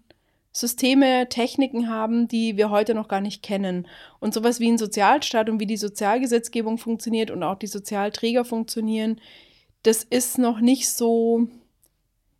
Systeme, 0.58 1.30
Techniken 1.30 1.88
haben, 1.88 2.28
die 2.28 2.58
wir 2.58 2.72
heute 2.72 2.96
noch 2.96 3.08
gar 3.08 3.22
nicht 3.22 3.44
kennen. 3.44 3.88
Und 4.20 4.34
sowas 4.34 4.60
wie 4.60 4.72
ein 4.72 4.80
Sozialstaat 4.80 5.52
und 5.52 5.60
wie 5.60 5.68
die 5.68 5.78
Sozialgesetzgebung 5.78 6.80
funktioniert 6.80 7.30
und 7.30 7.44
auch 7.44 7.60
die 7.60 7.68
Sozialträger 7.68 8.44
funktionieren, 8.44 9.22
das 9.84 10.04
ist 10.04 10.40
noch 10.40 10.60
nicht 10.60 10.90
so 10.90 11.48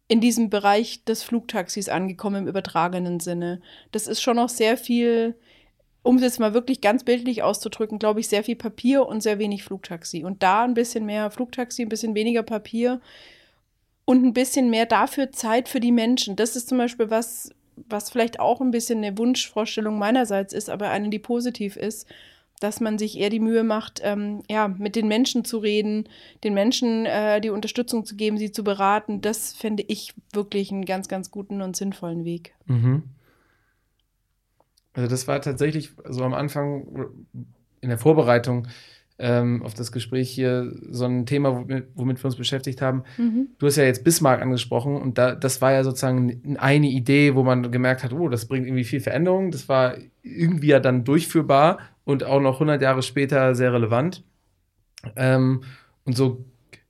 in 0.08 0.20
diesem 0.20 0.50
Bereich 0.50 1.04
des 1.04 1.22
Flugtaxis 1.22 1.90
angekommen 1.90 2.44
im 2.44 2.48
übertragenen 2.48 3.20
Sinne. 3.20 3.62
Das 3.92 4.08
ist 4.08 4.24
schon 4.24 4.38
noch 4.38 4.50
sehr 4.50 4.78
viel, 4.78 5.36
um 6.02 6.16
es 6.16 6.24
jetzt 6.24 6.40
mal 6.40 6.56
wirklich 6.56 6.82
ganz 6.82 7.04
bildlich 7.04 7.44
auszudrücken, 7.44 8.00
glaube 8.00 8.20
ich, 8.20 8.30
sehr 8.30 8.44
viel 8.44 8.56
Papier 8.56 9.06
und 9.06 9.22
sehr 9.22 9.38
wenig 9.38 9.64
Flugtaxi. 9.64 10.24
Und 10.24 10.42
da 10.42 10.64
ein 10.64 10.74
bisschen 10.74 11.06
mehr 11.06 11.30
Flugtaxi, 11.30 11.84
ein 11.84 11.90
bisschen 11.90 12.16
weniger 12.16 12.42
Papier 12.42 13.00
und 14.06 14.26
ein 14.26 14.34
bisschen 14.34 14.72
mehr 14.72 14.88
dafür 14.88 15.32
Zeit 15.32 15.70
für 15.70 15.80
die 15.80 15.92
Menschen. 15.92 16.36
Das 16.36 16.56
ist 16.56 16.68
zum 16.68 16.80
Beispiel 16.80 17.12
was, 17.12 17.52
was 17.90 18.10
vielleicht 18.10 18.40
auch 18.40 18.62
ein 18.62 18.72
bisschen 18.72 19.00
eine 19.00 19.18
Wunschvorstellung 19.18 19.98
meinerseits 20.00 20.54
ist, 20.54 20.70
aber 20.70 20.90
eine, 20.90 21.10
die 21.10 21.20
positiv 21.20 21.76
ist, 21.76 22.08
dass 22.60 22.80
man 22.80 22.98
sich 22.98 23.20
eher 23.20 23.30
die 23.30 23.40
Mühe 23.40 23.64
macht, 23.64 24.02
ähm, 24.04 24.42
ja, 24.50 24.68
mit 24.68 24.96
den 24.96 25.08
Menschen 25.08 25.46
zu 25.46 25.60
reden, 25.60 26.10
den 26.44 26.54
Menschen 26.54 27.06
äh, 27.06 27.40
die 27.40 27.52
Unterstützung 27.52 28.06
zu 28.06 28.16
geben, 28.16 28.38
sie 28.38 28.52
zu 28.52 28.64
beraten. 28.64 29.22
Das 29.22 29.54
fände 29.54 29.84
ich 29.88 30.14
wirklich 30.34 30.72
einen 30.72 30.86
ganz, 30.86 31.08
ganz 31.08 31.30
guten 31.30 31.62
und 31.62 31.76
sinnvollen 31.76 32.26
Weg. 32.26 32.56
Mhm. 32.66 33.04
Also 34.94 35.08
das 35.08 35.28
war 35.28 35.40
tatsächlich 35.40 35.92
so 36.10 36.24
am 36.24 36.34
Anfang 36.34 37.12
in 37.82 37.90
der 37.90 38.00
Vorbereitung 38.00 38.68
ähm, 39.20 39.64
auf 39.64 39.74
das 39.74 39.92
Gespräch 39.92 40.30
hier 40.30 40.72
so 40.90 41.06
ein 41.06 41.26
Thema, 41.26 41.66
womit, 41.96 42.22
wir 42.22 42.26
uns 42.26 42.36
beschäftigt 42.36 42.82
haben. 42.82 43.04
Mhm. 43.18 43.50
Du 43.58 43.66
hast 43.66 43.76
ja 43.78 43.84
jetzt 43.84 44.04
Bismarck 44.04 44.42
angesprochen 44.42 44.96
und 44.96 45.18
da, 45.18 45.34
das 45.34 45.62
war 45.62 45.72
ja 45.72 45.84
sozusagen 45.84 46.58
eine 46.60 46.88
Idee, 46.88 47.36
wo 47.36 47.44
man 47.44 47.72
gemerkt 47.72 48.04
hat, 48.04 48.14
oh, 48.14 48.30
das 48.30 48.46
bringt 48.46 48.68
irgendwie 48.68 48.84
viel 48.84 49.00
Veränderung. 49.00 49.52
Das 49.52 49.68
war 49.68 49.96
irgendwie 50.22 50.68
ja 50.68 50.80
dann 50.80 51.04
durchführbar 51.04 51.80
und 52.04 52.24
auch 52.24 52.40
noch 52.40 52.56
100 52.56 52.82
Jahre 52.82 53.02
später 53.02 53.56
sehr 53.56 53.74
relevant. 53.74 54.24
Ähm, 55.16 55.64
und 56.06 56.16
so 56.16 56.46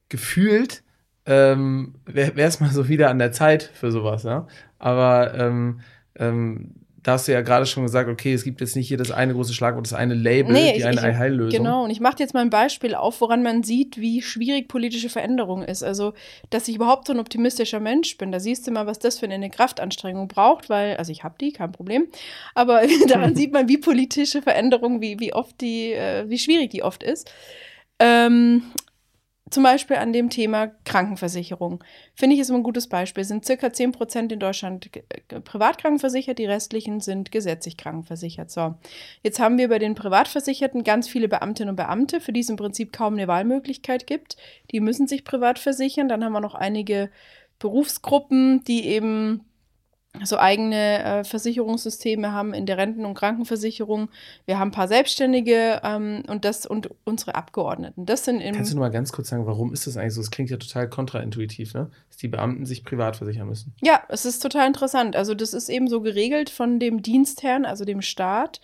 gefühlt 0.10 0.84
ähm, 1.26 1.96
wäre 2.06 2.34
es 2.36 2.60
mal 2.60 2.72
so 2.72 2.88
wieder 2.88 3.10
an 3.10 3.20
der 3.20 3.32
Zeit 3.32 3.64
für 3.64 3.92
sowas, 3.92 4.24
ja. 4.24 4.48
Aber 4.80 5.34
ähm, 5.34 5.82
ähm, 6.16 6.76
da 7.04 7.14
hast 7.14 7.28
du 7.28 7.32
ja 7.32 7.42
gerade 7.42 7.66
schon 7.66 7.84
gesagt, 7.84 8.10
okay, 8.10 8.34
es 8.34 8.44
gibt 8.44 8.60
jetzt 8.60 8.76
nicht 8.76 8.88
hier 8.88 8.98
das 8.98 9.12
eine 9.12 9.34
große 9.34 9.54
Schlagwort, 9.54 9.86
das 9.86 9.94
eine 9.94 10.14
Label, 10.14 10.52
Nee, 10.54 10.74
die 10.74 10.80
ich- 10.80 10.86
eine 10.86 10.98
ich- 10.98 11.04
Allheillösung. 11.04 11.58
Genau, 11.64 11.84
und 11.86 11.90
ich 11.90 12.00
mache 12.02 12.16
jetzt 12.20 12.34
mal 12.34 12.42
ein 12.42 12.50
Beispiel 12.50 12.96
auf, 12.96 13.22
woran 13.22 13.44
man 13.44 13.64
sieht, 13.64 13.98
wie 13.98 14.22
schwierig 14.22 14.68
politische 14.68 15.10
Veränderung 15.10 15.64
ist. 15.64 15.84
Also, 15.84 16.14
dass 16.50 16.68
ich 16.68 16.76
überhaupt 16.76 17.08
so 17.08 17.14
ein 17.14 17.20
optimistischer 17.20 17.80
Mensch 17.80 18.18
bin, 18.18 18.32
da 18.32 18.40
siehst 18.40 18.68
du 18.68 18.72
mal, 18.72 18.88
was 18.88 19.00
das 19.00 19.20
für 19.20 19.26
eine 19.30 19.50
Kraftanstrengung 19.50 20.28
braucht, 20.28 20.70
weil, 20.70 20.98
also 20.98 21.12
ich 21.12 21.24
habe 21.24 21.36
die, 21.40 21.54
kein 21.54 21.72
Problem, 21.72 22.08
aber 22.56 22.82
daran 23.08 23.36
sieht 23.36 23.54
man, 23.54 23.70
wie 23.70 23.78
politische 23.78 24.42
Veränderung, 24.42 25.00
wie, 25.00 25.20
wie 25.20 25.34
oft 25.34 25.62
die, 25.62 25.94
äh, 25.94 26.26
wie 26.28 26.40
schwierig 26.40 26.72
die 26.72 26.84
oft 26.84 27.04
ist. 27.04 27.32
Ähm, 28.00 28.64
zum 29.50 29.64
Beispiel 29.64 29.98
an 29.98 30.14
dem 30.14 30.30
Thema 30.30 30.68
Krankenversicherung. 30.84 31.84
Finde 32.16 32.36
ich 32.36 32.42
ist 32.42 32.50
immer 32.50 32.60
ein 32.60 32.64
gutes 32.64 32.88
Beispiel. 32.88 33.22
Es 33.22 33.28
sind 33.28 33.46
circa 33.46 33.72
10 33.72 33.92
Prozent 33.92 34.32
in 34.32 34.40
Deutschland 34.40 34.90
privat 35.46 35.78
krankenversichert, 35.78 36.38
die 36.38 36.46
restlichen 36.46 37.00
sind 37.00 37.32
gesetzlich 37.32 37.78
krankenversichert. 37.78 38.52
So, 38.52 38.76
jetzt 39.24 39.40
haben 39.40 39.58
wir 39.58 39.70
bei 39.70 39.80
den 39.80 39.96
Privatversicherten 39.96 40.84
ganz 40.84 41.08
viele 41.08 41.28
Beamtinnen 41.28 41.70
und 41.70 41.76
Beamte, 41.78 42.20
für 42.20 42.34
die 42.34 42.42
es 42.42 42.50
im 42.50 42.58
Prinzip 42.58 42.92
kaum 42.92 43.14
eine 43.14 43.28
Wahlmöglichkeit 43.28 44.06
gibt. 44.06 44.38
Die 44.72 44.80
müssen 44.80 45.08
sich 45.08 45.24
privat 45.24 45.60
versichern. 45.60 46.10
Dann 46.10 46.24
haben 46.24 46.34
wir 46.34 46.42
noch 46.42 46.56
einige 46.56 47.10
Berufsgruppen, 47.60 48.64
die 48.66 48.86
eben 48.86 49.47
so 50.26 50.38
eigene 50.38 51.04
äh, 51.04 51.24
Versicherungssysteme 51.24 52.32
haben 52.32 52.54
in 52.54 52.66
der 52.66 52.78
Renten- 52.78 53.06
und 53.06 53.14
Krankenversicherung. 53.14 54.10
Wir 54.46 54.60
haben 54.60 54.70
ein 54.70 54.72
paar 54.72 54.88
Selbstständige 54.88 55.82
ähm, 55.84 56.24
und 56.28 56.46
das 56.46 56.66
und 56.66 56.90
unsere 57.04 57.36
Abgeordneten. 57.36 58.06
Das 58.06 58.26
sind 58.26 58.42
Kannst 58.42 58.72
du 58.72 58.76
nur 58.76 58.86
mal 58.86 58.92
ganz 58.92 59.12
kurz 59.12 59.30
sagen, 59.30 59.46
warum 59.46 59.74
ist 59.74 59.88
das 59.88 59.98
eigentlich 59.98 60.14
so? 60.14 60.22
Das 60.22 60.32
klingt 60.32 60.50
ja 60.50 60.58
total 60.58 60.90
kontraintuitiv, 60.90 61.74
ne? 61.74 61.90
Dass 62.10 62.18
die 62.18 62.28
Beamten 62.28 62.66
sich 62.66 62.84
privat 62.84 63.18
versichern 63.18 63.48
müssen. 63.48 63.74
Ja, 63.82 64.02
es 64.10 64.26
ist 64.26 64.40
total 64.40 64.68
interessant. 64.68 65.16
Also 65.16 65.34
das 65.34 65.54
ist 65.54 65.70
eben 65.70 65.88
so 65.88 66.02
geregelt 66.02 66.50
von 66.50 66.80
dem 66.80 67.02
Dienstherrn, 67.02 67.66
also 67.66 67.86
dem 67.86 68.02
Staat, 68.02 68.62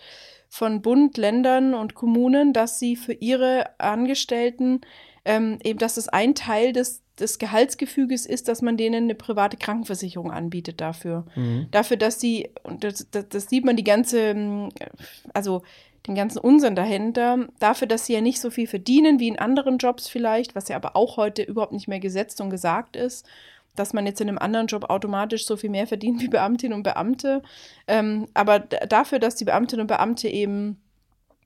von 0.48 0.82
Bund, 0.82 1.16
Ländern 1.16 1.74
und 1.74 1.94
Kommunen, 1.94 2.52
dass 2.52 2.78
sie 2.78 2.94
für 2.94 3.12
ihre 3.12 3.78
Angestellten 3.80 4.82
ähm, 5.24 5.58
eben, 5.62 5.78
dass 5.78 5.96
es 5.96 6.08
ein 6.08 6.34
Teil 6.34 6.72
des, 6.72 7.02
des 7.18 7.38
Gehaltsgefüges 7.38 8.26
ist, 8.26 8.48
dass 8.48 8.62
man 8.62 8.76
denen 8.76 9.04
eine 9.04 9.14
private 9.14 9.56
Krankenversicherung 9.56 10.30
anbietet 10.30 10.80
dafür. 10.80 11.26
Mhm. 11.34 11.68
Dafür, 11.70 11.96
dass 11.96 12.20
sie, 12.20 12.50
und 12.62 12.84
das, 12.84 13.08
das, 13.10 13.28
das 13.28 13.46
sieht 13.48 13.64
man 13.64 13.76
die 13.76 13.84
ganze, 13.84 14.20
ähm, 14.20 14.68
also 15.32 15.62
den 16.06 16.14
ganzen 16.14 16.38
Unsinn 16.38 16.74
dahinter, 16.74 17.48
dafür, 17.58 17.88
dass 17.88 18.06
sie 18.06 18.12
ja 18.12 18.20
nicht 18.20 18.40
so 18.40 18.50
viel 18.50 18.66
verdienen 18.66 19.18
wie 19.20 19.28
in 19.28 19.38
anderen 19.38 19.78
Jobs 19.78 20.08
vielleicht, 20.08 20.54
was 20.54 20.68
ja 20.68 20.76
aber 20.76 20.96
auch 20.96 21.16
heute 21.16 21.42
überhaupt 21.42 21.72
nicht 21.72 21.88
mehr 21.88 22.00
gesetzt 22.00 22.40
und 22.40 22.50
gesagt 22.50 22.96
ist, 22.96 23.26
dass 23.74 23.92
man 23.92 24.06
jetzt 24.06 24.20
in 24.20 24.28
einem 24.28 24.38
anderen 24.38 24.66
Job 24.66 24.90
automatisch 24.90 25.46
so 25.46 25.56
viel 25.56 25.70
mehr 25.70 25.86
verdient 25.86 26.20
wie 26.20 26.28
Beamtinnen 26.28 26.76
und 26.76 26.82
Beamte. 26.82 27.42
Ähm, 27.86 28.26
aber 28.34 28.58
dafür, 28.58 29.18
dass 29.18 29.36
die 29.36 29.46
Beamtinnen 29.46 29.82
und 29.82 29.88
Beamte 29.88 30.28
eben 30.28 30.78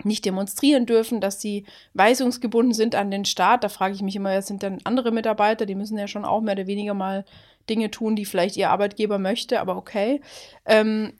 nicht 0.05 0.25
demonstrieren 0.25 0.87
dürfen, 0.87 1.21
dass 1.21 1.41
sie 1.41 1.65
weisungsgebunden 1.95 2.75
sind 2.75 2.95
an 2.95 3.11
den 3.11 3.25
Staat. 3.25 3.65
Da 3.65 3.69
frage 3.69 3.95
ich 3.95 4.03
mich 4.03 4.17
immer, 4.17 4.41
sind 4.43 4.63
denn 4.63 4.79
andere 4.85 5.11
Mitarbeiter? 5.11 5.67
Die 5.67 5.75
müssen 5.75 5.99
ja 5.99 6.07
schon 6.07 6.25
auch 6.25 6.41
mehr 6.41 6.55
oder 6.55 6.67
weniger 6.67 6.95
mal 6.95 7.25
Dinge 7.69 7.91
tun, 7.91 8.17
die 8.17 8.25
vielleicht 8.25 8.57
ihr 8.57 8.71
Arbeitgeber 8.71 9.19
möchte, 9.19 9.61
aber 9.61 9.77
okay. 9.77 10.21
Ähm, 10.65 11.13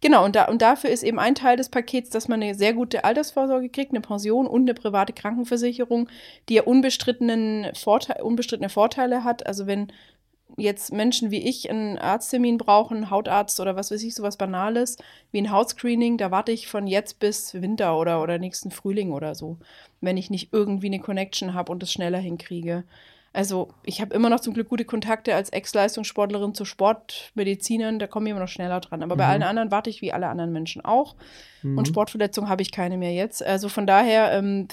genau, 0.00 0.24
und, 0.24 0.36
da, 0.36 0.46
und 0.46 0.62
dafür 0.62 0.90
ist 0.90 1.02
eben 1.02 1.18
ein 1.18 1.34
Teil 1.34 1.56
des 1.56 1.68
Pakets, 1.68 2.10
dass 2.10 2.28
man 2.28 2.42
eine 2.42 2.54
sehr 2.54 2.74
gute 2.74 3.04
Altersvorsorge 3.04 3.68
kriegt, 3.68 3.92
eine 3.92 4.00
Pension 4.00 4.46
und 4.46 4.62
eine 4.62 4.74
private 4.74 5.12
Krankenversicherung, 5.12 6.08
die 6.48 6.54
ja 6.54 6.62
unbestrittenen 6.62 7.74
Vorteil, 7.74 8.22
unbestrittene 8.22 8.68
Vorteile 8.68 9.24
hat. 9.24 9.46
Also 9.46 9.66
wenn 9.66 9.92
jetzt 10.56 10.92
Menschen 10.92 11.30
wie 11.30 11.48
ich 11.48 11.70
einen 11.70 11.98
Arzttermin 11.98 12.58
brauchen, 12.58 13.10
Hautarzt 13.10 13.60
oder 13.60 13.76
was 13.76 13.90
weiß 13.90 14.02
ich, 14.02 14.14
sowas 14.14 14.36
Banales, 14.36 14.96
wie 15.32 15.40
ein 15.40 15.50
Hautscreening, 15.50 16.18
da 16.18 16.30
warte 16.30 16.52
ich 16.52 16.68
von 16.68 16.86
jetzt 16.86 17.18
bis 17.18 17.54
Winter 17.54 17.98
oder, 17.98 18.22
oder 18.22 18.38
nächsten 18.38 18.70
Frühling 18.70 19.12
oder 19.12 19.34
so, 19.34 19.58
wenn 20.00 20.16
ich 20.16 20.30
nicht 20.30 20.52
irgendwie 20.52 20.86
eine 20.88 21.00
Connection 21.00 21.54
habe 21.54 21.72
und 21.72 21.82
es 21.82 21.92
schneller 21.92 22.18
hinkriege. 22.18 22.84
Also 23.32 23.68
ich 23.84 24.00
habe 24.00 24.12
immer 24.14 24.28
noch 24.28 24.40
zum 24.40 24.54
Glück 24.54 24.68
gute 24.68 24.84
Kontakte 24.84 25.36
als 25.36 25.50
Ex-Leistungssportlerin 25.50 26.52
zu 26.52 26.64
Sportmedizinern, 26.64 28.00
da 28.00 28.08
komme 28.08 28.26
ich 28.26 28.30
immer 28.32 28.40
noch 28.40 28.48
schneller 28.48 28.80
dran. 28.80 29.02
Aber 29.04 29.14
bei 29.14 29.24
Mhm. 29.24 29.30
allen 29.30 29.42
anderen 29.44 29.70
warte 29.70 29.88
ich 29.88 30.02
wie 30.02 30.12
alle 30.12 30.26
anderen 30.26 30.52
Menschen 30.52 30.84
auch. 30.84 31.14
Mhm. 31.62 31.78
Und 31.78 31.86
Sportverletzungen 31.86 32.50
habe 32.50 32.62
ich 32.62 32.72
keine 32.72 32.98
mehr 32.98 33.12
jetzt. 33.12 33.44
Also 33.44 33.68
von 33.68 33.86
daher 33.86 34.32
ähm, 34.32 34.66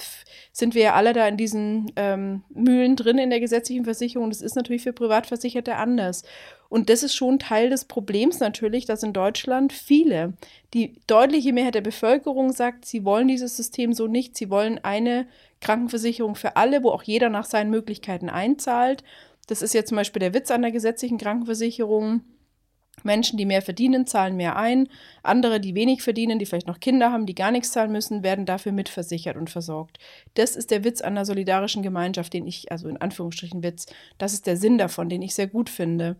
sind 0.50 0.74
wir 0.74 0.82
ja 0.82 0.94
alle 0.94 1.12
da 1.12 1.28
in 1.28 1.36
diesen 1.36 1.92
ähm, 1.94 2.42
Mühlen 2.48 2.96
drin 2.96 3.18
in 3.18 3.30
der 3.30 3.38
gesetzlichen 3.40 3.84
Versicherung. 3.84 4.30
Das 4.30 4.40
ist 4.40 4.56
natürlich 4.56 4.82
für 4.82 4.92
Privatversicherte 4.92 5.76
anders. 5.76 6.24
Und 6.68 6.90
das 6.90 7.02
ist 7.02 7.14
schon 7.14 7.38
Teil 7.38 7.70
des 7.70 7.84
Problems 7.84 8.40
natürlich, 8.40 8.84
dass 8.84 9.02
in 9.02 9.12
Deutschland 9.12 9.72
viele, 9.72 10.34
die 10.74 10.96
deutliche 11.06 11.52
Mehrheit 11.52 11.76
der 11.76 11.80
Bevölkerung 11.80 12.52
sagt, 12.52 12.84
sie 12.84 13.04
wollen 13.04 13.28
dieses 13.28 13.56
System 13.56 13.92
so 13.92 14.06
nicht. 14.06 14.36
Sie 14.36 14.50
wollen 14.50 14.78
eine 14.82 15.26
Krankenversicherung 15.60 16.34
für 16.34 16.56
alle, 16.56 16.82
wo 16.82 16.90
auch 16.90 17.02
jeder 17.02 17.28
nach 17.28 17.44
seinen 17.44 17.70
Möglichkeiten 17.70 18.28
einzahlt. 18.28 19.04
Das 19.46 19.62
ist 19.62 19.74
ja 19.74 19.84
zum 19.84 19.96
Beispiel 19.96 20.20
der 20.20 20.34
Witz 20.34 20.50
an 20.50 20.62
der 20.62 20.72
gesetzlichen 20.72 21.18
Krankenversicherung. 21.18 22.22
Menschen, 23.04 23.38
die 23.38 23.46
mehr 23.46 23.62
verdienen, 23.62 24.06
zahlen 24.06 24.36
mehr 24.36 24.56
ein. 24.56 24.88
Andere, 25.22 25.60
die 25.60 25.74
wenig 25.74 26.02
verdienen, 26.02 26.38
die 26.38 26.46
vielleicht 26.46 26.66
noch 26.66 26.80
Kinder 26.80 27.12
haben, 27.12 27.26
die 27.26 27.34
gar 27.34 27.50
nichts 27.50 27.72
zahlen 27.72 27.92
müssen, 27.92 28.22
werden 28.22 28.46
dafür 28.46 28.72
mitversichert 28.72 29.36
und 29.36 29.50
versorgt. 29.50 29.98
Das 30.34 30.56
ist 30.56 30.70
der 30.70 30.84
Witz 30.84 31.00
an 31.00 31.14
der 31.14 31.24
solidarischen 31.24 31.82
Gemeinschaft, 31.82 32.32
den 32.32 32.46
ich, 32.46 32.72
also 32.72 32.88
in 32.88 32.96
Anführungsstrichen 32.96 33.62
Witz, 33.62 33.86
das 34.18 34.32
ist 34.32 34.46
der 34.46 34.56
Sinn 34.56 34.78
davon, 34.78 35.08
den 35.08 35.22
ich 35.22 35.34
sehr 35.34 35.46
gut 35.46 35.70
finde. 35.70 36.16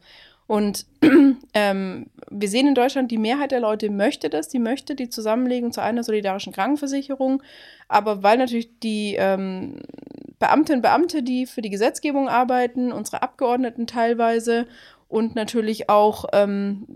Und 0.48 0.86
ähm, 1.54 2.06
wir 2.30 2.48
sehen 2.48 2.66
in 2.66 2.74
Deutschland, 2.74 3.10
die 3.10 3.18
Mehrheit 3.18 3.52
der 3.52 3.60
Leute 3.60 3.90
möchte 3.90 4.30
das, 4.30 4.48
die 4.48 4.58
möchte 4.58 4.94
die 4.94 5.10
Zusammenlegung 5.10 5.72
zu 5.72 5.82
einer 5.82 6.02
solidarischen 6.02 6.54
Krankenversicherung. 6.54 7.42
Aber 7.86 8.22
weil 8.22 8.38
natürlich 8.38 8.70
die 8.80 9.14
ähm, 9.16 9.76
Beamtinnen 10.38 10.78
und 10.78 10.82
Beamte, 10.82 11.22
die 11.22 11.44
für 11.44 11.60
die 11.60 11.70
Gesetzgebung 11.70 12.28
arbeiten, 12.28 12.92
unsere 12.92 13.22
Abgeordneten 13.22 13.86
teilweise 13.86 14.66
und 15.08 15.34
natürlich 15.34 15.90
auch 15.90 16.24
ähm, 16.32 16.86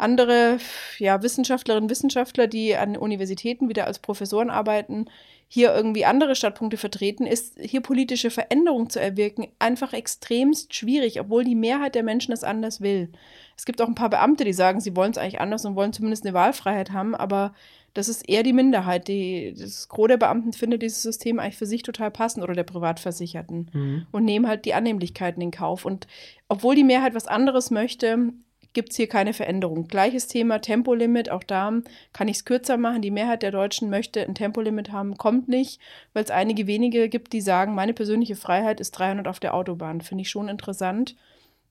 andere 0.00 0.58
ja, 0.98 1.22
Wissenschaftlerinnen 1.22 1.84
und 1.84 1.90
Wissenschaftler, 1.90 2.46
die 2.46 2.76
an 2.76 2.96
Universitäten 2.96 3.68
wieder 3.68 3.86
als 3.86 3.98
Professoren 3.98 4.50
arbeiten, 4.50 5.06
hier 5.52 5.74
irgendwie 5.74 6.04
andere 6.04 6.36
Standpunkte 6.36 6.76
vertreten, 6.76 7.26
ist 7.26 7.58
hier 7.60 7.80
politische 7.80 8.30
Veränderung 8.30 8.88
zu 8.88 9.00
erwirken 9.00 9.48
einfach 9.58 9.92
extremst 9.92 10.74
schwierig, 10.74 11.20
obwohl 11.20 11.42
die 11.42 11.56
Mehrheit 11.56 11.96
der 11.96 12.04
Menschen 12.04 12.32
es 12.32 12.44
anders 12.44 12.80
will. 12.80 13.08
Es 13.56 13.64
gibt 13.64 13.82
auch 13.82 13.88
ein 13.88 13.96
paar 13.96 14.10
Beamte, 14.10 14.44
die 14.44 14.52
sagen, 14.52 14.80
sie 14.80 14.94
wollen 14.94 15.10
es 15.10 15.18
eigentlich 15.18 15.40
anders 15.40 15.64
und 15.64 15.74
wollen 15.74 15.92
zumindest 15.92 16.24
eine 16.24 16.34
Wahlfreiheit 16.34 16.92
haben, 16.92 17.16
aber 17.16 17.52
das 17.94 18.08
ist 18.08 18.28
eher 18.28 18.44
die 18.44 18.52
Minderheit. 18.52 19.08
Die, 19.08 19.52
das 19.58 19.88
Gros 19.88 20.06
der 20.06 20.18
Beamten 20.18 20.52
findet 20.52 20.82
dieses 20.82 21.02
System 21.02 21.40
eigentlich 21.40 21.56
für 21.56 21.66
sich 21.66 21.82
total 21.82 22.12
passend 22.12 22.44
oder 22.44 22.54
der 22.54 22.62
Privatversicherten 22.62 23.70
Mhm. 23.72 24.06
und 24.12 24.24
nehmen 24.24 24.46
halt 24.46 24.64
die 24.64 24.74
Annehmlichkeiten 24.74 25.42
in 25.42 25.50
Kauf. 25.50 25.84
Und 25.84 26.06
obwohl 26.48 26.76
die 26.76 26.84
Mehrheit 26.84 27.14
was 27.14 27.26
anderes 27.26 27.72
möchte, 27.72 28.32
gibt 28.72 28.90
es 28.90 28.96
hier 28.96 29.08
keine 29.08 29.32
Veränderung. 29.32 29.88
Gleiches 29.88 30.26
Thema 30.26 30.60
Tempolimit, 30.60 31.30
auch 31.30 31.42
da 31.42 31.72
kann 32.12 32.28
ich 32.28 32.38
es 32.38 32.44
kürzer 32.44 32.76
machen. 32.76 33.02
Die 33.02 33.10
Mehrheit 33.10 33.42
der 33.42 33.50
Deutschen 33.50 33.90
möchte 33.90 34.22
ein 34.22 34.34
Tempolimit 34.34 34.92
haben, 34.92 35.16
kommt 35.16 35.48
nicht, 35.48 35.80
weil 36.12 36.24
es 36.24 36.30
einige 36.30 36.66
wenige 36.66 37.08
gibt, 37.08 37.32
die 37.32 37.40
sagen, 37.40 37.74
meine 37.74 37.94
persönliche 37.94 38.36
Freiheit 38.36 38.80
ist 38.80 38.92
300 38.92 39.28
auf 39.28 39.40
der 39.40 39.54
Autobahn. 39.54 40.00
Finde 40.00 40.22
ich 40.22 40.30
schon 40.30 40.48
interessant, 40.48 41.16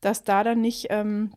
dass 0.01 0.23
da 0.23 0.43
dann 0.43 0.61
nicht 0.61 0.87
ähm, 0.89 1.33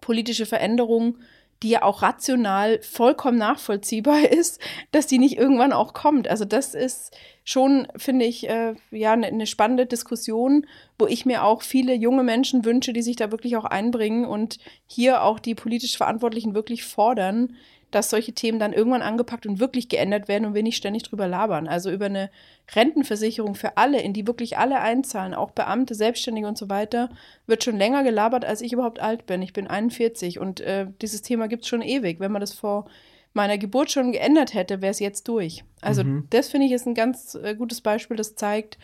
politische 0.00 0.46
Veränderung, 0.46 1.16
die 1.62 1.70
ja 1.70 1.82
auch 1.82 2.02
rational 2.02 2.80
vollkommen 2.82 3.38
nachvollziehbar 3.38 4.28
ist, 4.30 4.60
dass 4.90 5.06
die 5.06 5.18
nicht 5.18 5.38
irgendwann 5.38 5.72
auch 5.72 5.94
kommt. 5.94 6.28
Also 6.28 6.44
das 6.44 6.74
ist 6.74 7.16
schon, 7.44 7.88
finde 7.96 8.24
ich, 8.24 8.48
äh, 8.48 8.74
ja, 8.90 9.12
eine 9.12 9.32
ne 9.32 9.46
spannende 9.46 9.86
Diskussion, 9.86 10.66
wo 10.98 11.06
ich 11.06 11.26
mir 11.26 11.44
auch 11.44 11.62
viele 11.62 11.94
junge 11.94 12.22
Menschen 12.22 12.64
wünsche, 12.64 12.92
die 12.92 13.02
sich 13.02 13.16
da 13.16 13.30
wirklich 13.32 13.56
auch 13.56 13.64
einbringen 13.64 14.24
und 14.24 14.58
hier 14.86 15.22
auch 15.22 15.38
die 15.38 15.54
politisch 15.54 15.96
Verantwortlichen 15.96 16.54
wirklich 16.54 16.84
fordern, 16.84 17.56
dass 17.92 18.10
solche 18.10 18.32
Themen 18.32 18.58
dann 18.58 18.72
irgendwann 18.72 19.02
angepackt 19.02 19.46
und 19.46 19.60
wirklich 19.60 19.88
geändert 19.88 20.26
werden 20.26 20.46
und 20.46 20.54
wir 20.54 20.62
nicht 20.64 20.76
ständig 20.76 21.04
drüber 21.04 21.28
labern. 21.28 21.68
Also 21.68 21.90
über 21.90 22.06
eine 22.06 22.30
Rentenversicherung 22.74 23.54
für 23.54 23.76
alle, 23.76 24.00
in 24.00 24.12
die 24.12 24.26
wirklich 24.26 24.58
alle 24.58 24.80
einzahlen, 24.80 25.34
auch 25.34 25.50
Beamte, 25.52 25.94
Selbstständige 25.94 26.48
und 26.48 26.58
so 26.58 26.68
weiter, 26.68 27.10
wird 27.46 27.62
schon 27.64 27.76
länger 27.78 28.02
gelabert, 28.02 28.44
als 28.44 28.60
ich 28.60 28.72
überhaupt 28.72 29.00
alt 29.00 29.26
bin. 29.26 29.42
Ich 29.42 29.52
bin 29.52 29.66
41 29.68 30.38
und 30.38 30.60
äh, 30.60 30.86
dieses 31.00 31.22
Thema 31.22 31.46
gibt 31.48 31.62
es 31.62 31.68
schon 31.68 31.82
ewig. 31.82 32.18
Wenn 32.18 32.32
man 32.32 32.40
das 32.40 32.52
vor 32.52 32.86
meiner 33.34 33.56
Geburt 33.58 33.90
schon 33.90 34.12
geändert 34.12 34.52
hätte, 34.54 34.82
wäre 34.82 34.90
es 34.90 34.98
jetzt 34.98 35.28
durch. 35.28 35.64
Also 35.80 36.04
Mhm. 36.04 36.26
das 36.30 36.48
finde 36.48 36.66
ich 36.66 36.72
ist 36.72 36.86
ein 36.86 36.94
ganz 36.94 37.34
äh, 37.34 37.54
gutes 37.54 37.80
Beispiel, 37.80 38.16
das 38.16 38.34
zeigt, 38.34 38.78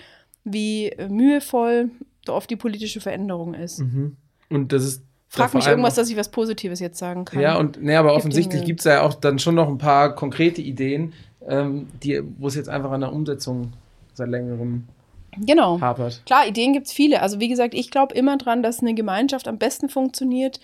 wie 0.44 0.86
äh, 0.88 1.08
mühevoll 1.08 1.90
oft 2.28 2.48
die 2.50 2.56
politische 2.56 3.00
Veränderung 3.00 3.54
ist. 3.54 3.80
Mhm. 3.80 4.16
Und 4.50 4.72
das 4.72 4.84
ist. 4.84 5.02
Frag 5.28 5.52
mich 5.52 5.66
irgendwas, 5.66 5.94
dass 5.94 6.08
ich 6.08 6.16
was 6.16 6.30
Positives 6.30 6.80
jetzt 6.80 6.98
sagen 6.98 7.26
kann. 7.26 7.40
Ja, 7.40 7.56
und 7.58 7.82
nee, 7.82 7.94
aber 7.94 8.10
Gibt 8.10 8.18
offensichtlich 8.18 8.60
Dinge. 8.60 8.66
gibt 8.66 8.80
es 8.80 8.84
ja 8.84 9.02
auch 9.02 9.14
dann 9.14 9.38
schon 9.38 9.54
noch 9.54 9.68
ein 9.68 9.76
paar 9.76 10.14
konkrete 10.14 10.62
Ideen, 10.62 11.12
ähm, 11.46 11.88
die, 12.02 12.22
wo 12.38 12.48
es 12.48 12.54
jetzt 12.54 12.70
einfach 12.70 12.90
an 12.90 13.02
der 13.02 13.12
Umsetzung 13.12 13.72
seit 14.14 14.28
längerem 14.28 14.88
genau. 15.36 15.80
hapert. 15.80 16.22
Klar, 16.24 16.46
Ideen 16.46 16.72
gibt 16.72 16.86
es 16.86 16.92
viele. 16.92 17.20
Also 17.20 17.40
wie 17.40 17.48
gesagt, 17.48 17.74
ich 17.74 17.90
glaube 17.90 18.14
immer 18.14 18.38
dran, 18.38 18.62
dass 18.62 18.80
eine 18.80 18.94
Gemeinschaft 18.94 19.48
am 19.48 19.58
besten 19.58 19.90
funktioniert, 19.90 20.60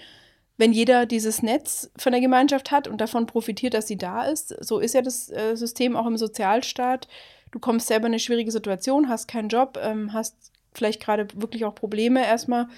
wenn 0.57 0.73
jeder 0.73 1.05
dieses 1.05 1.43
Netz 1.43 1.91
von 1.97 2.13
der 2.13 2.21
Gemeinschaft 2.23 2.71
hat 2.71 2.89
und 2.89 3.01
davon 3.01 3.27
profitiert, 3.27 3.75
dass 3.75 3.87
sie 3.87 3.99
da 3.99 4.23
ist. 4.23 4.57
So 4.65 4.79
ist 4.79 4.95
ja 4.95 5.03
das 5.03 5.31
äh, 5.31 5.57
System 5.57 5.95
auch 5.95 6.07
im 6.07 6.17
Sozialstaat. 6.17 7.09
Du 7.51 7.59
kommst 7.59 7.89
selber 7.89 8.07
in 8.07 8.13
eine 8.13 8.19
schwierige 8.19 8.51
Situation, 8.51 9.09
hast 9.09 9.29
keinen 9.29 9.49
Job, 9.49 9.79
ähm, 9.83 10.13
hast 10.13 10.53
vielleicht 10.73 11.03
gerade 11.03 11.29
wirklich 11.35 11.65
auch 11.65 11.75
Probleme 11.75 12.25
erstmal 12.25 12.69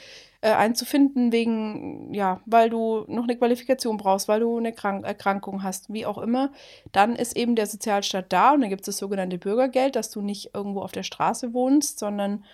äh, 0.41 0.51
einzufinden, 0.51 1.33
wegen, 1.33 2.13
ja, 2.13 2.41
weil 2.47 2.71
du 2.71 3.05
noch 3.09 3.25
eine 3.25 3.37
Qualifikation 3.37 3.97
brauchst, 3.97 4.29
weil 4.29 4.41
du 4.41 4.57
eine 4.57 4.73
Krank 4.73 5.05
Erkrankung 5.05 5.63
hast, 5.63 5.93
wie 5.93 6.07
auch 6.07 6.19
immer. 6.19 6.53
Dann 6.93 7.17
ist 7.17 7.37
eben 7.37 7.57
der 7.57 7.67
Sozialstaat 7.67 8.33
da 8.33 8.53
und 8.53 8.61
dann 8.61 8.71
gibt 8.71 8.83
es 8.83 8.87
das 8.87 8.99
sogenannte 8.99 9.39
Bürgergeld, 9.39 9.97
dass 9.97 10.11
du 10.11 10.21
nicht 10.21 10.51
irgendwo 10.55 10.81
auf 10.83 10.93
der 10.93 11.03
Straße 11.03 11.53
wohnst, 11.53 11.99
sondern 11.99 12.45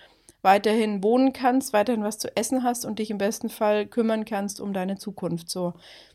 weiterhin 0.41 1.01
wohnen 1.01 1.33
kannst, 1.33 1.73
weiterhin 1.73 2.03
was 2.03 2.19
zu 2.19 2.35
essen 2.35 2.63
hast 2.63 2.85
und 2.85 2.99
dich 2.99 3.09
im 3.09 3.17
besten 3.17 3.49
Fall 3.49 3.85
kümmern 3.85 4.25
kannst 4.25 4.59
um 4.59 4.73
deine 4.73 4.97
Zukunft. 4.97 5.49
So. 5.49 5.73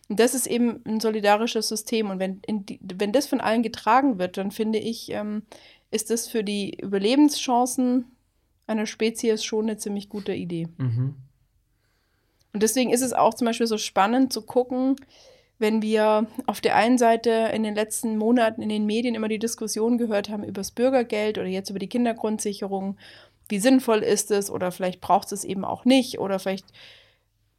Und 0.09 0.21
das 0.21 0.35
ist 0.35 0.47
eben 0.47 0.83
ein 0.87 1.01
solidarisches 1.01 1.69
System. 1.69 2.11
Und 2.11 2.19
wenn, 2.19 2.41
die, 2.47 2.79
wenn 2.83 3.12
das 3.12 3.27
von 3.27 3.41
allen 3.41 3.62
getragen 3.62 4.19
wird, 4.19 4.37
dann 4.37 4.51
finde 4.51 4.79
ich, 4.79 5.11
ähm, 5.12 5.43
ist 5.91 6.11
das 6.11 6.29
für 6.29 6.45
die 6.45 6.79
Überlebenschancen 6.79 8.05
einer 8.66 8.87
Spezies 8.87 9.45
schon 9.45 9.64
eine 9.64 9.79
ziemlich 9.79 10.09
gute 10.09 10.35
Idee. 10.35 10.69
Mhm. 10.77 11.14
Und 12.53 12.62
deswegen 12.62 12.90
ist 12.90 13.03
es 13.03 13.12
auch 13.12 13.34
zum 13.34 13.46
Beispiel 13.46 13.66
so 13.66 13.78
spannend 13.78 14.32
zu 14.32 14.42
gucken, 14.42 14.96
wenn 15.59 15.82
wir 15.82 16.26
auf 16.46 16.61
der 16.61 16.76
einen 16.76 16.99
Seite 16.99 17.51
in 17.53 17.62
den 17.62 17.74
letzten 17.74 18.16
Monaten 18.16 18.62
in 18.62 18.68
den 18.68 18.86
Medien 18.86 19.14
immer 19.14 19.28
die 19.28 19.40
Diskussion 19.40 19.99
gehört 19.99 20.28
haben 20.28 20.44
über 20.44 20.61
das 20.61 20.70
Bürgergeld 20.70 21.36
oder 21.38 21.49
jetzt 21.49 21.70
über 21.70 21.80
die 21.80 21.88
Kindergrundsicherung. 21.88 22.96
Wie 23.49 23.59
sinnvoll 23.59 23.99
ist 23.99 24.30
es 24.30 24.51
oder 24.51 24.70
vielleicht 24.70 25.01
braucht 25.01 25.32
es 25.32 25.44
eben 25.44 25.64
auch 25.64 25.84
nicht 25.84 26.18
oder 26.20 26.38
vielleicht 26.38 26.66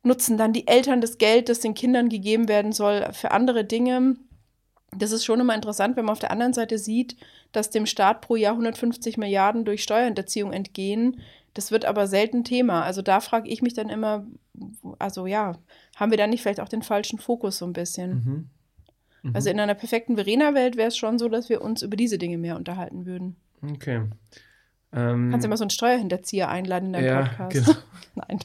nutzen 0.01 0.37
dann 0.37 0.53
die 0.53 0.67
Eltern 0.67 1.01
das 1.01 1.17
Geld, 1.17 1.49
das 1.49 1.59
den 1.59 1.73
Kindern 1.73 2.09
gegeben 2.09 2.47
werden 2.47 2.71
soll, 2.71 3.07
für 3.11 3.31
andere 3.31 3.65
Dinge. 3.65 4.15
Das 4.95 5.11
ist 5.11 5.25
schon 5.25 5.39
immer 5.39 5.55
interessant, 5.55 5.97
wenn 5.97 6.05
man 6.05 6.13
auf 6.13 6.19
der 6.19 6.31
anderen 6.31 6.53
Seite 6.53 6.77
sieht, 6.77 7.17
dass 7.51 7.69
dem 7.69 7.85
Staat 7.85 8.21
pro 8.21 8.35
Jahr 8.35 8.53
150 8.53 9.17
Milliarden 9.17 9.65
durch 9.65 9.83
Steuerhinterziehung 9.83 10.53
entgehen. 10.53 11.21
Das 11.60 11.72
wird 11.74 11.84
aber 11.84 12.07
selten 12.07 12.45
Thema. 12.45 12.84
Also 12.84 13.01
da 13.01 13.20
frage 13.20 13.49
ich 13.49 13.62
mich 13.62 13.74
dann 13.74 13.89
immer, 13.89 14.26
also 14.97 15.28
ja, 15.28 15.57
haben 15.97 16.10
wir 16.10 16.18
da 16.18 16.26
nicht 16.26 16.41
vielleicht 16.41 16.62
auch 16.62 16.70
den 16.70 16.84
falschen 16.84 17.20
Fokus 17.20 17.57
so 17.57 17.66
ein 17.66 17.74
bisschen? 17.74 18.12
Mhm. 18.14 18.49
Mhm. 19.24 19.36
Also 19.36 19.49
in 19.49 19.60
einer 19.60 19.74
perfekten 19.74 20.16
Verena-Welt 20.16 20.78
wäre 20.78 20.88
es 20.88 20.95
schon 20.95 21.20
so, 21.20 21.28
dass 21.28 21.49
wir 21.49 21.62
uns 21.62 21.82
über 21.82 21.97
diese 21.97 22.18
Dinge 22.18 22.38
mehr 22.38 22.55
unterhalten 22.55 23.05
würden. 23.05 23.36
Okay. 23.62 24.03
Ähm, 24.93 25.32
Kannst 25.32 25.43
du 25.43 25.47
immer 25.49 25.57
so 25.57 25.66
einen 25.66 25.70
Steuerhinterzieher 25.70 26.47
einladen 26.47 26.86
in 26.86 26.93
deinem 26.93 27.05
ja, 27.05 27.24
Podcast? 27.24 27.66
genau. 27.68 27.78
Nein. 28.16 28.39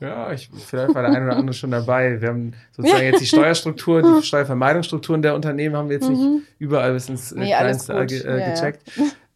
Ja, 0.00 0.32
ich, 0.32 0.50
vielleicht 0.52 0.92
war 0.96 1.02
der 1.02 1.12
eine 1.12 1.26
oder 1.26 1.36
andere 1.36 1.54
schon 1.54 1.70
dabei. 1.70 2.20
Wir 2.20 2.30
haben 2.30 2.54
sozusagen 2.72 3.04
jetzt 3.12 3.20
die 3.20 3.26
Steuerstruktur, 3.26 4.02
die 4.02 4.26
Steuervermeidungsstrukturen 4.26 5.22
der 5.22 5.36
Unternehmen 5.36 5.76
haben 5.76 5.88
wir 5.88 5.98
jetzt 5.98 6.08
nicht 6.08 6.20
Mhm. 6.20 6.42
überall 6.58 6.94
bis 6.94 7.08
ins 7.08 7.30
äh, 7.30 7.38
Nee, 7.38 7.46
Kleinste 7.56 8.06
ge 8.06 8.22
äh, 8.22 8.26
Ja, 8.28 8.38
ja. 8.38 8.50
gecheckt. 8.54 8.82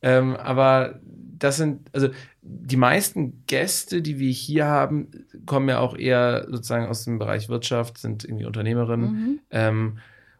Ähm, 0.02 0.34
aber 0.34 0.98
das 1.42 1.56
sind, 1.56 1.88
also 1.92 2.08
die 2.42 2.76
meisten 2.76 3.44
Gäste, 3.46 4.00
die 4.00 4.18
wir 4.18 4.30
hier 4.30 4.66
haben, 4.66 5.08
kommen 5.44 5.68
ja 5.68 5.80
auch 5.80 5.96
eher 5.96 6.46
sozusagen 6.48 6.86
aus 6.86 7.04
dem 7.04 7.18
Bereich 7.18 7.48
Wirtschaft, 7.48 7.98
sind 7.98 8.24
irgendwie 8.24 8.44
Unternehmerinnen. 8.44 9.10
Mhm. 9.10 9.40
Ähm, 9.50 9.98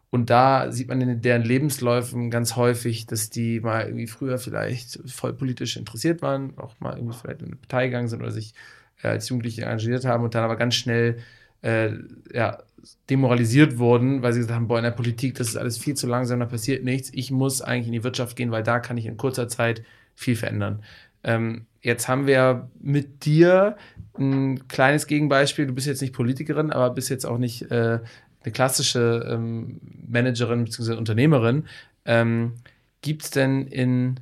und 0.09 0.29
da 0.29 0.71
sieht 0.71 0.87
man 0.87 1.01
in 1.01 1.21
deren 1.21 1.41
Lebensläufen 1.41 2.29
ganz 2.29 2.55
häufig, 2.55 3.07
dass 3.07 3.29
die 3.29 3.59
mal 3.59 3.85
irgendwie 3.85 4.07
früher 4.07 4.37
vielleicht 4.37 4.99
voll 5.11 5.33
politisch 5.33 5.75
interessiert 5.75 6.21
waren, 6.21 6.53
auch 6.57 6.79
mal 6.79 6.95
irgendwie 6.95 7.17
vielleicht 7.17 7.41
in 7.41 7.47
eine 7.47 7.55
Partei 7.55 7.87
gegangen 7.87 8.07
sind 8.07 8.21
oder 8.21 8.31
sich 8.31 8.53
äh, 9.01 9.07
als 9.07 9.27
Jugendliche 9.27 9.63
engagiert 9.63 10.05
haben 10.05 10.23
und 10.23 10.35
dann 10.35 10.43
aber 10.43 10.55
ganz 10.55 10.75
schnell 10.75 11.17
äh, 11.63 11.93
ja, 12.31 12.59
demoralisiert 13.09 13.77
wurden, 13.77 14.21
weil 14.21 14.33
sie 14.33 14.39
gesagt 14.39 14.55
haben, 14.55 14.67
boah, 14.67 14.77
in 14.77 14.83
der 14.83 14.91
Politik, 14.91 15.35
das 15.35 15.49
ist 15.49 15.57
alles 15.57 15.77
viel 15.77 15.95
zu 15.95 16.07
langsam, 16.07 16.39
da 16.39 16.45
passiert 16.45 16.83
nichts. 16.83 17.09
Ich 17.13 17.31
muss 17.31 17.61
eigentlich 17.61 17.87
in 17.87 17.93
die 17.93 18.03
Wirtschaft 18.03 18.35
gehen, 18.35 18.51
weil 18.51 18.63
da 18.63 18.79
kann 18.79 18.97
ich 18.97 19.05
in 19.05 19.17
kurzer 19.17 19.47
Zeit 19.47 19.83
viel 20.15 20.35
verändern. 20.35 20.83
Ähm, 21.23 21.65
jetzt 21.81 22.07
haben 22.07 22.27
wir 22.27 22.69
mit 22.79 23.25
dir 23.25 23.77
ein 24.17 24.67
kleines 24.67 25.07
Gegenbeispiel. 25.07 25.65
Du 25.65 25.73
bist 25.73 25.87
jetzt 25.87 26.01
nicht 26.01 26.13
Politikerin, 26.13 26.71
aber 26.71 26.93
bist 26.93 27.09
jetzt 27.09 27.25
auch 27.25 27.37
nicht 27.37 27.71
äh, 27.71 27.99
eine 28.43 28.51
klassische 28.51 29.27
ähm, 29.29 29.79
Managerin 30.07 30.65
bzw. 30.65 30.93
Unternehmerin. 30.93 31.65
Ähm, 32.05 32.53
Gibt 33.01 33.23
es 33.23 33.31
denn 33.31 33.67
in 33.67 34.19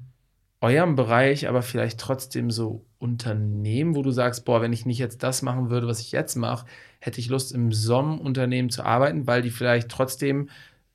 eurem 0.61 0.95
Bereich 0.95 1.47
aber 1.47 1.63
vielleicht 1.63 1.99
trotzdem 1.99 2.51
so 2.51 2.85
Unternehmen, 2.99 3.95
wo 3.95 4.03
du 4.03 4.11
sagst, 4.11 4.45
boah, 4.45 4.61
wenn 4.61 4.73
ich 4.73 4.85
nicht 4.85 4.99
jetzt 4.99 5.23
das 5.23 5.41
machen 5.41 5.71
würde, 5.71 5.87
was 5.87 5.99
ich 5.99 6.11
jetzt 6.11 6.35
mache, 6.35 6.67
hätte 6.99 7.19
ich 7.19 7.29
Lust, 7.29 7.51
im 7.51 7.71
SOM-Unternehmen 7.71 8.69
zu 8.69 8.83
arbeiten, 8.83 9.25
weil 9.25 9.41
die 9.41 9.49
vielleicht 9.49 9.89
trotzdem 9.89 10.49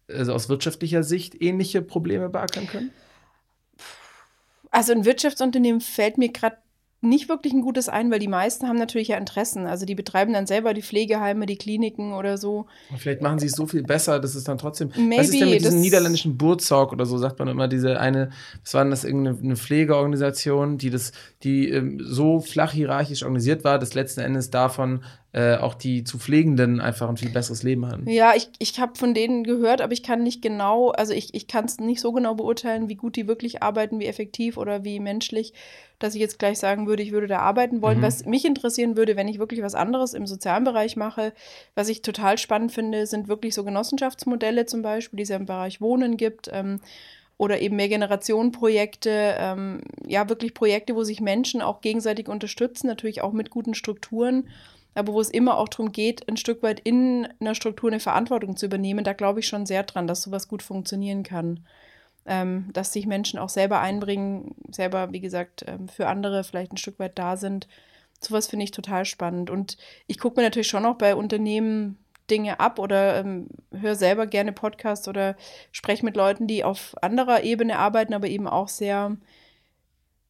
also 0.09 0.33
aus 0.33 0.49
wirtschaftlicher 0.49 1.03
Sicht 1.03 1.41
ähnliche 1.43 1.83
Probleme 1.83 2.29
beackern 2.29 2.69
können? 2.69 2.91
Also 4.71 4.93
ein 4.93 5.05
Wirtschaftsunternehmen 5.05 5.81
fällt 5.81 6.19
mir 6.19 6.31
gerade 6.31 6.59
nicht 7.03 7.29
wirklich 7.29 7.53
ein 7.53 7.61
gutes 7.61 7.89
ein, 7.89 8.11
weil 8.11 8.19
die 8.19 8.29
meisten 8.29 8.67
haben 8.67 8.79
natürlich 8.79 9.09
ja 9.09 9.19
Interessen. 9.19 9.67
Also 9.67 9.85
die 9.85 9.95
betreiben 9.95 10.33
dann 10.33 10.47
selber 10.47 10.73
die 10.73 10.83
Pflegeheime, 10.83 11.47
die 11.47 11.57
Kliniken 11.57 12.13
oder 12.13 12.39
so. 12.39 12.67
Und 12.91 12.99
vielleicht 12.99 13.21
machen 13.21 13.39
sie 13.39 13.47
es 13.47 13.53
so 13.53 13.67
viel 13.67 13.83
besser, 13.83 14.19
dass 14.19 14.35
es 14.35 14.45
dann 14.45 14.59
trotzdem. 14.59 14.91
Maybe, 14.97 15.19
was 15.19 15.29
ist 15.29 15.41
denn 15.41 15.51
mit 15.51 15.61
diesem 15.61 15.81
niederländischen 15.81 16.39
Burzog 16.39 16.93
oder 16.93 17.05
so, 17.05 17.19
sagt 17.19 17.39
man 17.39 17.49
immer, 17.49 17.69
diese 17.69 18.01
eine, 18.01 18.31
was 18.63 18.75
war 18.75 18.83
denn 18.83 18.91
das, 18.91 19.05
irgendeine 19.05 19.39
eine 19.39 19.57
Pflegeorganisation, 19.57 20.79
die 20.79 20.91
das, 20.91 21.13
die 21.43 21.69
ähm, 21.69 22.01
so 22.03 22.41
flach 22.41 22.73
hierarchisch 22.73 23.23
organisiert 23.23 23.63
war, 23.63 23.79
dass 23.79 23.95
letzten 23.95 24.21
Endes 24.21 24.51
davon 24.51 25.05
äh, 25.37 25.59
auch 25.59 25.75
die 25.75 26.03
zu 26.03 26.19
Pflegenden 26.19 26.81
einfach 26.81 27.11
ein 27.11 27.19
viel 27.19 27.29
besseres 27.29 27.63
Leben 27.63 27.87
hatten. 27.87 28.09
Ja, 28.09 28.33
ich, 28.35 28.49
ich 28.59 28.81
habe 28.81 28.95
von 28.97 29.13
denen 29.13 29.45
gehört, 29.45 29.83
aber 29.83 29.93
ich 29.93 30.03
kann 30.03 30.23
nicht 30.23 30.41
genau, 30.41 30.93
also 30.93 31.13
ich, 31.13 31.35
ich 31.35 31.47
kann 31.47 31.67
es 31.67 31.79
nicht 31.79 32.01
so 32.01 32.13
genau 32.13 32.35
beurteilen, 32.35 32.89
wie 32.89 32.95
gut 32.95 33.17
die 33.17 33.29
wirklich 33.29 33.63
arbeiten, 33.63 34.01
wie 34.01 34.07
effektiv 34.07 34.57
oder 34.57 34.83
wie 34.83 34.99
menschlich, 34.99 35.53
dass 35.99 36.15
ich 36.15 36.21
jetzt 36.21 36.39
gleich 36.39 36.59
sagen 36.59 36.87
würde, 36.87 37.03
ich 37.03 37.13
würde 37.13 37.27
da 37.27 37.39
arbeiten 37.39 37.83
wollen. 37.83 37.99
Mhm. 37.99 38.03
Was 38.03 38.25
mich 38.25 38.45
interessieren 38.45 38.97
würde, 38.97 39.17
wenn 39.17 39.29
ich 39.29 39.39
wirklich 39.39 39.63
was 39.63 39.75
anderes 39.75 40.15
im 40.15 40.27
sozialen 40.27 40.65
Bereich 40.65 40.97
mache, 40.97 41.33
was 41.75 41.89
ich 41.89 42.03
total 42.03 42.39
spannend 42.39 42.73
finde, 42.73 43.07
sind 43.07 43.29
wirklich 43.29 43.55
so 43.55 43.65
Genossenschaftsmodelle 43.65 44.67
zum 44.67 44.83
Beispiel, 44.83 45.17
die 45.17 45.23
es 45.23 45.29
ja 45.31 45.37
im 45.37 45.47
Bereich 45.47 45.81
Wohnen 45.81 46.17
gibt. 46.17 46.49
Ähm, 46.53 46.81
oder 47.39 47.61
eben 47.61 47.77
Mehrgenerationenprojekte, 47.77 49.37
ähm, 49.39 49.83
ja, 50.07 50.29
wirklich 50.29 50.55
Projekte, 50.55 50.95
wo 50.95 51.05
sich 51.05 51.21
Menschen 51.21 51.61
auch 51.61 51.83
gegenseitig 51.83 52.29
unterstützen, 52.29 52.87
natürlich 52.87 53.21
auch 53.21 53.33
mit 53.33 53.51
guten 53.51 53.75
Strukturen, 53.75 54.49
aber 54.95 55.13
wo 55.13 55.21
es 55.21 55.29
immer 55.29 55.59
auch 55.59 55.69
darum 55.69 55.93
geht, 55.93 56.27
ein 56.29 56.39
Stück 56.39 56.63
weit 56.63 56.81
in 56.81 57.29
einer 57.39 57.55
Struktur 57.55 57.91
eine 57.91 58.01
Verantwortung 58.01 58.57
zu 58.57 58.65
übernehmen. 58.65 59.05
Da 59.05 59.13
glaube 59.13 59.41
ich 59.41 59.49
schon 59.49 59.67
sehr 59.67 59.83
dran, 59.83 60.07
dass 60.07 60.23
sowas 60.23 60.49
gut 60.49 60.63
funktionieren 60.63 61.23
kann. 61.23 61.61
Ähm, 62.27 62.71
dass 62.73 62.93
sich 62.93 63.07
Menschen 63.07 63.39
auch 63.39 63.49
selber 63.49 63.81
einbringen, 63.81 64.55
selber, 64.71 65.13
wie 65.13 65.21
gesagt, 65.21 65.65
ähm, 65.69 65.89
für 65.89 66.09
andere 66.09 66.43
vielleicht 66.45 66.73
ein 66.73 66.77
Stück 66.77 66.99
weit 66.99 67.19
da 67.19 67.37
sind. 67.37 67.69
Sowas 68.21 68.49
finde 68.49 68.65
ich 68.65 68.73
total 68.73 69.05
spannend. 69.05 69.51
Und 69.51 69.77
ich 70.07 70.19
gucke 70.19 70.41
mir 70.41 70.45
natürlich 70.45 70.69
schon 70.69 70.87
auch 70.87 70.97
bei 70.97 71.15
Unternehmen 71.15 71.99
Dinge 72.31 72.61
ab 72.61 72.79
oder 72.79 73.21
ähm, 73.21 73.49
höre 73.73 73.95
selber 73.95 74.27
gerne 74.27 74.53
Podcasts 74.53 75.09
oder 75.09 75.37
spreche 75.71 76.05
mit 76.05 76.17
Leuten, 76.17 76.47
die 76.47 76.65
auf 76.65 76.95
anderer 77.01 77.45
Ebene 77.45 77.79
arbeiten, 77.79 78.15
aber 78.15 78.29
eben 78.29 78.49
auch 78.49 78.69
sehr 78.69 79.17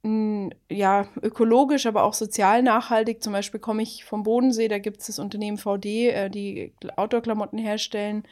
mh, 0.03 0.51
ja, 0.71 1.07
ökologisch, 1.23 1.87
aber 1.87 2.05
auch 2.05 2.15
sozial 2.15 2.63
nachhaltig. 2.63 3.23
Zum 3.23 3.33
Beispiel 3.33 3.61
komme 3.61 3.83
ich 3.83 4.05
vom 4.05 4.23
Bodensee, 4.23 4.69
da 4.69 4.79
gibt 4.79 5.01
es 5.01 5.07
das 5.07 5.19
Unternehmen 5.19 5.59
VD, 5.59 6.11
äh, 6.11 6.31
die 6.31 6.73
Outdoor-Klamotten 6.97 7.59
herstellen. 7.59 8.25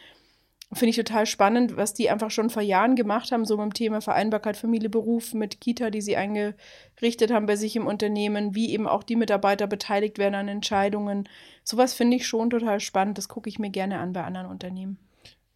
Finde 0.73 0.91
ich 0.91 0.97
total 0.97 1.27
spannend, 1.27 1.77
was 1.77 1.95
die 1.95 2.11
einfach 2.11 2.31
schon 2.31 2.51
vor 2.51 2.63
Jahren 2.63 2.97
gemacht 2.97 3.31
haben, 3.31 3.45
so 3.45 3.57
beim 3.57 3.73
Thema 3.73 4.01
Vereinbarkeit 4.01 4.57
Familie, 4.57 4.89
Beruf 4.89 5.35
mit 5.35 5.61
Kita, 5.61 5.91
die 5.91 6.01
sie 6.01 6.17
eingerichtet 6.17 7.31
haben 7.31 7.47
bei 7.47 7.57
sich 7.57 7.77
im 7.77 7.87
Unternehmen, 7.87 8.55
wie 8.55 8.73
eben 8.73 8.89
auch 8.89 9.03
die 9.03 9.17
Mitarbeiter 9.17 9.67
beteiligt 9.67 10.19
werden 10.19 10.35
an 10.35 10.49
Entscheidungen. 10.49 11.29
Sowas 11.63 11.95
finde 11.95 12.17
ich 12.17 12.27
schon 12.27 12.51
total 12.51 12.81
spannend. 12.81 13.19
Das 13.19 13.29
gucke 13.29 13.49
ich 13.49 13.59
mir 13.59 13.71
gerne 13.71 13.99
an 13.99 14.13
bei 14.13 14.25
anderen 14.25 14.47
Unternehmen. 14.47 14.99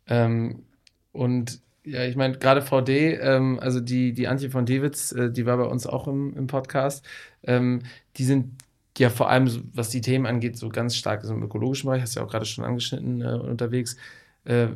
Ähm, 0.07 0.65
und 1.13 1.61
ja, 1.85 2.05
ich 2.05 2.17
meine, 2.17 2.37
gerade 2.39 2.63
VD, 2.63 3.19
ähm, 3.21 3.59
also 3.61 3.81
die, 3.81 4.13
die 4.13 4.29
Antje 4.29 4.51
von 4.51 4.67
Dewitz, 4.67 5.13
äh, 5.13 5.33
die 5.33 5.47
war 5.47 5.57
bei 5.57 5.65
uns 5.65 5.87
auch 5.87 6.07
im, 6.07 6.37
im 6.37 6.47
Podcast, 6.47 7.05
ähm, 7.43 7.81
die 8.17 8.25
sind 8.25 8.63
ja 8.99 9.11
vor 9.11 9.31
allem, 9.31 9.71
was 9.73 9.89
die 9.89 10.01
Themen 10.01 10.27
angeht, 10.27 10.57
so 10.59 10.69
ganz 10.69 10.97
stark 10.97 11.25
so 11.25 11.33
im 11.33 11.43
ökologischen 11.43 11.87
Bereich, 11.87 12.03
hast 12.03 12.15
du 12.15 12.21
ja 12.21 12.27
auch 12.27 12.31
gerade 12.31 12.45
schon 12.45 12.65
angeschnitten, 12.65 13.23
äh, 13.23 13.35
unterwegs. 13.35 13.97
Äh, 14.45 14.69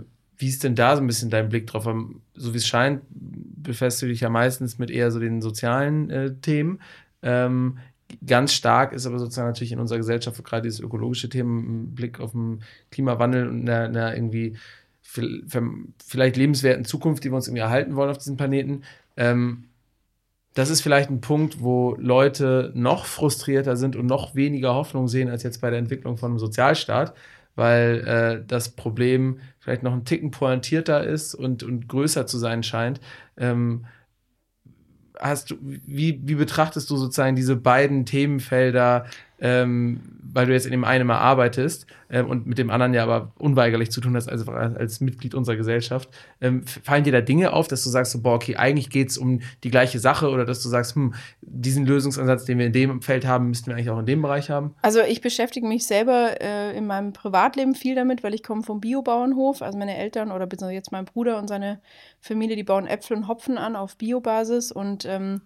wie 0.43 0.49
ist 0.49 0.65
denn 0.65 0.75
da 0.75 0.97
so 0.97 1.03
ein 1.03 1.07
bisschen 1.07 1.31
dein 1.31 1.49
Blick 1.49 1.69
drauf? 1.69 1.89
So 2.35 2.53
wie 2.53 2.57
es 2.57 2.67
scheint, 2.67 3.03
befasst 3.09 4.03
du 4.03 4.07
dich 4.07 4.21
ja 4.21 4.29
meistens 4.29 4.77
mit 4.77 4.91
eher 4.91 5.13
so 5.13 5.21
den 5.21 5.41
sozialen 5.41 6.11
äh, 6.11 6.35
Themen. 6.35 6.81
Ähm, 7.23 7.79
ganz 8.27 8.53
stark 8.53 8.93
ist 8.93 9.07
aber 9.07 9.21
sozusagen 9.21 9.47
natürlich 9.47 9.71
in 9.71 9.79
unserer 9.79 9.99
Gesellschaft 9.99 10.43
gerade 10.45 10.63
dieses 10.63 10.81
ökologische 10.81 11.29
Thema 11.29 11.63
Blick 11.95 12.19
auf 12.19 12.33
den 12.33 12.65
Klimawandel 12.91 13.49
und 13.49 13.69
einer, 13.69 13.85
einer 13.85 14.17
irgendwie 14.17 14.57
vielleicht 15.01 16.37
lebenswerten 16.37 16.85
Zukunft, 16.85 17.23
die 17.23 17.31
wir 17.31 17.37
uns 17.37 17.47
irgendwie 17.47 17.63
erhalten 17.63 17.95
wollen 17.95 18.11
auf 18.11 18.19
diesem 18.19 18.37
Planeten. 18.37 18.83
Ähm, 19.17 19.69
das 20.55 20.71
ist 20.71 20.81
vielleicht 20.81 21.09
ein 21.09 21.21
Punkt, 21.21 21.61
wo 21.61 21.95
Leute 22.01 22.73
noch 22.75 23.07
frustrierter 23.07 23.77
sind 23.77 23.95
und 23.95 24.07
noch 24.07 24.35
weniger 24.35 24.75
Hoffnung 24.75 25.07
sehen 25.07 25.31
als 25.31 25.45
jetzt 25.45 25.61
bei 25.61 25.71
der 25.71 25.79
Entwicklung 25.79 26.17
von 26.17 26.33
einem 26.33 26.39
Sozialstaat, 26.41 27.15
weil 27.55 28.07
äh, 28.07 28.45
das 28.47 28.71
Problem 28.71 29.39
vielleicht 29.59 29.83
noch 29.83 29.93
ein 29.93 30.05
Ticken 30.05 30.31
pointierter 30.31 31.05
ist 31.05 31.35
und, 31.35 31.63
und 31.63 31.89
größer 31.89 32.27
zu 32.27 32.39
sein 32.39 32.63
scheint. 32.63 33.01
Ähm, 33.37 33.87
hast 35.19 35.51
du, 35.51 35.57
wie, 35.61 36.21
wie 36.25 36.35
betrachtest 36.35 36.91
du 36.91 36.97
sozusagen 36.97 37.37
diese 37.37 37.57
beiden 37.57 38.07
Themenfelder 38.07 39.07
ähm, 39.43 40.01
weil 40.33 40.47
du 40.47 40.53
jetzt 40.53 40.67
in 40.67 40.71
dem 40.71 40.85
einen 40.85 41.07
mal 41.07 41.19
arbeitest 41.19 41.87
ähm, 42.11 42.27
und 42.29 42.47
mit 42.47 42.59
dem 42.59 42.71
anderen 42.71 42.95
ja 42.95 43.03
aber 43.03 43.33
unweigerlich 43.39 43.91
zu 43.91 44.01
tun 44.01 44.15
hast, 44.15 44.29
also 44.29 44.51
als 44.53 45.01
Mitglied 45.01 45.35
unserer 45.35 45.57
Gesellschaft. 45.57 46.09
Ähm, 46.41 46.65
fallen 46.65 47.03
dir 47.03 47.13
da 47.13 47.21
Dinge 47.21 47.53
auf, 47.53 47.67
dass 47.67 47.83
du 47.83 47.91
sagst, 47.91 48.13
so, 48.13 48.23
boah, 48.23 48.35
okay, 48.35 48.57
eigentlich 48.57 48.89
geht 48.89 49.11
es 49.11 49.19
um 49.19 49.41
die 49.65 49.71
gleiche 49.71 49.99
Sache 49.99 50.31
oder 50.31 50.45
dass 50.45 50.63
du 50.63 50.69
sagst, 50.69 50.95
hm, 50.95 51.15
diesen 51.41 51.85
Lösungsansatz, 51.85 52.45
den 52.45 52.59
wir 52.59 52.67
in 52.67 52.73
dem 52.73 53.03
Feld 53.03 53.27
haben, 53.27 53.49
müssten 53.49 53.67
wir 53.67 53.75
eigentlich 53.75 53.91
auch 53.91 53.99
in 53.99 54.07
dem 54.07 54.23
Bereich 54.23 54.49
haben? 54.49 54.77
Also 54.81 55.01
ich 55.01 55.21
beschäftige 55.21 55.67
mich 55.67 55.87
selber 55.87 56.41
äh, 56.41 56.77
in 56.77 56.87
meinem 56.87 57.13
Privatleben 57.13 57.75
viel 57.75 57.97
damit, 57.97 58.23
weil 58.23 58.35
ich 58.35 58.45
komme 58.45 58.63
vom 58.63 58.81
Biobauernhof, 58.81 59.61
also 59.61 59.77
meine 59.77 59.97
Eltern 59.97 60.31
oder 60.31 60.47
beziehungsweise 60.47 60.77
jetzt 60.77 60.93
mein 60.93 61.05
Bruder 61.05 61.39
und 61.39 61.49
seine 61.49 61.81
Familie, 62.21 62.55
die 62.55 62.63
bauen 62.63 62.87
Äpfel 62.87 63.17
und 63.17 63.27
Hopfen 63.27 63.59
an 63.59 63.75
auf 63.75 63.97
Biobasis 63.97 64.71
und 64.71 65.05
ähm, 65.05 65.43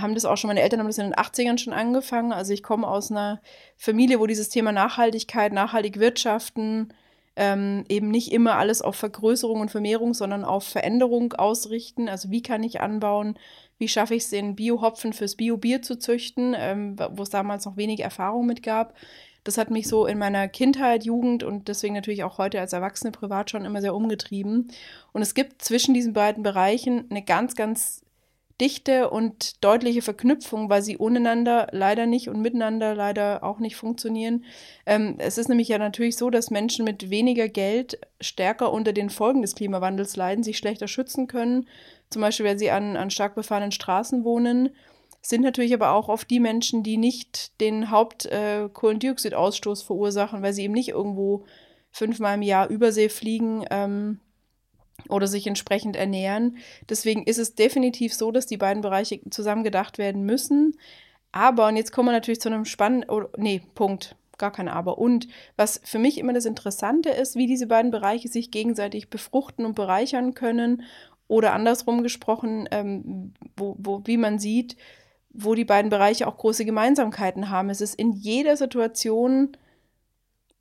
haben 0.00 0.14
das 0.14 0.24
auch 0.24 0.36
schon, 0.36 0.48
meine 0.48 0.62
Eltern 0.62 0.80
haben 0.80 0.86
das 0.86 0.98
in 0.98 1.10
den 1.10 1.14
80ern 1.14 1.58
schon 1.58 1.72
angefangen. 1.72 2.32
Also 2.32 2.52
ich 2.52 2.62
komme 2.62 2.86
aus 2.86 3.10
einer 3.10 3.40
Familie, 3.76 4.20
wo 4.20 4.26
dieses 4.26 4.48
Thema 4.48 4.72
Nachhaltigkeit, 4.72 5.52
nachhaltig 5.52 5.98
wirtschaften, 5.98 6.92
ähm, 7.36 7.84
eben 7.88 8.10
nicht 8.10 8.32
immer 8.32 8.56
alles 8.56 8.82
auf 8.82 8.96
Vergrößerung 8.96 9.60
und 9.60 9.70
Vermehrung, 9.70 10.12
sondern 10.12 10.44
auf 10.44 10.64
Veränderung 10.64 11.34
ausrichten. 11.34 12.08
Also 12.08 12.30
wie 12.30 12.42
kann 12.42 12.64
ich 12.64 12.80
anbauen, 12.80 13.38
wie 13.78 13.88
schaffe 13.88 14.14
ich 14.16 14.24
es, 14.24 14.30
den 14.30 14.56
Bio-Hopfen 14.56 15.12
fürs 15.12 15.36
Bio-Bier 15.36 15.80
zu 15.80 15.98
züchten, 15.98 16.54
ähm, 16.58 16.96
wo 17.12 17.22
es 17.22 17.30
damals 17.30 17.64
noch 17.64 17.76
wenig 17.76 18.00
Erfahrung 18.00 18.46
mit 18.46 18.62
gab. 18.64 18.94
Das 19.44 19.56
hat 19.56 19.70
mich 19.70 19.88
so 19.88 20.04
in 20.06 20.18
meiner 20.18 20.48
Kindheit, 20.48 21.04
Jugend 21.04 21.44
und 21.44 21.68
deswegen 21.68 21.94
natürlich 21.94 22.24
auch 22.24 22.38
heute 22.38 22.60
als 22.60 22.72
Erwachsene 22.72 23.12
privat 23.12 23.50
schon 23.50 23.64
immer 23.64 23.80
sehr 23.80 23.94
umgetrieben. 23.94 24.68
Und 25.12 25.22
es 25.22 25.32
gibt 25.32 25.62
zwischen 25.62 25.94
diesen 25.94 26.12
beiden 26.12 26.42
Bereichen 26.42 27.06
eine 27.08 27.22
ganz, 27.22 27.54
ganz 27.54 28.02
dichte 28.60 29.10
und 29.10 29.62
deutliche 29.64 30.02
Verknüpfung, 30.02 30.68
weil 30.68 30.82
sie 30.82 30.96
untereinander 30.96 31.68
leider 31.70 32.06
nicht 32.06 32.28
und 32.28 32.40
miteinander 32.40 32.94
leider 32.94 33.44
auch 33.44 33.58
nicht 33.58 33.76
funktionieren. 33.76 34.44
Ähm, 34.86 35.16
es 35.18 35.38
ist 35.38 35.48
nämlich 35.48 35.68
ja 35.68 35.78
natürlich 35.78 36.16
so, 36.16 36.30
dass 36.30 36.50
Menschen 36.50 36.84
mit 36.84 37.10
weniger 37.10 37.48
Geld 37.48 37.98
stärker 38.20 38.72
unter 38.72 38.92
den 38.92 39.10
Folgen 39.10 39.42
des 39.42 39.54
Klimawandels 39.54 40.16
leiden, 40.16 40.42
sich 40.42 40.58
schlechter 40.58 40.88
schützen 40.88 41.26
können. 41.26 41.68
Zum 42.10 42.22
Beispiel, 42.22 42.46
wenn 42.46 42.58
sie 42.58 42.70
an, 42.70 42.96
an 42.96 43.10
stark 43.10 43.34
befahrenen 43.34 43.72
Straßen 43.72 44.24
wohnen 44.24 44.70
sind 45.20 45.42
natürlich 45.42 45.74
aber 45.74 45.92
auch 45.92 46.08
oft 46.08 46.30
die 46.30 46.40
Menschen, 46.40 46.82
die 46.82 46.96
nicht 46.96 47.60
den 47.60 47.90
Hauptkohlendioxidausstoß 47.90 49.82
äh, 49.82 49.84
verursachen, 49.84 50.42
weil 50.42 50.52
sie 50.52 50.62
eben 50.62 50.74
nicht 50.74 50.90
irgendwo 50.90 51.44
fünfmal 51.90 52.36
im 52.36 52.42
Jahr 52.42 52.68
Übersee 52.68 53.08
fliegen, 53.08 53.64
ähm, 53.70 54.20
oder 55.08 55.26
sich 55.26 55.46
entsprechend 55.46 55.96
ernähren. 55.96 56.58
Deswegen 56.88 57.24
ist 57.24 57.38
es 57.38 57.54
definitiv 57.54 58.14
so, 58.14 58.30
dass 58.30 58.46
die 58.46 58.56
beiden 58.56 58.82
Bereiche 58.82 59.20
zusammen 59.30 59.64
gedacht 59.64 59.98
werden 59.98 60.24
müssen. 60.24 60.76
Aber, 61.32 61.68
und 61.68 61.76
jetzt 61.76 61.92
kommen 61.92 62.08
wir 62.08 62.12
natürlich 62.12 62.40
zu 62.40 62.48
einem 62.48 62.64
spannenden, 62.64 63.10
oh, 63.10 63.24
nee, 63.36 63.62
Punkt, 63.74 64.16
gar 64.38 64.52
kein 64.52 64.68
Aber. 64.68 64.98
Und 64.98 65.28
was 65.56 65.80
für 65.84 65.98
mich 65.98 66.18
immer 66.18 66.32
das 66.32 66.46
Interessante 66.46 67.10
ist, 67.10 67.36
wie 67.36 67.46
diese 67.46 67.66
beiden 67.66 67.90
Bereiche 67.90 68.28
sich 68.28 68.50
gegenseitig 68.50 69.10
befruchten 69.10 69.64
und 69.66 69.74
bereichern 69.74 70.34
können. 70.34 70.82
Oder 71.26 71.52
andersrum 71.52 72.02
gesprochen, 72.02 72.68
ähm, 72.70 73.34
wo, 73.56 73.76
wo, 73.78 74.02
wie 74.06 74.16
man 74.16 74.38
sieht, 74.38 74.76
wo 75.30 75.54
die 75.54 75.66
beiden 75.66 75.90
Bereiche 75.90 76.26
auch 76.26 76.38
große 76.38 76.64
Gemeinsamkeiten 76.64 77.50
haben. 77.50 77.68
Es 77.68 77.82
ist 77.82 77.94
in 77.94 78.12
jeder 78.12 78.56
Situation 78.56 79.56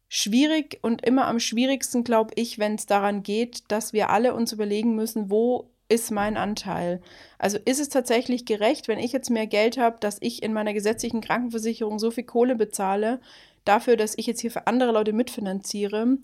schwierig 0.10 0.80
und 0.82 1.05
immer 1.05 1.28
am 1.28 1.39
schwierigsten, 1.39 2.03
glaube 2.03 2.32
ich, 2.36 2.60
wenn 2.60 2.76
es 2.76 2.86
daran 2.86 3.24
geht, 3.24 3.64
dass 3.70 3.93
wir 3.93 4.10
alle 4.10 4.34
uns 4.34 4.53
überlegen 4.53 4.95
müssen, 4.95 5.30
wo 5.30 5.70
ist 5.89 6.12
mein 6.12 6.38
Anteil? 6.38 7.01
Also 7.38 7.58
ist 7.64 7.80
es 7.80 7.89
tatsächlich 7.89 8.45
gerecht, 8.45 8.88
wenn 8.88 8.99
ich 8.99 9.12
jetzt 9.12 9.30
mehr 9.30 9.47
Geld 9.47 9.78
habe, 9.78 9.97
dass 9.99 10.18
ich 10.22 10.43
in 10.43 10.53
meiner 10.53 10.74
gesetzlichen 10.74 11.22
Krankenversicherung 11.22 11.99
so 11.99 12.12
viel 12.12 12.26
Kohle 12.26 12.55
bezahle, 12.55 13.20
dafür, 13.66 13.97
dass 13.97 14.18
ich 14.18 14.26
jetzt 14.28 14.41
hier 14.41 14.51
für 14.51 14.68
andere 14.68 14.91
Leute 14.91 15.14
mitfinanziere? 15.14 16.18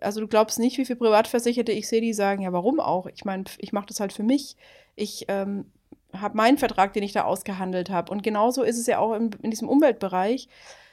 Also 0.00 0.20
du 0.20 0.28
glaubst 0.28 0.58
nicht, 0.58 0.78
wie 0.78 0.84
viele 0.84 0.98
Privatversicherte 0.98 1.72
ich 1.72 1.88
sehe, 1.88 2.00
die 2.00 2.12
sagen, 2.12 2.42
ja, 2.42 2.52
warum 2.52 2.80
auch? 2.80 3.06
Ich 3.06 3.24
meine, 3.24 3.44
ich 3.58 3.72
mache 3.72 3.86
das 3.86 4.00
halt 4.00 4.12
für 4.12 4.22
mich. 4.22 4.56
Ich 4.96 5.24
ähm, 5.28 5.66
habe 6.12 6.36
meinen 6.36 6.58
Vertrag, 6.58 6.92
den 6.92 7.02
ich 7.02 7.12
da 7.12 7.24
ausgehandelt 7.24 7.90
habe. 7.90 8.12
Und 8.12 8.22
genauso 8.22 8.62
ist 8.62 8.78
es 8.78 8.86
ja 8.86 8.98
auch 8.98 9.14
in, 9.14 9.30
in 9.42 9.50
diesem 9.50 9.68
Umweltbereich, 9.68 10.48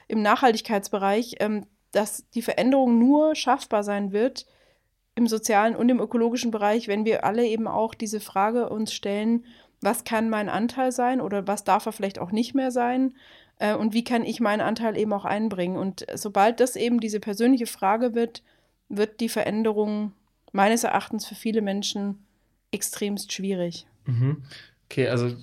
im 0.08 0.22
Nachhaltigkeitsbereich. 0.22 1.36
Ähm, 1.40 1.66
dass 1.92 2.28
die 2.30 2.42
Veränderung 2.42 2.98
nur 2.98 3.34
schaffbar 3.34 3.82
sein 3.82 4.12
wird 4.12 4.46
im 5.14 5.26
sozialen 5.26 5.74
und 5.74 5.88
im 5.88 6.00
ökologischen 6.00 6.50
Bereich, 6.50 6.88
wenn 6.88 7.04
wir 7.04 7.24
alle 7.24 7.46
eben 7.46 7.66
auch 7.66 7.94
diese 7.94 8.20
Frage 8.20 8.68
uns 8.68 8.92
stellen, 8.92 9.44
was 9.80 10.04
kann 10.04 10.30
mein 10.30 10.48
Anteil 10.48 10.92
sein 10.92 11.20
oder 11.20 11.46
was 11.46 11.64
darf 11.64 11.86
er 11.86 11.92
vielleicht 11.92 12.18
auch 12.18 12.32
nicht 12.32 12.54
mehr 12.54 12.70
sein 12.70 13.14
äh, 13.58 13.74
und 13.74 13.94
wie 13.94 14.04
kann 14.04 14.24
ich 14.24 14.40
meinen 14.40 14.60
Anteil 14.60 14.96
eben 14.96 15.12
auch 15.12 15.24
einbringen. 15.24 15.76
Und 15.76 16.06
sobald 16.14 16.60
das 16.60 16.76
eben 16.76 17.00
diese 17.00 17.20
persönliche 17.20 17.66
Frage 17.66 18.14
wird, 18.14 18.42
wird 18.88 19.20
die 19.20 19.28
Veränderung 19.28 20.12
meines 20.52 20.84
Erachtens 20.84 21.26
für 21.26 21.34
viele 21.34 21.62
Menschen 21.62 22.24
extremst 22.70 23.32
schwierig. 23.32 23.86
Mhm. 24.06 24.42
Okay, 24.86 25.08
also 25.08 25.34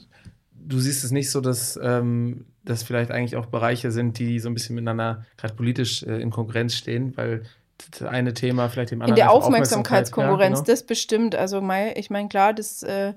du 0.52 0.80
siehst 0.80 1.04
es 1.04 1.12
nicht 1.12 1.30
so, 1.30 1.42
dass 1.42 1.80
ähm, 1.82 2.46
das 2.64 2.84
vielleicht 2.84 3.12
eigentlich 3.12 3.36
auch 3.36 3.48
Bereiche 3.48 3.92
sind, 3.92 4.20
die 4.20 4.40
so 4.40 4.50
ein 4.50 4.54
bisschen 4.54 4.76
miteinander 4.76 5.26
gerade 5.38 5.54
politisch 5.54 6.04
äh, 6.04 6.22
in 6.22 6.32
Konkurrenz 6.32 6.76
stehen, 6.76 7.16
weil 7.18 7.44
das 7.92 8.04
eine 8.04 8.34
Thema 8.34 8.70
vielleicht 8.70 8.92
dem 8.92 9.02
anderen. 9.02 9.14
In 9.14 9.16
der 9.16 9.32
Aufmerksamkeitskonkurrenz, 9.32 10.60
ja, 10.60 10.64
genau. 10.64 10.72
das 10.74 10.84
bestimmt. 10.84 11.36
Also 11.36 11.62
ich 11.96 12.10
meine, 12.10 12.30
klar, 12.30 12.54
das, 12.54 12.84
äh, 12.84 13.14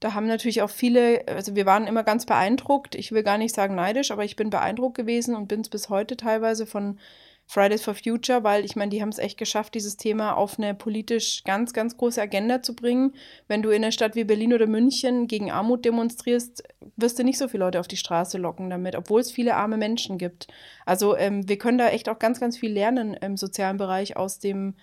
da 0.00 0.14
haben 0.14 0.26
natürlich 0.26 0.62
auch 0.62 0.70
viele, 0.70 1.26
also 1.26 1.56
wir 1.56 1.66
waren 1.66 1.86
immer 1.86 2.04
ganz 2.04 2.26
beeindruckt. 2.26 2.94
Ich 2.94 3.12
will 3.12 3.22
gar 3.22 3.38
nicht 3.38 3.54
sagen 3.54 3.74
neidisch, 3.74 4.10
aber 4.10 4.24
ich 4.24 4.36
bin 4.36 4.50
beeindruckt 4.50 4.96
gewesen 4.96 5.34
und 5.34 5.48
bin 5.48 5.62
es 5.62 5.68
bis 5.68 5.88
heute 5.88 6.16
teilweise 6.16 6.66
von 6.66 6.98
Fridays 7.50 7.82
for 7.82 7.94
Future, 7.94 8.44
weil 8.44 8.66
ich 8.66 8.76
meine, 8.76 8.90
die 8.90 9.00
haben 9.00 9.08
es 9.08 9.18
echt 9.18 9.38
geschafft, 9.38 9.74
dieses 9.74 9.96
Thema 9.96 10.34
auf 10.34 10.58
eine 10.58 10.74
politisch 10.74 11.44
ganz, 11.44 11.72
ganz 11.72 11.96
große 11.96 12.20
Agenda 12.20 12.60
zu 12.62 12.76
bringen. 12.76 13.14
Wenn 13.46 13.62
du 13.62 13.70
in 13.70 13.82
einer 13.82 13.90
Stadt 13.90 14.14
wie 14.14 14.24
Berlin 14.24 14.52
oder 14.52 14.66
München 14.66 15.28
gegen 15.28 15.50
Armut 15.50 15.86
demonstrierst, 15.86 16.62
wirst 16.96 17.18
du 17.18 17.24
nicht 17.24 17.38
so 17.38 17.48
viele 17.48 17.64
Leute 17.64 17.80
auf 17.80 17.88
die 17.88 17.96
Straße 17.96 18.36
locken 18.36 18.68
damit, 18.68 18.96
obwohl 18.96 19.22
es 19.22 19.32
viele 19.32 19.56
arme 19.56 19.78
Menschen 19.78 20.18
gibt. 20.18 20.48
Also 20.84 21.16
ähm, 21.16 21.48
wir 21.48 21.56
können 21.56 21.78
da 21.78 21.88
echt 21.88 22.10
auch 22.10 22.18
ganz, 22.18 22.38
ganz 22.38 22.58
viel 22.58 22.70
lernen 22.70 23.14
im 23.14 23.38
sozialen 23.38 23.78
Bereich 23.78 24.18
aus 24.18 24.38
dem 24.38 24.74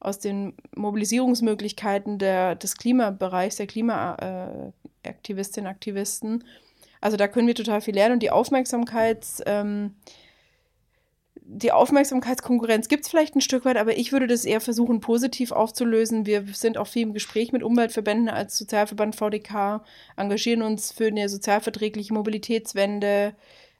aus 0.00 0.18
den 0.18 0.54
Mobilisierungsmöglichkeiten 0.76 2.18
der, 2.18 2.56
des 2.56 2.76
Klimabereichs, 2.76 3.56
der 3.56 3.66
Klimaaktivistinnen, 3.66 5.66
äh, 5.66 5.70
Aktivisten. 5.70 6.44
Also 7.00 7.16
da 7.16 7.26
können 7.26 7.46
wir 7.46 7.54
total 7.54 7.80
viel 7.80 7.94
lernen 7.94 8.14
und 8.14 8.22
die 8.22 8.30
Aufmerksamkeits, 8.30 9.42
ähm, 9.46 9.94
die 11.46 11.72
Aufmerksamkeitskonkurrenz 11.72 12.88
gibt 12.88 13.04
es 13.04 13.10
vielleicht 13.10 13.36
ein 13.36 13.42
Stück 13.42 13.64
weit, 13.66 13.76
aber 13.76 13.96
ich 13.98 14.12
würde 14.12 14.26
das 14.26 14.46
eher 14.46 14.60
versuchen, 14.60 15.00
positiv 15.00 15.52
aufzulösen. 15.52 16.24
Wir 16.24 16.44
sind 16.52 16.78
auch 16.78 16.86
viel 16.86 17.02
im 17.02 17.12
Gespräch 17.12 17.52
mit 17.52 17.62
Umweltverbänden 17.62 18.30
als 18.30 18.56
Sozialverband 18.56 19.14
VDK, 19.14 19.82
engagieren 20.16 20.62
uns 20.62 20.92
für 20.92 21.06
eine 21.06 21.28
sozialverträgliche 21.28 22.14
Mobilitätswende, 22.14 23.34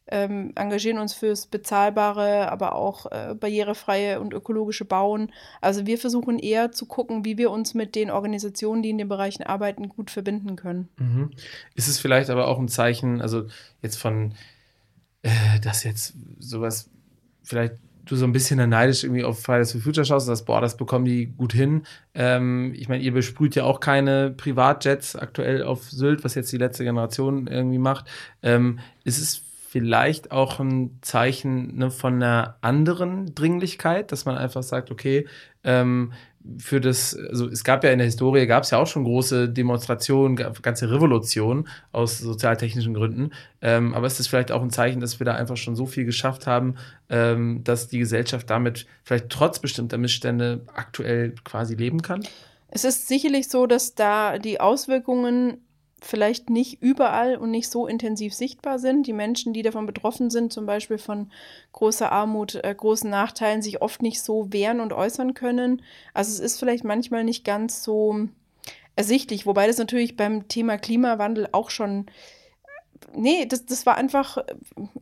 ähm, 0.07 0.53
engagieren 0.55 0.99
uns 0.99 1.15
fürs 1.15 1.47
bezahlbare, 1.47 2.53
aber 2.53 2.75
auch 2.75 3.11
äh, 3.11 3.35
barrierefreie 3.35 4.21
und 4.21 4.35
ökologische 4.35 4.85
Bauen. 4.85 5.33
Also 5.63 5.87
wir 5.87 5.97
versuchen 5.97 6.39
eher 6.39 6.71
zu 6.71 6.85
gucken, 6.85 7.25
wie 7.25 7.39
wir 7.39 7.51
uns 7.51 7.73
mit 7.73 7.95
den 7.95 8.11
Organisationen, 8.11 8.83
die 8.83 8.91
in 8.91 8.99
den 8.99 9.09
Bereichen 9.09 9.43
arbeiten, 9.43 9.89
gut 9.89 10.11
verbinden 10.11 10.57
können. 10.57 10.91
Mhm. 10.99 11.31
Ist 11.75 11.89
es 11.89 11.99
vielleicht 11.99 12.29
aber 12.29 12.49
auch 12.49 12.59
ein 12.59 12.69
Zeichen, 12.69 13.23
also 13.23 13.47
jetzt 13.81 13.97
von, 13.97 14.35
äh, 15.23 15.31
dass 15.63 15.83
jetzt 15.85 16.13
sowas 16.39 16.91
vielleicht 17.45 17.75
du 18.07 18.17
so 18.17 18.25
ein 18.27 18.33
bisschen 18.33 18.69
neidisch 18.69 19.05
irgendwie 19.05 19.25
auf 19.25 19.41
Fridays 19.43 19.73
for 19.73 19.81
Future 19.81 20.05
schaust 20.05 20.29
und 20.29 20.35
sagst, 20.35 20.47
boah, 20.47 20.61
das 20.61 20.77
bekommen 20.77 21.05
die 21.05 21.27
gut 21.27 21.53
hin. 21.53 21.85
Ähm, 22.15 22.73
ich 22.77 22.89
meine, 22.89 23.03
ihr 23.03 23.13
besprüht 23.13 23.55
ja 23.55 23.65
auch 23.65 23.81
keine 23.81 24.31
Privatjets 24.31 25.17
aktuell 25.17 25.63
auf 25.63 25.91
Sylt, 25.91 26.25
was 26.25 26.35
jetzt 26.35 26.53
die 26.53 26.59
letzte 26.59 26.85
Generation 26.85 27.47
irgendwie 27.47 27.79
macht. 27.79 28.07
Ähm, 28.43 28.79
ist 29.05 29.19
es 29.19 29.43
vielleicht 29.69 30.31
auch 30.31 30.61
ein 30.61 30.99
Zeichen 31.01 31.77
ne, 31.77 31.91
von 31.91 32.15
einer 32.15 32.59
anderen 32.61 33.35
Dringlichkeit, 33.35 34.13
dass 34.13 34.25
man 34.25 34.37
einfach 34.37 34.63
sagt, 34.63 34.91
okay, 34.91 35.27
ähm, 35.65 36.13
für 36.59 36.81
das, 36.81 37.17
also 37.17 37.49
es 37.49 37.65
gab 37.65 37.85
ja 37.85 37.91
in 37.91 37.99
der 37.99 38.07
Historie, 38.07 38.47
gab 38.47 38.65
es 38.65 38.71
ja 38.71 38.79
auch 38.79 38.87
schon 38.87 39.05
große 39.05 39.49
Demonstrationen, 39.49 40.37
ganze 40.37 40.91
Revolutionen 40.91 41.69
aus 41.93 42.19
sozialtechnischen 42.19 42.93
Gründen. 42.95 43.31
Ähm, 43.63 43.95
aber 43.95 44.07
ist 44.07 44.19
das 44.19 44.27
vielleicht 44.27 44.53
auch 44.53 44.63
ein 44.63 44.71
Zeichen, 44.71 45.01
dass 45.01 45.19
wir 45.21 45.25
da 45.25 45.35
einfach 45.35 45.57
schon 45.57 45.75
so 45.75 45.87
viel 45.87 46.05
geschafft 46.05 46.47
haben, 46.47 46.77
ähm, 47.09 47.63
dass 47.65 47.89
die 47.89 47.99
Gesellschaft 47.99 48.51
damit 48.51 48.87
vielleicht 49.05 49.31
trotz 49.31 49.59
bestimmter 49.59 49.97
Missstände 49.97 50.61
aktuell 50.75 51.35
quasi 51.45 51.75
leben 51.75 52.03
kann? 52.03 52.23
Es 52.69 52.85
ist 52.85 53.09
sicherlich 53.09 53.49
so, 53.49 53.67
dass 53.67 53.95
da 53.95 54.39
die 54.39 54.61
Auswirkungen 54.61 55.59
vielleicht 56.05 56.51
nicht 56.51 56.83
überall 56.83 57.37
und 57.37 57.51
nicht 57.51 57.69
so 57.69 57.87
intensiv 57.87 58.35
sichtbar 58.35 58.79
sind. 58.79 59.07
Die 59.07 59.13
Menschen, 59.13 59.53
die 59.53 59.63
davon 59.63 59.87
betroffen 59.87 60.31
sind, 60.31 60.53
zum 60.53 60.67
Beispiel 60.67 60.99
von 60.99 61.31
großer 61.73 62.13
Armut, 62.13 62.57
äh, 62.57 62.75
großen 62.75 63.09
Nachteilen, 63.09 63.63
sich 63.63 63.83
oft 63.83 64.03
nicht 64.03 64.23
so 64.23 64.53
wehren 64.53 64.81
und 64.81 64.93
äußern 64.93 65.35
können. 65.35 65.83
Also 66.13 66.33
es 66.33 66.41
ist 66.41 66.59
vielleicht 66.59 66.85
manchmal 66.85 67.25
nicht 67.25 67.45
ganz 67.45 67.83
so 67.83 68.29
ersichtlich, 68.97 69.47
wobei 69.47 69.67
das 69.67 69.79
natürlich 69.79 70.17
beim 70.17 70.47
Thema 70.49 70.79
Klimawandel 70.79 71.49
auch 71.53 71.71
schon, 71.71 72.07
nee, 73.15 73.47
das, 73.47 73.67
das 73.67 73.87
war 73.87 73.97
einfach, 73.97 74.39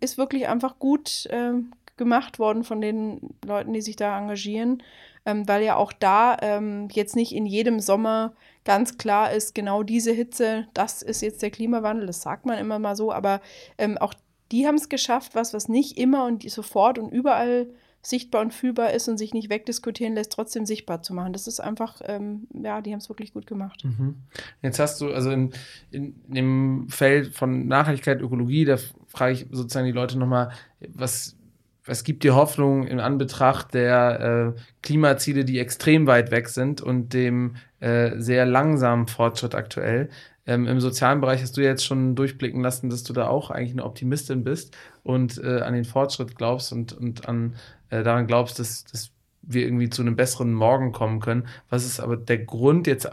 ist 0.01 0.19
wirklich 0.19 0.49
einfach 0.49 0.79
gut 0.79 1.27
äh, 1.27 1.53
gemacht 1.97 2.39
worden 2.39 2.65
von 2.65 2.81
den 2.81 3.21
Leuten, 3.45 3.73
die 3.73 3.81
sich 3.81 3.97
da 3.97 4.19
engagieren, 4.19 4.83
ähm, 5.27 5.47
weil 5.47 5.63
ja 5.63 5.77
auch 5.77 5.93
da 5.93 6.37
ähm, 6.41 6.89
jetzt 6.93 7.17
nicht 7.17 7.33
in 7.35 7.47
jedem 7.47 7.81
Sommer 7.81 8.35
ganz 8.65 8.99
klar 8.99 9.33
ist, 9.33 9.55
genau 9.55 9.83
diese 9.83 10.13
Hitze, 10.13 10.67
das 10.75 11.03
ist 11.03 11.23
jetzt 11.23 11.43
der 11.43 11.51
Klimawandel, 11.51 12.07
das 12.07 12.23
sagt 12.23 12.47
man 12.47 12.59
immer 12.59 12.79
mal 12.79 12.97
so, 12.97 13.13
aber 13.13 13.41
ähm, 13.79 13.99
auch 13.99 14.15
die 14.51 14.67
haben 14.67 14.77
es 14.77 14.89
geschafft, 14.89 15.35
was, 15.35 15.55
was 15.55 15.69
nicht 15.69 15.99
immer 15.99 16.27
und 16.27 16.49
sofort 16.49 16.99
und 16.99 17.11
überall 17.11 17.69
sichtbar 18.03 18.43
und 18.43 18.53
fühlbar 18.53 18.93
ist 18.93 19.09
und 19.09 19.17
sich 19.17 19.33
nicht 19.33 19.49
wegdiskutieren 19.49 20.15
lässt, 20.15 20.33
trotzdem 20.33 20.67
sichtbar 20.67 21.03
zu 21.03 21.15
machen. 21.15 21.33
Das 21.33 21.47
ist 21.47 21.61
einfach, 21.61 22.01
ähm, 22.05 22.49
ja, 22.53 22.81
die 22.83 22.93
haben 22.93 22.99
es 22.99 23.09
wirklich 23.09 23.33
gut 23.33 23.47
gemacht. 23.47 23.85
Mhm. 23.85 24.17
Jetzt 24.61 24.81
hast 24.81 25.01
du, 25.01 25.13
also 25.13 25.31
in, 25.31 25.53
in, 25.93 26.17
in, 26.27 26.35
dem 26.35 26.87
Feld 26.89 27.33
von 27.33 27.69
Nachhaltigkeit, 27.69 28.21
Ökologie, 28.21 28.65
da 28.65 28.77
frage 29.07 29.35
ich 29.35 29.47
sozusagen 29.53 29.87
die 29.87 29.93
Leute 29.93 30.19
nochmal, 30.19 30.51
was, 30.89 31.37
was 31.85 32.05
gibt 32.05 32.23
dir 32.23 32.35
Hoffnung 32.35 32.87
in 32.87 33.01
Anbetracht 33.01 33.75
der 33.75 34.55
äh, 34.57 34.61
Klimaziele, 34.83 35.45
die 35.45 35.59
extrem 35.59 36.07
weit 36.07 36.31
weg 36.31 36.49
sind 36.49 36.81
und 36.81 37.13
dem 37.13 37.57
äh, 37.81 38.13
sehr 38.19 38.47
langsamen 38.47 39.09
Fortschritt 39.09 39.55
aktuell? 39.55 40.09
Ähm, 40.47 40.67
Im 40.67 40.81
sozialen 40.81 41.21
Bereich 41.21 41.43
hast 41.43 41.57
du 41.57 41.61
jetzt 41.61 41.85
schon 41.85 42.15
durchblicken 42.15 42.61
lassen, 42.61 42.91
dass 42.91 43.05
du 43.05 43.13
da 43.13 43.29
auch 43.29 43.51
eigentlich 43.51 43.73
eine 43.73 43.85
Optimistin 43.85 44.45
bist 44.45 44.77
und 45.03 45.43
äh, 45.43 45.61
an 45.61 45.75
den 45.75 45.85
Fortschritt 45.85 46.37
glaubst 46.37 46.73
und, 46.73 46.93
und 46.93 47.29
an, 47.29 47.55
äh, 47.91 48.03
daran 48.03 48.27
glaubst, 48.27 48.59
dass, 48.59 48.85
dass 48.85 49.11
wir 49.43 49.65
irgendwie 49.65 49.91
zu 49.91 50.03
einem 50.03 50.17
besseren 50.17 50.53
Morgen 50.53 50.93
kommen 50.93 51.21
können. 51.21 51.47
Was 51.69 51.85
ist 51.85 52.01
aber 52.01 52.17
der 52.17 52.39
Grund 52.39 52.87
jetzt 52.87 53.09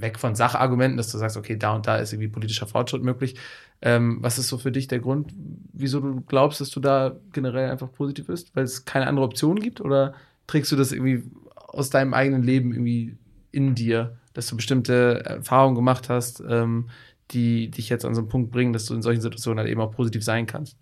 weg 0.00 0.18
von 0.18 0.34
Sachargumenten, 0.34 0.96
dass 0.96 1.10
du 1.10 1.18
sagst, 1.18 1.36
okay, 1.36 1.56
da 1.56 1.74
und 1.74 1.86
da 1.86 1.96
ist 1.96 2.12
irgendwie 2.12 2.28
politischer 2.28 2.66
Fortschritt 2.66 3.02
möglich. 3.02 3.36
Ähm, 3.82 4.18
was 4.20 4.38
ist 4.38 4.48
so 4.48 4.58
für 4.58 4.72
dich 4.72 4.88
der 4.88 5.00
Grund, 5.00 5.32
wieso 5.72 6.00
du 6.00 6.20
glaubst, 6.20 6.60
dass 6.60 6.70
du 6.70 6.80
da 6.80 7.16
generell 7.32 7.70
einfach 7.70 7.92
positiv 7.92 8.26
bist? 8.26 8.54
Weil 8.54 8.64
es 8.64 8.84
keine 8.84 9.06
andere 9.06 9.24
Option 9.24 9.58
gibt? 9.58 9.80
Oder 9.80 10.14
trägst 10.46 10.70
du 10.72 10.76
das 10.76 10.92
irgendwie 10.92 11.24
aus 11.54 11.90
deinem 11.90 12.14
eigenen 12.14 12.42
Leben 12.42 12.72
irgendwie 12.72 13.16
in 13.52 13.74
dir, 13.74 14.18
dass 14.32 14.48
du 14.48 14.56
bestimmte 14.56 15.22
Erfahrungen 15.24 15.74
gemacht 15.74 16.08
hast, 16.08 16.42
ähm, 16.48 16.90
die 17.30 17.70
dich 17.70 17.88
jetzt 17.88 18.04
an 18.04 18.14
so 18.14 18.20
einen 18.20 18.28
Punkt 18.28 18.50
bringen, 18.50 18.72
dass 18.72 18.86
du 18.86 18.94
in 18.94 19.02
solchen 19.02 19.20
Situationen 19.20 19.60
halt 19.60 19.70
eben 19.70 19.80
auch 19.80 19.92
positiv 19.92 20.24
sein 20.24 20.46
kannst? 20.46 20.76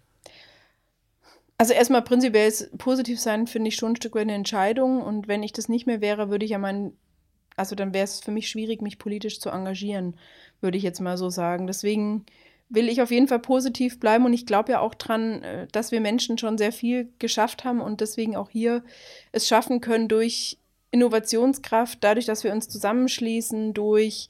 Also 1.58 1.74
erstmal 1.74 2.02
prinzipiell 2.02 2.52
positiv 2.78 3.18
sein, 3.20 3.48
finde 3.48 3.68
ich 3.68 3.74
schon 3.74 3.92
ein 3.92 3.96
Stück 3.96 4.14
weit 4.14 4.22
eine 4.22 4.34
Entscheidung. 4.34 5.02
Und 5.02 5.26
wenn 5.26 5.42
ich 5.42 5.52
das 5.52 5.68
nicht 5.68 5.86
mehr 5.86 6.00
wäre, 6.00 6.30
würde 6.30 6.44
ich 6.44 6.52
ja 6.52 6.58
meinen, 6.58 6.96
also 7.58 7.74
dann 7.74 7.94
wäre 7.94 8.04
es 8.04 8.20
für 8.20 8.30
mich 8.30 8.48
schwierig, 8.48 8.82
mich 8.82 8.98
politisch 8.98 9.40
zu 9.40 9.50
engagieren, 9.50 10.16
würde 10.60 10.78
ich 10.78 10.84
jetzt 10.84 11.00
mal 11.00 11.16
so 11.16 11.30
sagen. 11.30 11.66
Deswegen 11.66 12.24
will 12.68 12.88
ich 12.88 13.00
auf 13.00 13.10
jeden 13.10 13.28
Fall 13.28 13.38
positiv 13.38 13.98
bleiben 13.98 14.24
und 14.24 14.32
ich 14.32 14.46
glaube 14.46 14.72
ja 14.72 14.80
auch 14.80 14.94
dran, 14.94 15.42
äh, 15.42 15.66
dass 15.72 15.92
wir 15.92 16.00
Menschen 16.00 16.38
schon 16.38 16.58
sehr 16.58 16.72
viel 16.72 17.12
geschafft 17.18 17.64
haben 17.64 17.80
und 17.80 18.00
deswegen 18.00 18.36
auch 18.36 18.50
hier 18.50 18.82
es 19.32 19.48
schaffen 19.48 19.80
können 19.80 20.08
durch 20.08 20.58
Innovationskraft, 20.90 21.98
dadurch, 22.02 22.26
dass 22.26 22.44
wir 22.44 22.52
uns 22.52 22.68
zusammenschließen, 22.68 23.74
durch 23.74 24.28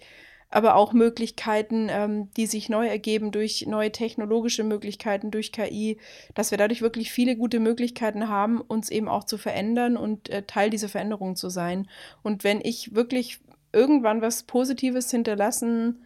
aber 0.51 0.77
auch 0.77 0.93
Möglichkeiten, 0.93 1.89
ähm, 1.91 2.31
die 2.37 2.47
sich 2.47 2.69
neu 2.69 2.87
ergeben 2.87 3.33
durch 3.33 3.67
neue 3.67 3.93
technologische 3.93 4.65
Möglichkeiten, 4.65 5.31
durch 5.31 5.53
KI, 5.53 5.99
dass 6.35 6.51
wir 6.51 6.59
dadurch 6.59 6.81
wirklich 6.81 7.13
viele 7.13 7.37
gute 7.37 7.61
Möglichkeiten 7.61 8.29
haben, 8.29 8.61
uns 8.61 8.91
eben 8.91 9.09
auch 9.09 9.25
zu 9.25 9.37
verändern 9.37 9.97
und 9.97 10.31
äh, 10.31 10.43
Teil 10.45 10.71
dieser 10.71 10.89
Veränderung 10.89 11.37
zu 11.37 11.51
sein. 11.51 11.89
Und 12.23 12.45
wenn 12.45 12.61
ich 12.63 12.95
wirklich 12.95 13.41
irgendwann 13.73 14.23
was 14.23 14.45
Positives 14.45 15.11
hinterlassen 15.11 16.05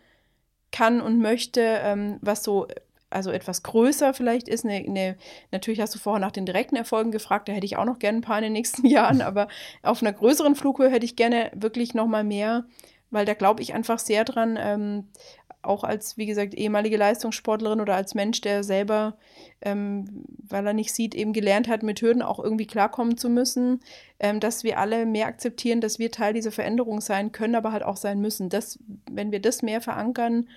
kann 0.72 1.00
und 1.00 1.18
möchte, 1.20 1.60
ähm, 1.60 2.18
was 2.20 2.42
so 2.42 2.66
also 3.12 3.30
etwas 3.30 3.62
größer 3.62 4.14
vielleicht 4.14 4.48
ist. 4.48 4.64
Eine, 4.64 4.76
eine, 4.76 5.16
natürlich 5.50 5.80
hast 5.80 5.94
du 5.94 5.98
vorher 5.98 6.20
nach 6.20 6.32
den 6.32 6.46
direkten 6.46 6.76
Erfolgen 6.76 7.12
gefragt, 7.12 7.48
da 7.48 7.52
hätte 7.52 7.66
ich 7.66 7.76
auch 7.76 7.84
noch 7.84 7.98
gerne 7.98 8.18
ein 8.18 8.22
paar 8.22 8.38
in 8.38 8.44
den 8.44 8.52
nächsten 8.54 8.86
Jahren, 8.86 9.20
aber 9.20 9.48
auf 9.82 10.02
einer 10.02 10.12
größeren 10.12 10.54
Flughöhe 10.54 10.90
hätte 10.90 11.04
ich 11.04 11.16
gerne 11.16 11.50
wirklich 11.54 11.94
noch 11.94 12.06
mal 12.06 12.24
mehr, 12.24 12.64
weil 13.12 13.24
da 13.24 13.34
glaube 13.34 13.62
ich 13.62 13.74
einfach 13.74 14.00
sehr 14.00 14.24
dran, 14.24 14.58
ähm, 14.60 15.04
auch 15.62 15.84
als, 15.84 16.16
wie 16.16 16.26
gesagt, 16.26 16.54
ehemalige 16.54 16.96
Leistungssportlerin 16.96 17.80
oder 17.80 17.94
als 17.94 18.14
Mensch, 18.14 18.40
der 18.40 18.64
selber, 18.64 19.16
ähm, 19.60 20.24
weil 20.48 20.66
er 20.66 20.72
nicht 20.72 20.92
sieht, 20.92 21.14
eben 21.14 21.32
gelernt 21.32 21.68
hat, 21.68 21.84
mit 21.84 22.02
Hürden 22.02 22.22
auch 22.22 22.40
irgendwie 22.40 22.66
klarkommen 22.66 23.16
zu 23.16 23.28
müssen, 23.28 23.80
ähm, 24.18 24.40
dass 24.40 24.64
wir 24.64 24.78
alle 24.78 25.06
mehr 25.06 25.28
akzeptieren, 25.28 25.80
dass 25.80 26.00
wir 26.00 26.10
Teil 26.10 26.34
dieser 26.34 26.50
Veränderung 26.50 27.00
sein 27.00 27.30
können, 27.30 27.54
aber 27.54 27.70
halt 27.70 27.84
auch 27.84 27.96
sein 27.96 28.20
müssen. 28.20 28.48
Das, 28.48 28.80
wenn 29.08 29.30
wir 29.30 29.40
das 29.40 29.62
mehr 29.62 29.80
verankern, 29.80 30.48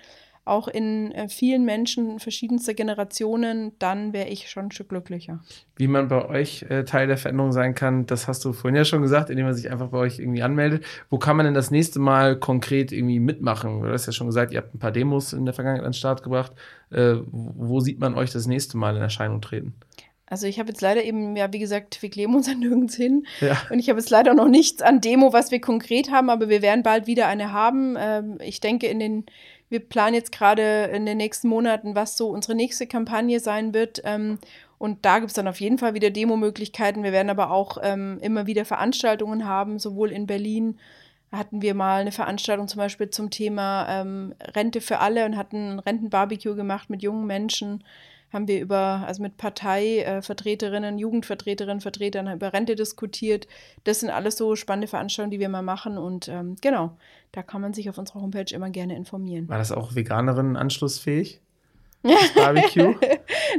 auch 0.46 0.68
in 0.68 1.12
äh, 1.12 1.28
vielen 1.28 1.64
Menschen 1.64 2.20
verschiedenster 2.20 2.72
Generationen, 2.72 3.72
dann 3.78 4.12
wäre 4.12 4.28
ich 4.28 4.48
schon 4.48 4.66
ein 4.66 4.70
Stück 4.70 4.90
glücklicher. 4.90 5.40
Wie 5.76 5.88
man 5.88 6.08
bei 6.08 6.24
euch 6.24 6.64
äh, 6.68 6.84
Teil 6.84 7.08
der 7.08 7.18
Veränderung 7.18 7.52
sein 7.52 7.74
kann, 7.74 8.06
das 8.06 8.28
hast 8.28 8.44
du 8.44 8.52
vorhin 8.52 8.76
ja 8.76 8.84
schon 8.84 9.02
gesagt, 9.02 9.28
indem 9.28 9.46
man 9.46 9.54
sich 9.54 9.70
einfach 9.70 9.88
bei 9.88 9.98
euch 9.98 10.18
irgendwie 10.18 10.42
anmeldet. 10.42 10.84
Wo 11.10 11.18
kann 11.18 11.36
man 11.36 11.46
denn 11.46 11.54
das 11.54 11.70
nächste 11.70 11.98
Mal 11.98 12.38
konkret 12.38 12.92
irgendwie 12.92 13.18
mitmachen? 13.18 13.82
Du 13.82 13.88
hast 13.88 14.06
ja 14.06 14.12
schon 14.12 14.28
gesagt, 14.28 14.52
ihr 14.52 14.58
habt 14.58 14.74
ein 14.74 14.78
paar 14.78 14.92
Demos 14.92 15.32
in 15.32 15.44
der 15.44 15.54
Vergangenheit 15.54 15.84
an 15.84 15.90
den 15.90 15.98
Start 15.98 16.22
gebracht. 16.22 16.52
Äh, 16.90 17.16
wo 17.30 17.80
sieht 17.80 17.98
man 17.98 18.14
euch 18.14 18.30
das 18.30 18.46
nächste 18.46 18.76
Mal 18.76 18.96
in 18.96 19.02
Erscheinung 19.02 19.40
treten? 19.40 19.74
Also 20.28 20.48
ich 20.48 20.58
habe 20.58 20.70
jetzt 20.70 20.80
leider 20.80 21.04
eben, 21.04 21.36
ja, 21.36 21.52
wie 21.52 21.60
gesagt, 21.60 22.02
wir 22.02 22.10
kleben 22.10 22.34
uns 22.34 22.48
an 22.50 22.58
nirgends 22.58 22.96
hin. 22.96 23.26
Ja. 23.40 23.56
Und 23.70 23.78
ich 23.78 23.88
habe 23.88 23.98
jetzt 23.98 24.10
leider 24.10 24.34
noch 24.34 24.48
nichts 24.48 24.82
an 24.82 25.00
Demo, 25.00 25.32
was 25.32 25.50
wir 25.50 25.60
konkret 25.60 26.10
haben, 26.10 26.30
aber 26.30 26.48
wir 26.48 26.62
werden 26.62 26.82
bald 26.82 27.06
wieder 27.06 27.28
eine 27.28 27.52
haben. 27.52 27.96
Ähm, 27.98 28.38
ich 28.40 28.60
denke, 28.60 28.86
in 28.88 28.98
den 28.98 29.26
wir 29.68 29.80
planen 29.80 30.14
jetzt 30.14 30.32
gerade 30.32 30.90
in 30.92 31.06
den 31.06 31.16
nächsten 31.16 31.48
Monaten, 31.48 31.94
was 31.94 32.16
so 32.16 32.28
unsere 32.28 32.54
nächste 32.54 32.86
Kampagne 32.86 33.40
sein 33.40 33.74
wird. 33.74 34.00
Ähm, 34.04 34.38
und 34.78 35.04
da 35.04 35.18
gibt 35.18 35.30
es 35.30 35.34
dann 35.34 35.48
auf 35.48 35.60
jeden 35.60 35.78
Fall 35.78 35.94
wieder 35.94 36.10
Demo-Möglichkeiten. 36.10 37.02
Wir 37.02 37.12
werden 37.12 37.30
aber 37.30 37.50
auch 37.50 37.78
ähm, 37.82 38.18
immer 38.20 38.46
wieder 38.46 38.64
Veranstaltungen 38.64 39.46
haben, 39.46 39.78
sowohl 39.78 40.12
in 40.12 40.26
Berlin 40.26 40.78
hatten 41.32 41.60
wir 41.60 41.74
mal 41.74 42.00
eine 42.00 42.12
Veranstaltung 42.12 42.68
zum 42.68 42.78
Beispiel 42.78 43.10
zum 43.10 43.30
Thema 43.30 43.86
ähm, 43.88 44.34
Rente 44.54 44.80
für 44.80 44.98
alle 45.00 45.24
und 45.26 45.36
hatten 45.36 45.72
ein 45.72 45.78
Rentenbarbecue 45.80 46.54
gemacht 46.54 46.88
mit 46.88 47.02
jungen 47.02 47.26
Menschen 47.26 47.82
haben 48.36 48.46
wir 48.46 48.60
über, 48.60 49.02
also 49.06 49.22
mit 49.22 49.38
Parteivertreterinnen, 49.38 50.98
Jugendvertreterinnen, 50.98 51.80
Vertretern 51.80 52.32
über 52.32 52.52
Rente 52.52 52.76
diskutiert. 52.76 53.48
Das 53.84 54.00
sind 54.00 54.10
alles 54.10 54.36
so 54.36 54.54
spannende 54.54 54.86
Veranstaltungen, 54.86 55.32
die 55.32 55.40
wir 55.40 55.48
mal 55.48 55.62
machen. 55.62 55.98
Und 55.98 56.28
ähm, 56.28 56.56
genau, 56.60 56.96
da 57.32 57.42
kann 57.42 57.62
man 57.62 57.72
sich 57.72 57.88
auf 57.90 57.98
unserer 57.98 58.20
Homepage 58.20 58.54
immer 58.54 58.70
gerne 58.70 58.94
informieren. 58.94 59.48
War 59.48 59.58
das 59.58 59.72
auch 59.72 59.94
Veganerinnen 59.94 60.56
anschlussfähig? 60.56 61.40
Das 62.02 62.34
Barbecue? 62.34 62.94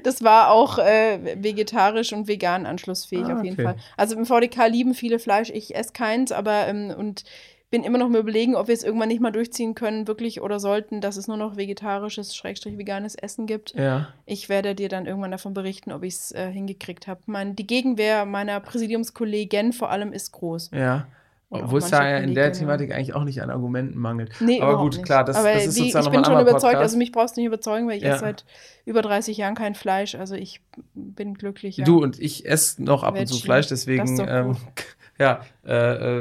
das 0.04 0.24
war 0.24 0.52
auch 0.52 0.78
äh, 0.78 1.44
vegetarisch 1.44 2.14
und 2.14 2.30
vegan 2.30 2.66
anschlussfähig 2.66 3.26
ah, 3.26 3.38
auf 3.38 3.44
jeden 3.44 3.56
okay. 3.56 3.64
Fall. 3.64 3.76
Also 3.98 4.16
im 4.16 4.26
VDK 4.26 4.70
lieben 4.70 4.94
viele 4.94 5.20
Fleisch, 5.20 5.50
ich 5.50 5.76
esse 5.76 5.92
keins, 5.92 6.32
aber 6.32 6.68
ähm, 6.68 6.94
und 6.98 7.26
bin 7.70 7.84
immer 7.84 7.98
noch 7.98 8.10
mal 8.10 8.20
überlegen, 8.20 8.56
ob 8.56 8.68
wir 8.68 8.74
es 8.74 8.84
irgendwann 8.84 9.10
nicht 9.10 9.22
mal 9.22 9.32
durchziehen 9.32 9.76
können, 9.76 10.08
wirklich 10.08 10.42
oder 10.42 10.60
sollten, 10.60 11.02
dass 11.02 11.18
es 11.18 11.28
nur 11.28 11.38
noch 11.38 11.58
vegetarisches, 11.58 12.36
schrägstrich 12.36 12.78
veganes 12.78 13.16
Essen 13.16 13.46
gibt. 13.46 13.74
Ja. 13.76 14.08
Ich 14.26 14.48
werde 14.48 14.74
dir 14.74 14.88
dann 14.88 15.06
irgendwann 15.06 15.32
davon 15.32 15.54
berichten, 15.54 15.92
ob 15.92 16.04
ich 16.04 16.14
es 16.14 16.32
äh, 16.32 16.50
hingekriegt 16.50 17.08
habe. 17.08 17.22
Mein, 17.26 17.56
die 17.56 17.68
Gegenwehr 17.68 18.26
meiner 18.26 18.60
Präsidiumskollegin 18.62 19.74
vor 19.74 19.90
allem 19.92 20.14
ist 20.14 20.32
groß. 20.32 20.72
Ja. 20.74 21.08
Obwohl 21.50 21.80
es 21.80 21.90
da 21.90 22.06
ja 22.06 22.18
in 22.18 22.36
der 22.36 22.52
Thematik 22.52 22.94
eigentlich 22.94 23.16
auch 23.16 23.24
nicht 23.24 23.42
an 23.42 23.50
Argumenten 23.50 23.98
mangelt. 23.98 24.34
Nee, 24.42 24.60
aber 24.60 24.78
gut, 24.80 24.96
nicht. 24.96 25.06
klar, 25.06 25.24
das, 25.24 25.38
aber 25.38 25.54
das 25.54 25.68
ist 25.68 25.78
die, 25.78 25.84
sozusagen 25.92 26.08
Ich 26.08 26.12
bin 26.12 26.26
schon 26.26 26.34
überzeugt, 26.34 26.62
Podcast. 26.62 26.82
also 26.82 26.98
mich 26.98 27.14
brauchst 27.14 27.38
du 27.38 27.42
nicht 27.42 27.48
überzeugen, 27.48 27.88
weil 27.88 27.98
ich 27.98 28.04
ja. 28.04 28.16
esse 28.16 28.20
seit 28.20 28.46
über 28.84 29.02
30 29.02 29.38
Jahren 29.38 29.56
kein 29.56 29.74
Fleisch. 29.74 30.16
Also 30.16 30.36
ich 30.36 30.62
bin 30.94 31.36
glücklich. 31.36 31.78
Ja. 31.78 31.86
Du 31.86 32.04
und 32.04 32.20
ich 32.20 32.46
esse 32.46 32.84
noch 32.84 33.04
ab 33.04 33.18
und 33.18 33.28
zu 33.28 33.42
Fleisch, 33.42 33.68
deswegen 33.68 34.20
ähm, 34.28 34.58
ja, 35.20 35.42
äh, 35.66 35.74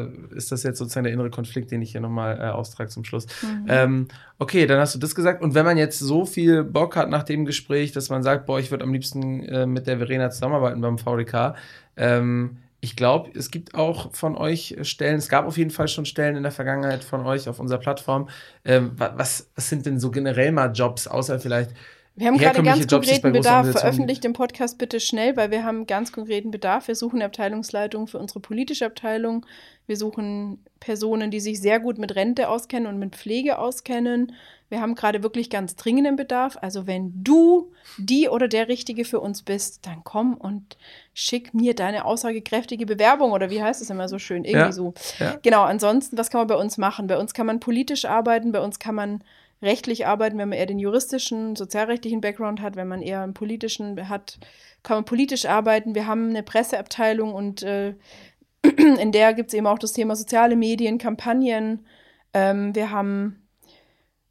äh, 0.03 0.09
ist 0.35 0.53
das 0.53 0.63
jetzt 0.63 0.79
sozusagen 0.79 1.05
der 1.05 1.13
innere 1.13 1.31
Konflikt, 1.31 1.71
den 1.71 1.83
ich 1.83 1.93
hier 1.93 2.01
nochmal 2.01 2.39
äh, 2.39 2.49
austrage 2.49 2.91
zum 2.91 3.05
Schluss. 3.05 3.27
Mhm. 3.43 3.67
Ähm, 3.69 4.09
okay, 4.39 4.67
dann 4.67 4.81
hast 4.81 4.95
du 4.95 4.99
das 4.99 5.15
gesagt. 5.15 5.43
Und 5.43 5.55
wenn 5.55 5.65
man 5.65 5.77
jetzt 5.77 5.99
so 5.99 6.25
viel 6.25 6.65
Bock 6.65 6.97
hat 6.97 7.11
nach 7.11 7.23
dem 7.23 7.45
Gespräch, 7.45 7.93
dass 7.93 8.09
man 8.09 8.23
sagt, 8.23 8.47
boah, 8.47 8.59
ich 8.59 8.71
würde 8.71 8.85
am 8.85 8.93
liebsten 8.93 9.43
äh, 9.45 9.67
mit 9.67 9.87
der 9.87 9.99
Verena 9.99 10.31
zusammenarbeiten 10.31 10.81
beim 10.81 10.99
VDK, 10.99 11.55
ähm, 11.97 12.59
ich 12.81 12.95
glaube, 12.95 13.31
es 13.35 13.51
gibt 13.51 13.75
auch 13.75 14.15
von 14.15 14.37
euch 14.37 14.77
Stellen, 14.83 15.17
es 15.17 15.29
gab 15.29 15.47
auf 15.47 15.57
jeden 15.57 15.71
Fall 15.71 15.89
schon 15.89 16.05
Stellen 16.05 16.37
in 16.37 16.43
der 16.43 16.53
Vergangenheit 16.53 17.03
von 17.03 17.25
euch 17.27 17.49
auf 17.49 17.59
unserer 17.59 17.79
Plattform. 17.79 18.29
Ähm, 18.65 18.93
was, 18.97 19.51
was 19.55 19.69
sind 19.69 19.87
denn 19.87 19.99
so 19.99 20.11
generell 20.11 20.53
mal 20.53 20.71
Jobs, 20.73 21.09
außer 21.09 21.41
vielleicht 21.41 21.73
wir 22.17 22.27
haben 22.29 22.39
gerade 22.39 22.63
ganz 22.63 22.87
konkreten 22.87 23.33
Bedarf. 23.33 23.71
Veröffentlicht 23.73 24.25
den 24.25 24.33
Podcast 24.33 24.79
bitte 24.79 25.01
schnell, 25.01 25.37
weil 25.37 25.51
wir 25.51 25.65
haben 25.65 25.87
ganz 25.87 26.13
konkreten 26.13 26.51
Bedarf. 26.51 26.89
Wir 26.89 26.95
suchen 26.95 27.17
eine 27.17 27.27
Abteilungsleitung 27.27 28.07
für 28.07 28.19
unsere 28.19 28.41
politische 28.41 28.87
Abteilung. 28.87 29.45
Wir 29.87 29.97
suchen 29.97 30.65
Personen, 30.81 31.31
die 31.31 31.41
sich 31.41 31.61
sehr 31.61 31.79
gut 31.79 31.99
mit 31.99 32.17
Rente 32.17 32.49
auskennen 32.49 32.89
und 32.89 32.99
mit 32.99 33.17
Pflege 33.17 33.59
auskennen. 33.59 34.33
Wir 34.69 34.81
haben 34.81 34.97
gerade 34.97 35.23
wirklich 35.23 35.49
ganz 35.51 35.77
dringenden 35.77 36.17
Bedarf. 36.17 36.57
Also 36.61 36.87
wenn 36.87 37.13
du 37.23 37.71
die 37.99 38.29
oder 38.29 38.49
der 38.49 38.69
Richtige 38.69 39.05
für 39.05 39.21
uns 39.21 39.43
bist, 39.43 39.87
dann 39.87 40.03
komm 40.03 40.35
und 40.35 40.77
schick 41.15 41.55
mir 41.55 41.75
deine 41.75 42.05
aussagekräftige 42.05 42.87
Bewerbung 42.87 43.33
oder 43.33 43.51
wie 43.51 43.63
heißt 43.63 43.81
es 43.81 43.91
immer 43.91 44.09
so 44.09 44.19
schön? 44.19 44.45
Irgendwie 44.45 44.67
ja, 44.67 44.73
so. 44.73 44.95
Ja. 45.21 45.37
Genau, 45.43 45.63
ansonsten, 45.63 46.19
was 46.19 46.31
kann 46.31 46.41
man 46.41 46.49
bei 46.49 46.57
uns 46.57 46.79
machen? 46.79 47.07
Bei 47.07 47.19
uns 47.19 47.33
kann 47.33 47.47
man 47.47 47.61
politisch 47.61 48.07
arbeiten, 48.07 48.51
bei 48.53 48.61
uns 48.61 48.79
kann 48.79 48.95
man 48.95 49.23
rechtlich 49.63 50.07
arbeiten, 50.07 50.39
wenn 50.39 50.49
man 50.49 50.59
eher 50.59 50.67
den 50.67 50.79
juristischen, 50.79 51.57
sozialrechtlichen 51.57 52.21
Background 52.21 52.61
hat, 52.61 52.77
wenn 52.77 52.89
man 52.89 53.03
eher 53.03 53.23
einen 53.23 53.35
politischen 53.35 54.09
hat, 54.09 54.39
kann 54.83 54.99
man 54.99 55.05
politisch 55.05 55.47
arbeiten. 55.47 55.95
Wir 55.95 56.07
haben 56.07 56.31
eine 56.31 56.43
Presseabteilung 56.43 57.35
und 57.35 57.63
äh, 57.63 57.95
in 58.63 59.13
der 59.13 59.35
gibt 59.35 59.51
es 59.51 59.55
eben 59.55 59.67
auch 59.67 59.79
das 59.79 59.93
Thema 59.93 60.17
soziale 60.17 60.57
Medien, 60.57 60.99
Kampagnen. 60.99 61.87
Ähm, 62.35 62.75
wir 62.75 62.91
haben 62.91 63.47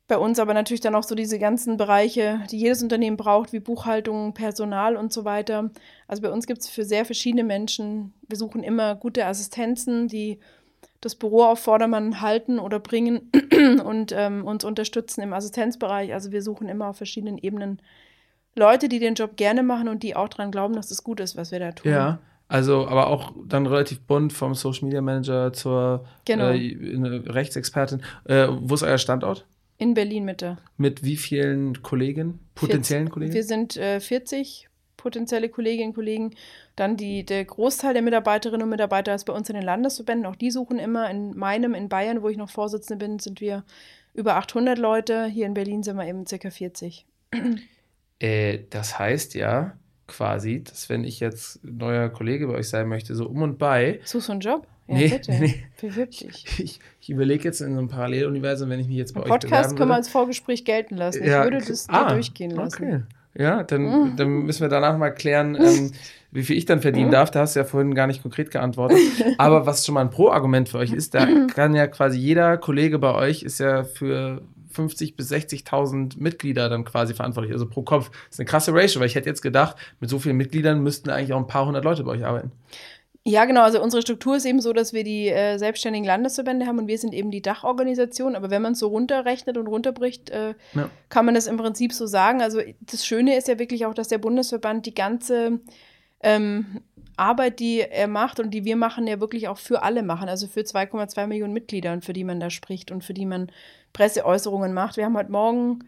bei 0.07 0.17
uns 0.17 0.38
aber 0.38 0.53
natürlich 0.53 0.82
dann 0.82 0.93
auch 0.93 1.03
so 1.03 1.15
diese 1.15 1.39
ganzen 1.39 1.78
Bereiche, 1.78 2.43
die 2.51 2.59
jedes 2.59 2.84
Unternehmen 2.84 3.17
braucht, 3.17 3.53
wie 3.53 3.59
Buchhaltung, 3.59 4.36
Personal 4.36 4.97
und 4.97 5.11
so 5.11 5.26
weiter. 5.26 5.71
Also 6.07 6.21
bei 6.21 6.32
uns 6.32 6.45
gibt 6.45 6.61
es 6.61 6.69
für 6.69 6.86
sehr 6.86 7.05
verschiedene 7.05 7.43
Menschen, 7.43 8.13
wir 8.28 8.38
suchen 8.38 8.61
immer 8.63 8.95
gute 8.95 9.26
Assistenzen, 9.26 10.07
die 10.07 10.39
das 11.06 11.16
Büro 11.16 11.43
auf 11.43 11.60
Vordermann 11.60 12.20
halten 12.20 12.58
oder 12.58 12.80
bringen 12.80 13.32
und 13.86 14.12
ähm, 14.12 14.43
uns 14.45 14.64
unterstützen 14.64 15.22
im 15.22 15.34
Assistenzbereich. 15.34 16.14
Also 16.14 16.32
wir 16.32 16.41
suchen 16.41 16.68
immer 16.68 16.88
auf 16.88 16.97
verschiedenen 16.97 17.38
Ebenen 17.38 17.80
Leute, 18.56 18.89
die 18.89 18.99
den 18.99 19.14
Job 19.14 19.38
gerne 19.38 19.62
machen 19.62 19.88
und 19.88 20.01
die 20.01 20.16
auch 20.16 20.30
daran 20.30 20.49
glauben, 20.49 20.76
dass 20.76 20.89
es 20.89 21.03
gut 21.03 21.20
ist, 21.20 21.38
was 21.38 21.51
wir 21.51 21.60
da 21.60 21.74
tun. 21.74 21.91
Ja, 21.91 22.20
also 22.47 22.88
aber 22.88 23.08
auch 23.08 23.34
dann 23.45 23.68
relativ 23.68 24.01
bunt 24.01 24.34
vom 24.34 24.56
Social 24.56 24.86
Media 24.86 25.01
Manager 25.01 25.53
zur 25.53 26.06
genau. 26.26 26.49
äh, 26.49 27.22
Rechtsexpertin. 27.28 28.01
Äh, 28.24 28.47
wo 28.49 28.74
ist 28.74 28.84
euer 28.84 28.97
Standort? 28.97 29.45
In 29.78 29.93
Berlin 29.93 30.26
Mitte. 30.26 30.58
Mit 30.78 31.03
wie 31.03 31.18
vielen 31.18 31.84
Kollegen, 31.84 32.39
potenziellen 32.56 33.08
40, 33.08 33.14
Kollegen? 33.14 33.34
Wir 33.34 33.43
sind 33.43 33.78
äh, 33.78 33.99
40 33.99 34.70
potenzielle 35.06 35.49
Kolleginnen 35.49 35.89
und 35.89 35.95
Kollegen. 35.95 36.32
Dann 36.76 36.97
die, 36.97 37.24
der 37.24 37.45
Großteil 37.45 37.93
der 37.93 38.01
Mitarbeiterinnen 38.01 38.64
und 38.64 38.70
Mitarbeiter 38.70 39.14
ist 39.14 39.26
bei 39.26 39.34
uns 39.34 39.47
in 39.49 39.56
den 39.56 39.64
Landesverbänden. 39.64 40.26
Auch 40.26 40.36
die 40.36 40.49
suchen 40.49 40.80
immer. 40.80 41.10
In 41.12 41.38
meinem, 41.38 41.76
in 41.76 41.89
Bayern, 41.89 42.24
wo 42.24 42.30
ich 42.30 42.38
noch 42.38 42.49
Vorsitzende 42.49 43.06
bin, 43.06 43.20
sind 43.20 43.39
wir 43.39 43.64
über 44.16 44.36
800 44.38 44.80
Leute. 44.80 45.28
Hier 45.28 45.45
in 45.45 45.53
Berlin 45.53 45.84
sind 45.84 45.95
wir 45.95 46.08
eben 46.08 46.26
circa 46.26 46.49
40. 46.49 47.06
Äh, 48.18 48.60
das 48.70 48.97
heißt 48.97 49.36
ja 49.36 49.74
quasi, 50.08 50.64
dass 50.64 50.89
wenn 50.89 51.03
ich 51.03 51.20
jetzt 51.20 51.64
neuer 51.64 52.08
Kollege 52.10 52.47
bei 52.47 52.53
euch 52.53 52.70
sein 52.70 52.88
möchte, 52.88 53.14
so 53.14 53.28
um 53.28 53.41
und 53.41 53.58
bei. 53.58 53.99
Suchst 54.06 54.30
du 54.30 54.32
einen 54.32 54.41
Job? 54.41 54.66
Ja, 54.88 54.95
nee, 54.95 55.08
bitte. 55.10 55.32
Nee. 55.34 55.66
Dich. 56.06 56.60
Ich, 56.60 56.80
ich 57.01 57.10
überlege 57.10 57.43
jetzt 57.43 57.60
in 57.60 57.74
so 57.74 57.80
einem 57.80 57.89
Paralleluniversum, 57.89 58.70
wenn 58.70 58.80
ich 58.80 58.88
mich 58.88 58.97
jetzt 58.97 59.14
bei 59.14 59.20
Ein 59.20 59.26
euch 59.26 59.41
Podcast 59.41 59.76
können 59.76 59.89
wir 59.89 59.95
als 59.95 60.10
Vorgespräch 60.10 60.64
gelten 60.64 60.95
lassen. 60.95 61.24
Ich 61.24 61.30
ja, 61.30 61.43
würde 61.43 61.58
das 61.58 61.89
ah, 61.89 62.14
durchgehen 62.14 62.51
lassen. 62.51 62.84
Okay. 62.84 63.03
Ja, 63.38 63.63
dann, 63.63 63.81
mhm. 63.83 64.15
dann 64.15 64.29
müssen 64.29 64.61
wir 64.61 64.69
danach 64.69 64.97
mal 64.97 65.11
klären, 65.11 65.55
ähm, 65.55 65.91
wie 66.31 66.43
viel 66.43 66.57
ich 66.57 66.65
dann 66.65 66.81
verdienen 66.81 67.07
mhm. 67.07 67.13
darf. 67.13 67.31
Da 67.31 67.41
hast 67.41 67.55
du 67.55 67.59
ja 67.59 67.65
vorhin 67.65 67.93
gar 67.93 68.07
nicht 68.07 68.21
konkret 68.21 68.51
geantwortet. 68.51 68.97
Aber 69.38 69.65
was 69.65 69.86
schon 69.86 69.95
mal 69.95 70.01
ein 70.01 70.09
Pro-Argument 70.09 70.69
für 70.69 70.77
euch 70.77 70.93
ist, 70.93 71.13
da 71.13 71.27
kann 71.53 71.75
ja 71.75 71.88
quasi 71.88 72.17
jeder 72.17 72.57
Kollege 72.57 72.97
bei 72.99 73.13
euch 73.13 73.43
ist 73.43 73.59
ja 73.59 73.83
für 73.83 74.41
50 74.75 75.15
bis 75.15 75.31
60.000 75.31 76.19
Mitglieder 76.19 76.69
dann 76.69 76.83
quasi 76.83 77.13
verantwortlich, 77.13 77.53
also 77.53 77.65
pro 77.65 77.81
Kopf. 77.81 78.09
Das 78.09 78.36
ist 78.36 78.39
eine 78.39 78.45
krasse 78.45 78.73
Ratio, 78.73 78.99
weil 78.99 79.07
ich 79.07 79.15
hätte 79.15 79.29
jetzt 79.29 79.41
gedacht, 79.41 79.75
mit 79.99 80.09
so 80.09 80.19
vielen 80.19 80.38
Mitgliedern 80.38 80.81
müssten 80.83 81.09
eigentlich 81.09 81.33
auch 81.33 81.39
ein 81.39 81.47
paar 81.47 81.65
hundert 81.65 81.86
Leute 81.86 82.03
bei 82.03 82.11
euch 82.11 82.25
arbeiten. 82.25 82.51
Ja, 83.28 83.45
genau. 83.45 83.63
Also 83.63 83.82
unsere 83.82 84.03
Struktur 84.03 84.36
ist 84.36 84.45
eben 84.45 84.61
so, 84.61 84.71
dass 84.71 84.93
wir 84.93 85.03
die 85.03 85.30
äh, 85.30 85.57
selbstständigen 85.57 86.05
Landesverbände 86.05 86.67
haben 86.67 86.78
und 86.78 86.88
wir 86.88 86.99
sind 86.99 87.11
eben 87.11 87.32
die 87.32 87.41
Dachorganisation. 87.41 88.36
Aber 88.36 88.51
wenn 88.51 88.61
man 88.61 88.73
es 88.73 88.80
so 88.80 88.88
runterrechnet 88.88 89.57
und 89.57 89.65
runterbricht, 89.65 90.30
äh, 90.30 90.53
ja. 90.73 90.89
kann 91.09 91.26
man 91.26 91.34
das 91.34 91.47
im 91.47 91.57
Prinzip 91.57 91.91
so 91.91 92.05
sagen. 92.05 92.43
Also 92.43 92.61
das 92.82 93.03
Schöne 93.03 93.36
ist 93.36 93.47
ja 93.47 93.57
wirklich 93.57 93.88
auch, 93.88 93.95
dass 93.95 94.09
der 94.09 94.19
Bundesverband 94.19 94.86
die 94.86 94.93
ganze 94.93 95.59
ähm, 96.21 96.82
Arbeit, 97.17 97.59
die 97.59 97.80
er 97.80 98.07
macht 98.07 98.39
und 98.39 98.51
die 98.51 98.63
wir 98.63 98.76
machen, 98.76 99.07
ja 99.07 99.19
wirklich 99.19 99.47
auch 99.47 99.57
für 99.57 99.82
alle 99.82 100.03
machen. 100.03 100.30
Also 100.30 100.45
für 100.45 100.61
2,2 100.61 101.26
Millionen 101.26 101.53
Mitglieder, 101.53 101.99
für 102.01 102.13
die 102.13 102.26
man 102.26 102.39
da 102.39 102.51
spricht 102.51 102.91
und 102.91 103.03
für 103.03 103.15
die 103.15 103.26
man 103.26 103.51
Presseäußerungen 103.93 104.71
macht. 104.71 104.97
Wir 104.97 105.05
haben 105.05 105.17
heute 105.17 105.32
Morgen 105.32 105.80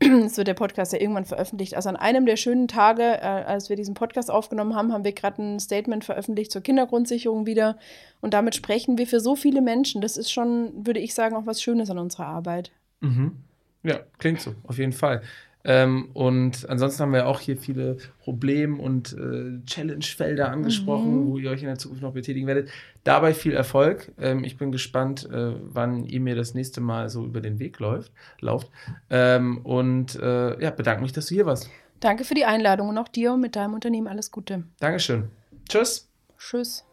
es 0.00 0.36
wird 0.36 0.48
der 0.48 0.54
Podcast 0.54 0.92
ja 0.92 1.00
irgendwann 1.00 1.24
veröffentlicht. 1.24 1.74
Also 1.74 1.88
an 1.88 1.96
einem 1.96 2.26
der 2.26 2.36
schönen 2.36 2.68
Tage, 2.68 3.02
äh, 3.02 3.20
als 3.20 3.68
wir 3.68 3.76
diesen 3.76 3.94
Podcast 3.94 4.30
aufgenommen 4.30 4.74
haben, 4.74 4.92
haben 4.92 5.04
wir 5.04 5.12
gerade 5.12 5.42
ein 5.42 5.60
Statement 5.60 6.04
veröffentlicht 6.04 6.52
zur 6.52 6.62
Kindergrundsicherung 6.62 7.46
wieder. 7.46 7.76
Und 8.20 8.34
damit 8.34 8.54
sprechen 8.54 8.98
wir 8.98 9.06
für 9.06 9.20
so 9.20 9.36
viele 9.36 9.60
Menschen. 9.60 10.00
Das 10.00 10.16
ist 10.16 10.30
schon, 10.30 10.86
würde 10.86 11.00
ich 11.00 11.14
sagen, 11.14 11.36
auch 11.36 11.46
was 11.46 11.62
Schönes 11.62 11.90
an 11.90 11.98
unserer 11.98 12.26
Arbeit. 12.26 12.70
Mhm. 13.00 13.36
Ja, 13.82 14.00
klingt 14.18 14.40
so, 14.40 14.54
auf 14.64 14.78
jeden 14.78 14.92
Fall. 14.92 15.22
Ähm, 15.64 16.10
und 16.12 16.68
ansonsten 16.68 17.02
haben 17.02 17.12
wir 17.12 17.26
auch 17.26 17.40
hier 17.40 17.56
viele 17.56 17.96
Problem- 18.20 18.80
und 18.80 19.12
äh, 19.12 19.64
Challenge-Felder 19.64 20.50
angesprochen, 20.50 21.24
mhm. 21.24 21.26
wo 21.28 21.38
ihr 21.38 21.50
euch 21.50 21.62
in 21.62 21.68
der 21.68 21.78
Zukunft 21.78 22.02
noch 22.02 22.12
betätigen 22.12 22.46
werdet. 22.46 22.70
Dabei 23.04 23.32
viel 23.34 23.52
Erfolg. 23.52 24.12
Ähm, 24.18 24.44
ich 24.44 24.56
bin 24.56 24.72
gespannt, 24.72 25.28
äh, 25.30 25.54
wann 25.62 26.04
ihr 26.04 26.20
mir 26.20 26.34
das 26.34 26.54
nächste 26.54 26.80
Mal 26.80 27.08
so 27.08 27.24
über 27.24 27.40
den 27.40 27.58
Weg 27.58 27.78
läuft, 27.78 28.12
lauft. 28.40 28.70
Ähm, 29.10 29.58
und 29.58 30.16
äh, 30.16 30.60
ja, 30.60 30.70
bedanke 30.70 31.02
mich, 31.02 31.12
dass 31.12 31.26
du 31.26 31.34
hier 31.34 31.46
warst. 31.46 31.70
Danke 32.00 32.24
für 32.24 32.34
die 32.34 32.44
Einladung 32.44 32.88
und 32.88 32.98
auch 32.98 33.08
dir 33.08 33.32
und 33.32 33.40
mit 33.40 33.54
deinem 33.54 33.74
Unternehmen 33.74 34.08
alles 34.08 34.32
Gute. 34.32 34.64
Dankeschön. 34.80 35.28
Tschüss. 35.68 36.08
Tschüss. 36.36 36.84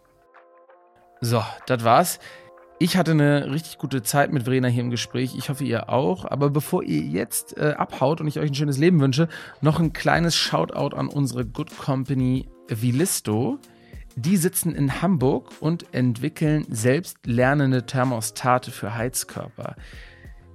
So, 1.22 1.44
das 1.66 1.84
war's. 1.84 2.20
Ich 2.82 2.96
hatte 2.96 3.12
eine 3.12 3.52
richtig 3.52 3.78
gute 3.78 4.04
Zeit 4.04 4.32
mit 4.32 4.44
Verena 4.44 4.70
hier 4.70 4.84
im 4.84 4.90
Gespräch. 4.90 5.36
Ich 5.38 5.50
hoffe, 5.50 5.66
ihr 5.66 5.90
auch. 5.90 6.24
Aber 6.24 6.50
bevor 6.50 6.82
ihr 6.82 7.02
jetzt 7.02 7.58
äh, 7.58 7.74
abhaut 7.78 8.22
und 8.22 8.28
ich 8.28 8.40
euch 8.40 8.52
ein 8.52 8.56
schönes 8.56 8.78
Leben 8.78 9.02
wünsche, 9.02 9.28
noch 9.60 9.82
ein 9.82 9.92
kleines 9.92 10.38
Shoutout 10.38 10.96
an 10.96 11.10
unsere 11.10 11.46
Good 11.46 11.78
Company 11.78 12.48
Vilisto. 12.70 13.60
Die 14.16 14.38
sitzen 14.38 14.74
in 14.74 15.02
Hamburg 15.02 15.52
und 15.60 15.94
entwickeln 15.94 16.66
selbstlernende 16.70 17.86
Thermostate 17.86 18.72
für 18.72 18.96
Heizkörper. 18.96 19.76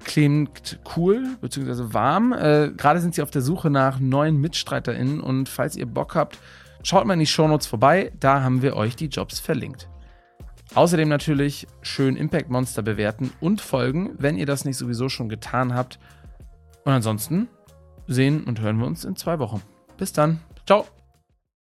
Klingt 0.03 0.81
cool 0.97 1.37
bzw. 1.43 1.93
warm. 1.93 2.33
Äh, 2.33 2.71
Gerade 2.75 3.01
sind 3.01 3.15
sie 3.15 3.21
auf 3.21 3.31
der 3.31 3.43
Suche 3.43 3.69
nach 3.69 4.01
neuen 4.01 4.41
MitstreiterInnen 4.41 5.21
und 5.21 5.51
falls 5.51 5.77
ihr 5.77 5.87
Bock 5.87 6.15
habt, 6.15 6.39
schaut 6.83 7.05
mal 7.05 7.15
in 7.15 7.21
die 7.21 7.27
Shownotes 7.27 7.67
vorbei. 7.67 8.13
Da 8.19 8.43
haben 8.43 8.63
wir 8.63 8.77
euch 8.77 8.97
die 8.97 9.09
Jobs 9.09 9.41
verlinkt. 9.41 9.91
Außerdem 10.75 11.09
natürlich 11.09 11.69
schön 11.83 12.17
Impact 12.17 12.51
Monster 12.51 12.83
bewerten 12.83 13.33
und 13.41 13.61
folgen, 13.61 14.11
wenn 14.19 14.37
ihr 14.37 14.47
das 14.47 14.65
nicht 14.65 14.77
sowieso 14.77 15.09
schon 15.09 15.29
getan 15.29 15.75
habt. 15.75 16.01
Und 16.85 16.93
ansonsten 16.93 17.49
sehen 18.07 18.45
und 18.45 18.61
hören 18.61 18.79
wir 18.79 18.87
uns 18.87 19.05
in 19.05 19.17
zwei 19.17 19.39
Wochen. 19.39 19.63
Bis 19.97 20.13
dann. 20.13 20.41
Ciao. 20.67 20.87